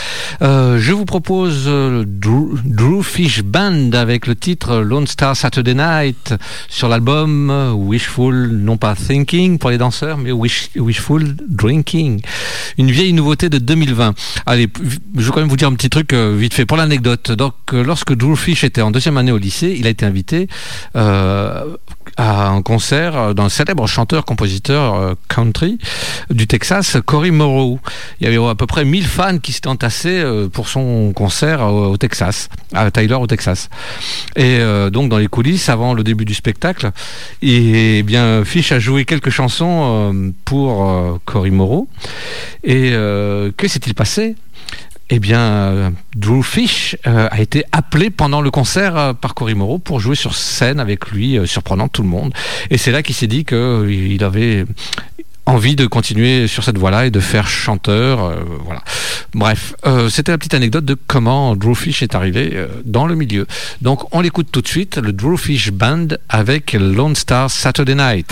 euh, 0.42 0.78
je 0.78 0.92
vous 0.92 1.04
propose 1.04 1.64
euh, 1.66 1.90
le 1.90 2.04
Drew, 2.06 2.56
Drew 2.64 3.02
Fish 3.02 3.42
Band 3.42 3.90
avec 3.94 4.28
le 4.28 4.36
titre 4.36 4.76
Lone 4.76 5.08
Star 5.08 5.34
Saturday 5.36 5.74
Night 5.74 6.34
sur 6.68 6.88
l'album 6.88 7.50
Wishful, 7.76 8.50
non 8.52 8.76
pas 8.76 8.94
Thinking 8.94 9.58
pour 9.58 9.70
les 9.70 9.78
danseurs, 9.78 10.18
mais 10.18 10.30
Wish- 10.30 10.70
Wishful 10.76 11.34
Drinking. 11.48 12.20
Une 12.78 12.92
vieille 12.92 13.12
nouveauté 13.12 13.48
de 13.48 13.58
2020. 13.58 14.14
Allez, 14.46 14.68
je 15.16 15.24
vais 15.24 15.30
quand 15.32 15.40
même 15.40 15.48
vous 15.48 15.56
dire 15.56 15.66
un 15.68 15.74
petit 15.74 15.90
truc 15.90 16.12
euh, 16.12 16.36
vite 16.38 16.54
fait 16.54 16.66
pour 16.66 16.76
l'anecdote. 16.76 17.32
Donc, 17.32 17.54
lorsque 17.72 18.14
Drew 18.14 18.36
Fish 18.36 18.62
était 18.62 18.82
en 18.82 18.92
deuxième 18.92 19.16
année 19.18 19.32
au 19.32 19.38
lycée, 19.38 19.74
il 19.76 19.88
a 19.88 19.90
été 19.90 20.06
invité 20.06 20.46
à 20.94 22.48
un 22.48 22.62
concert 22.62 23.34
d'un 23.34 23.48
célèbre 23.48 23.86
chanteur-compositeur 23.88 25.14
country 25.28 25.78
du 26.30 26.46
Texas, 26.46 26.98
Cory 27.04 27.32
Morrow. 27.32 27.63
Il 28.20 28.24
y 28.24 28.26
avait 28.26 28.48
à 28.48 28.54
peu 28.54 28.66
près 28.66 28.84
1000 28.84 29.06
fans 29.06 29.38
qui 29.38 29.52
s'étaient 29.52 29.68
entassés 29.68 30.20
euh, 30.20 30.48
pour 30.48 30.68
son 30.68 31.12
concert 31.14 31.62
au, 31.62 31.96
Texas, 31.96 32.48
à 32.72 32.90
Tyler 32.90 33.14
au 33.14 33.26
Texas. 33.26 33.68
Et 34.36 34.58
euh, 34.60 34.90
donc 34.90 35.08
dans 35.08 35.18
les 35.18 35.28
coulisses, 35.28 35.68
avant 35.68 35.94
le 35.94 36.02
début 36.02 36.24
du 36.24 36.34
spectacle, 36.34 36.90
et, 37.42 37.98
eh 37.98 38.02
bien 38.02 38.44
Fish 38.44 38.72
a 38.72 38.78
joué 38.78 39.04
quelques 39.04 39.30
chansons 39.30 40.12
euh, 40.12 40.30
pour 40.44 40.88
euh, 40.88 41.18
Cory 41.24 41.50
Morrow. 41.50 41.88
Et 42.62 42.90
que 42.92 43.68
s'est-il 43.68 43.94
passé? 43.94 44.36
Eh 45.10 45.18
bien, 45.18 45.92
Drew 46.16 46.42
Fish 46.42 46.96
a 47.04 47.40
été 47.40 47.62
appelé 47.72 48.08
pendant 48.08 48.40
le 48.40 48.50
concert 48.50 49.14
par 49.20 49.34
Cory 49.34 49.54
Morrow 49.54 49.78
pour 49.78 50.00
jouer 50.00 50.16
sur 50.16 50.34
scène 50.34 50.80
avec 50.80 51.10
lui, 51.10 51.38
surprenant 51.46 51.88
tout 51.88 52.02
le 52.02 52.08
monde. 52.08 52.32
Et 52.70 52.78
c'est 52.78 52.90
là 52.90 53.02
qu'il 53.02 53.14
s'est 53.14 53.26
dit 53.26 53.44
qu'il 53.44 54.24
avait 54.24 54.64
envie 55.46 55.76
de 55.76 55.86
continuer 55.86 56.46
sur 56.46 56.64
cette 56.64 56.78
voie-là 56.78 57.06
et 57.06 57.10
de 57.10 57.20
faire 57.20 57.46
chanteur. 57.48 58.24
euh, 58.24 58.34
voilà. 58.64 58.82
Bref, 59.34 59.74
euh, 59.86 60.08
c'était 60.08 60.32
la 60.32 60.38
petite 60.38 60.54
anecdote 60.54 60.84
de 60.84 60.96
comment 61.06 61.56
Drew 61.56 61.74
Fish 61.74 62.02
est 62.02 62.14
arrivé 62.14 62.52
euh, 62.54 62.68
dans 62.84 63.06
le 63.06 63.14
milieu. 63.14 63.46
Donc, 63.82 64.14
on 64.14 64.20
l'écoute 64.20 64.48
tout 64.50 64.62
de 64.62 64.68
suite, 64.68 64.96
le 64.96 65.12
Drew 65.12 65.36
Fish 65.36 65.70
Band 65.72 66.08
avec 66.28 66.72
Lone 66.72 67.14
Star 67.16 67.50
Saturday 67.50 67.94
Night. 67.94 68.30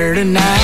Saturday 0.00 0.24
night. 0.24 0.59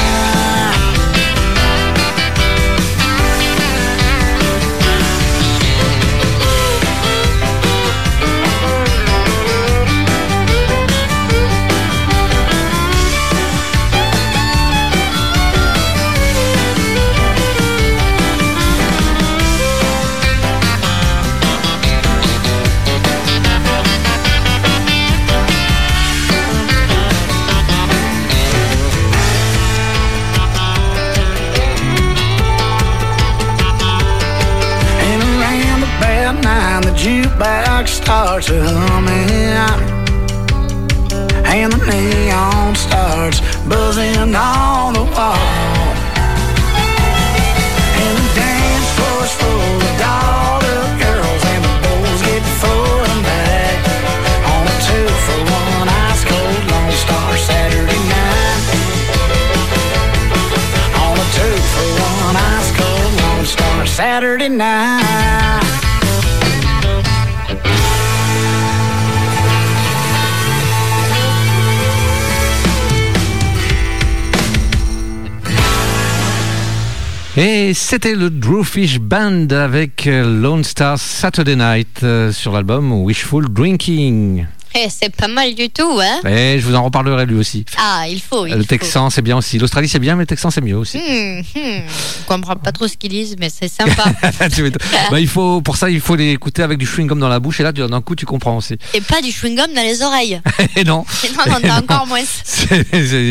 C'était 77.97 78.15
le 78.15 78.29
Drewfish 78.29 78.99
Band 78.99 79.47
avec 79.53 80.07
euh, 80.07 80.43
Lone 80.43 80.65
Star 80.65 80.99
Saturday 80.99 81.57
Night 81.57 82.03
euh, 82.03 82.31
sur 82.31 82.53
l'album 82.53 82.93
Wishful 82.93 83.49
Drinking. 83.49 84.45
Eh, 84.75 84.89
c'est 84.91 85.17
pas 85.17 85.29
mal 85.29 85.55
du 85.55 85.71
tout, 85.71 85.99
hein 86.03 86.21
Et 86.29 86.61
je 86.61 86.67
vous 86.67 86.75
en 86.75 86.85
reparlerai 86.85 87.25
lui 87.25 87.37
aussi. 87.37 87.65
Ah, 87.79 88.05
il 88.07 88.21
faut, 88.21 88.45
il 88.45 88.53
le 88.53 88.59
faut. 88.61 88.67
Texan, 88.67 89.09
c'est 89.09 89.23
bien 89.23 89.39
aussi. 89.39 89.59
L'Australie, 89.59 89.89
c'est 89.89 89.99
bien, 89.99 90.15
mais 90.15 90.25
le 90.25 90.27
Texan, 90.27 90.51
c'est 90.51 90.61
mieux 90.61 90.77
aussi. 90.77 90.99
Hmm, 90.99 91.41
hmm. 91.41 91.87
Je 91.89 92.27
comprends 92.27 92.57
pas 92.57 92.71
trop 92.71 92.87
ce 92.87 92.99
qu'ils 92.99 93.09
disent, 93.09 93.37
mais 93.41 93.49
c'est 93.49 93.69
sympa. 93.69 94.05
Bah, 95.11 95.19
il 95.19 95.29
faut, 95.29 95.63
pour 95.63 95.79
ça, 95.79 95.89
il 95.89 96.01
faut 96.01 96.17
l'écouter 96.17 96.63
avec 96.63 96.77
du 96.77 96.85
chewing-gum 96.85 97.19
dans 97.19 97.31
la 97.31 97.41
bouche. 97.41 97.61
Et 97.61 97.63
là, 97.63 97.73
d'un 97.73 98.03
coup, 98.03 98.15
tu 98.15 98.27
comprends 98.27 98.59
aussi. 98.59 98.77
Et 98.93 99.01
pas 99.01 99.23
du 99.23 99.31
chewing-gum 99.31 99.73
dans 99.75 99.83
les 99.83 100.03
oreilles. 100.03 100.43
Et 100.77 100.85
non. 100.85 101.07
non, 101.25 101.53
non, 101.53 101.59
t'as 101.63 101.81
encore 101.81 102.07
moins. 102.07 102.21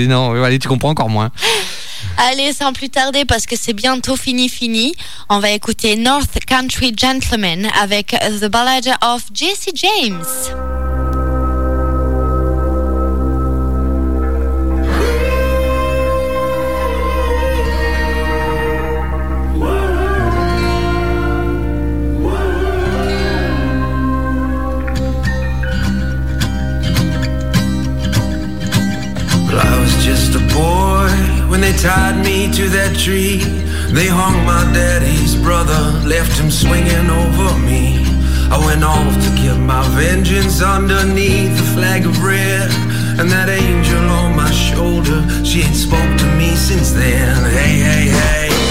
Non, 0.07 0.43
allez, 0.43 0.57
tu 0.57 0.67
comprends 0.67 0.89
encore 0.89 1.09
moins. 1.09 1.29
Allez, 2.17 2.53
sans 2.53 2.71
plus 2.73 2.89
tarder, 2.89 3.25
parce 3.25 3.45
que 3.45 3.55
c'est 3.57 3.73
bientôt 3.73 4.15
fini, 4.15 4.47
fini, 4.49 4.93
on 5.29 5.39
va 5.39 5.51
écouter 5.51 5.95
North 5.97 6.39
Country 6.47 6.93
Gentleman 6.95 7.67
avec 7.79 8.15
The 8.41 8.45
Ballad 8.45 8.87
of 9.01 9.23
Jesse 9.33 9.69
James. 9.75 10.23
When 31.56 31.61
they 31.61 31.77
tied 31.80 32.22
me 32.22 32.52
to 32.52 32.68
that 32.68 32.94
tree. 32.98 33.38
They 33.95 34.07
hung 34.07 34.44
my 34.44 34.64
daddy's 34.73 35.36
brother, 35.36 35.80
left 36.06 36.38
him 36.38 36.52
swinging 36.52 37.10
over 37.10 37.57
me. 37.60 38.03
I 38.52 38.60
went 38.65 38.84
off 38.84 39.14
to 39.23 39.30
get 39.41 39.56
my 39.57 39.82
vengeance 39.95 40.61
underneath 40.61 41.56
the 41.56 41.68
flag 41.73 42.06
of 42.06 42.22
red. 42.22 42.69
And 43.19 43.32
that 43.32 43.48
angel 43.48 44.03
on 44.19 44.36
my 44.36 44.52
shoulder, 44.52 45.23
she 45.45 45.61
ain't 45.61 45.77
spoke 45.77 46.18
to 46.19 46.27
me 46.36 46.57
since 46.57 46.91
then. 46.91 47.49
Hey, 47.49 47.80
hey, 47.80 48.10
hey. 48.10 48.64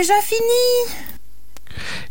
Déjà 0.00 0.14
fini 0.22 0.96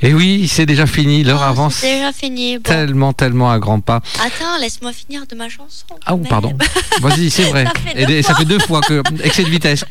Et 0.01 0.13
oui, 0.13 0.47
c'est 0.47 0.67
déjà 0.67 0.85
fini, 0.85 1.23
l'heure 1.23 1.41
avance 1.41 1.75
C'est 1.75 1.95
déjà 1.95 2.13
fini. 2.13 2.57
Bon. 2.57 2.63
tellement, 2.63 3.13
tellement 3.13 3.51
à 3.51 3.57
grands 3.57 3.79
pas. 3.79 4.01
Attends, 4.23 4.57
laisse-moi 4.61 4.93
finir 4.93 5.25
de 5.25 5.35
ma 5.35 5.49
chanson. 5.49 5.85
Ah, 6.05 6.13
ou 6.13 6.19
pardon. 6.19 6.55
Vas-y, 7.01 7.31
c'est 7.31 7.45
vrai. 7.45 7.65
Ça 7.65 7.73
fait 7.79 8.11
Et 8.11 8.21
ça 8.21 8.29
fois. 8.29 8.39
fait 8.39 8.45
deux 8.45 8.59
fois 8.59 8.81
que. 8.81 9.01
Excès 9.23 9.43
de 9.43 9.49
vitesse. 9.49 9.85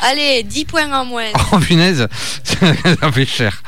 Allez, 0.00 0.42
10 0.42 0.64
points 0.64 0.90
en 0.98 1.04
moins. 1.04 1.26
Oh, 1.52 1.58
punaise, 1.58 2.08
ça 2.44 3.12
fait 3.12 3.26
cher. 3.26 3.62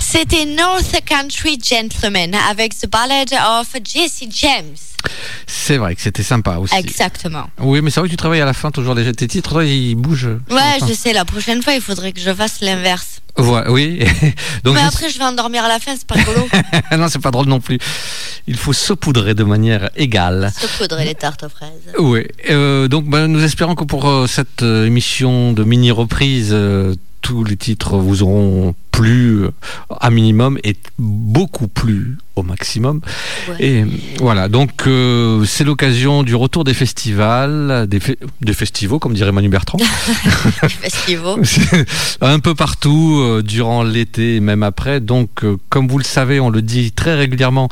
C'était 0.00 0.44
North 0.44 0.92
Country 1.06 1.58
Gentleman 1.62 2.34
avec 2.50 2.76
The 2.76 2.86
Ballad 2.88 3.32
of 3.32 3.68
Jesse 3.84 4.24
James. 4.28 4.76
C'est 5.46 5.76
vrai 5.76 5.94
que 5.94 6.00
c'était 6.00 6.22
sympa 6.22 6.56
aussi. 6.56 6.74
Exactement. 6.74 7.46
Oui, 7.60 7.80
mais 7.82 7.90
c'est 7.90 8.00
vrai 8.00 8.08
que 8.08 8.12
tu 8.12 8.16
travailles 8.16 8.40
à 8.40 8.44
la 8.46 8.52
fin 8.52 8.70
toujours 8.70 8.94
les 8.94 9.12
tes 9.12 9.28
titres, 9.28 9.50
toi, 9.50 9.64
ils 9.64 9.94
bougent. 9.94 10.38
Ouais, 10.50 10.78
je 10.88 10.92
sais, 10.92 11.12
la 11.12 11.24
prochaine 11.24 11.62
fois, 11.62 11.74
il 11.74 11.80
faudrait 11.80 12.12
que 12.12 12.20
je 12.20 12.32
fasse 12.32 12.60
l'inverse. 12.60 13.20
Voilà, 13.36 13.70
oui. 13.70 14.00
Donc, 14.64 14.74
Mais 14.74 14.82
après, 14.82 15.08
je 15.08 15.18
vais 15.18 15.24
endormir 15.24 15.64
à 15.64 15.68
la 15.68 15.78
fin, 15.78 15.94
c'est 15.96 16.06
pas 16.06 16.16
rigolo. 16.16 16.46
non, 16.98 17.08
c'est 17.08 17.18
pas 17.18 17.30
drôle 17.30 17.46
non 17.46 17.60
plus. 17.60 17.78
Il 18.46 18.56
faut 18.56 18.72
saupoudrer 18.72 19.34
de 19.34 19.44
manière 19.44 19.90
égale. 19.96 20.52
Se 20.58 20.66
poudrer 20.78 21.04
les 21.04 21.14
tartes 21.14 21.44
aux 21.44 21.48
fraises. 21.48 21.70
Oui. 21.98 22.26
Euh, 22.50 22.88
donc, 22.88 23.06
bah, 23.06 23.26
nous 23.28 23.42
espérons 23.42 23.74
que 23.74 23.84
pour 23.84 24.08
euh, 24.08 24.26
cette 24.26 24.62
euh, 24.62 24.86
émission 24.86 25.52
de 25.52 25.64
mini 25.64 25.90
reprise, 25.90 26.50
euh, 26.52 26.94
tous 27.22 27.44
les 27.44 27.56
titres 27.56 27.96
vous 27.96 28.22
auront 28.22 28.74
plu 28.90 29.46
à 30.00 30.10
minimum 30.10 30.58
et 30.64 30.76
beaucoup 30.98 31.66
plu 31.66 32.18
au 32.36 32.42
maximum. 32.42 33.00
Et 33.58 33.84
voilà, 34.18 34.48
donc 34.48 34.86
euh, 34.86 35.44
c'est 35.46 35.64
l'occasion 35.64 36.22
du 36.22 36.34
retour 36.34 36.64
des 36.64 36.74
festivals, 36.74 37.86
des, 37.88 38.00
fe- 38.00 38.16
des 38.42 38.52
festivals, 38.52 38.98
comme 38.98 39.14
dirait 39.14 39.32
Manu 39.32 39.48
Bertrand. 39.48 39.78
Festivaux. 40.68 41.38
un 42.20 42.38
peu 42.38 42.54
partout 42.54 43.18
euh, 43.22 43.42
durant 43.42 43.82
l'été 43.82 44.36
et 44.36 44.40
même 44.40 44.62
après. 44.62 45.00
Donc, 45.00 45.44
euh, 45.44 45.56
comme 45.70 45.88
vous 45.88 45.98
le 45.98 46.04
savez, 46.04 46.40
on 46.40 46.50
le 46.50 46.60
dit 46.62 46.92
très 46.92 47.14
régulièrement, 47.14 47.68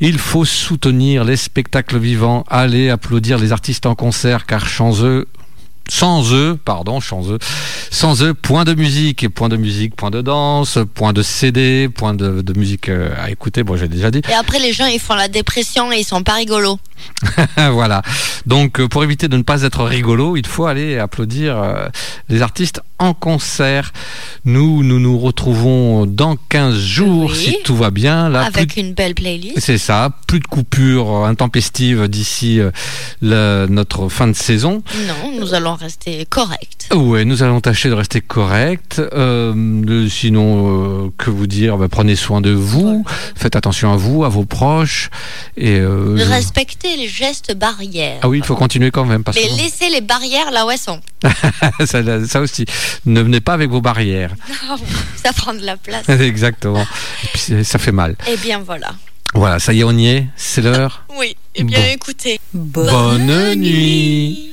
il 0.00 0.18
faut 0.18 0.44
soutenir 0.46 1.24
les 1.24 1.36
spectacles 1.36 1.98
vivants, 1.98 2.44
aller 2.48 2.88
applaudir 2.90 3.38
les 3.38 3.52
artistes 3.52 3.86
en 3.86 3.94
concert, 3.94 4.46
car 4.46 4.68
sans 4.68 5.04
eux, 5.04 5.26
sans 5.88 6.32
eux, 6.32 6.58
pardon, 6.64 7.00
sans 7.00 7.30
eux, 7.32 7.38
sans 7.90 8.22
eux, 8.22 8.34
point 8.34 8.64
de 8.64 8.74
musique, 8.74 9.28
point 9.28 9.48
de 9.48 9.56
musique, 9.56 9.94
point 9.96 10.10
de 10.10 10.22
danse, 10.22 10.78
point 10.94 11.12
de 11.12 11.22
CD, 11.22 11.88
point 11.94 12.14
de, 12.14 12.40
de 12.40 12.58
musique 12.58 12.88
euh, 12.88 13.10
à 13.20 13.30
écouter. 13.30 13.62
Bon, 13.62 13.76
j'ai 13.76 13.88
déjà 13.88 14.10
dit. 14.10 14.22
Et 14.30 14.34
après, 14.34 14.58
les 14.58 14.72
gens, 14.72 14.86
ils 14.86 15.00
font 15.00 15.14
la 15.14 15.28
dépression 15.28 15.92
et 15.92 15.98
ils 15.98 16.04
sont 16.04 16.22
pas 16.22 16.34
rigolos. 16.34 16.78
voilà. 17.56 18.02
Donc, 18.46 18.80
euh, 18.80 18.88
pour 18.88 19.02
éviter 19.04 19.28
de 19.28 19.36
ne 19.36 19.42
pas 19.42 19.62
être 19.62 19.84
rigolo, 19.84 20.36
il 20.36 20.46
faut 20.46 20.66
aller 20.66 20.98
applaudir 20.98 21.58
euh, 21.60 21.88
les 22.28 22.42
artistes 22.42 22.80
en 22.98 23.12
concert. 23.12 23.92
Nous, 24.44 24.84
nous 24.84 25.00
nous 25.00 25.18
retrouvons 25.18 26.06
dans 26.06 26.36
15 26.48 26.78
jours, 26.78 27.30
Oui. 27.32 27.36
si 27.36 27.56
tout 27.64 27.76
va 27.76 27.90
bien. 27.90 28.28
Là, 28.28 28.42
avec 28.44 28.76
une 28.76 28.94
belle 28.94 29.14
playlist. 29.14 29.58
c'est 29.58 29.78
ça, 29.78 30.10
plus 30.28 30.38
de 30.38 30.46
coupures 30.46 31.24
intempestives 31.26 32.06
d'ici 32.08 32.60
notre 33.20 34.08
fin 34.08 34.28
de 34.28 34.32
saison. 34.34 34.82
Non, 35.06 35.40
nous 35.40 35.54
allons 35.54 35.71
rester 35.74 36.26
corrects. 36.26 36.88
Ouais, 36.94 37.24
nous 37.24 37.42
allons 37.42 37.60
tâcher 37.60 37.88
de 37.88 37.94
rester 37.94 38.20
corrects. 38.20 38.98
Euh, 38.98 40.08
sinon, 40.08 41.04
euh, 41.06 41.12
que 41.18 41.30
vous 41.30 41.46
dire? 41.46 41.76
Bah, 41.78 41.88
Prenez 41.90 42.16
soin 42.16 42.40
de 42.40 42.50
vous, 42.50 43.04
faites 43.34 43.56
attention 43.56 43.92
à 43.92 43.96
vous, 43.96 44.24
à 44.24 44.28
vos 44.28 44.44
proches. 44.44 45.10
Et, 45.56 45.78
euh, 45.78 46.16
De 46.16 46.22
respecter 46.22 46.96
les 46.96 47.08
gestes 47.08 47.54
barrières. 47.56 48.18
Ah 48.22 48.28
oui, 48.28 48.38
il 48.38 48.44
faut 48.44 48.56
continuer 48.56 48.90
quand 48.90 49.04
même. 49.04 49.24
Parce 49.24 49.36
Mais 49.36 49.48
que... 49.48 49.56
laissez 49.62 49.88
les 49.90 50.00
barrières 50.00 50.50
là 50.50 50.66
où 50.66 50.70
elles 50.70 50.78
sont. 50.78 51.00
ça, 51.84 52.26
ça 52.26 52.40
aussi. 52.40 52.64
Ne 53.06 53.20
venez 53.20 53.40
pas 53.40 53.54
avec 53.54 53.70
vos 53.70 53.80
barrières. 53.80 54.34
ça 55.22 55.32
prend 55.32 55.54
de 55.54 55.64
la 55.64 55.76
place. 55.76 56.08
Exactement. 56.08 56.82
Et 56.82 57.28
puis, 57.34 57.64
ça 57.64 57.78
fait 57.78 57.92
mal. 57.92 58.16
Eh 58.30 58.36
bien 58.36 58.60
voilà. 58.60 58.92
Voilà, 59.34 59.58
ça 59.58 59.72
y 59.72 59.80
est, 59.80 59.84
on 59.84 59.92
y 59.96 60.08
est. 60.08 60.26
C'est 60.36 60.60
l'heure. 60.60 61.04
Oui, 61.18 61.34
eh 61.54 61.64
bien 61.64 61.78
Bon. 61.78 61.84
écoutez. 61.94 62.38
Bonne 62.52 63.54
nuit. 63.54 64.50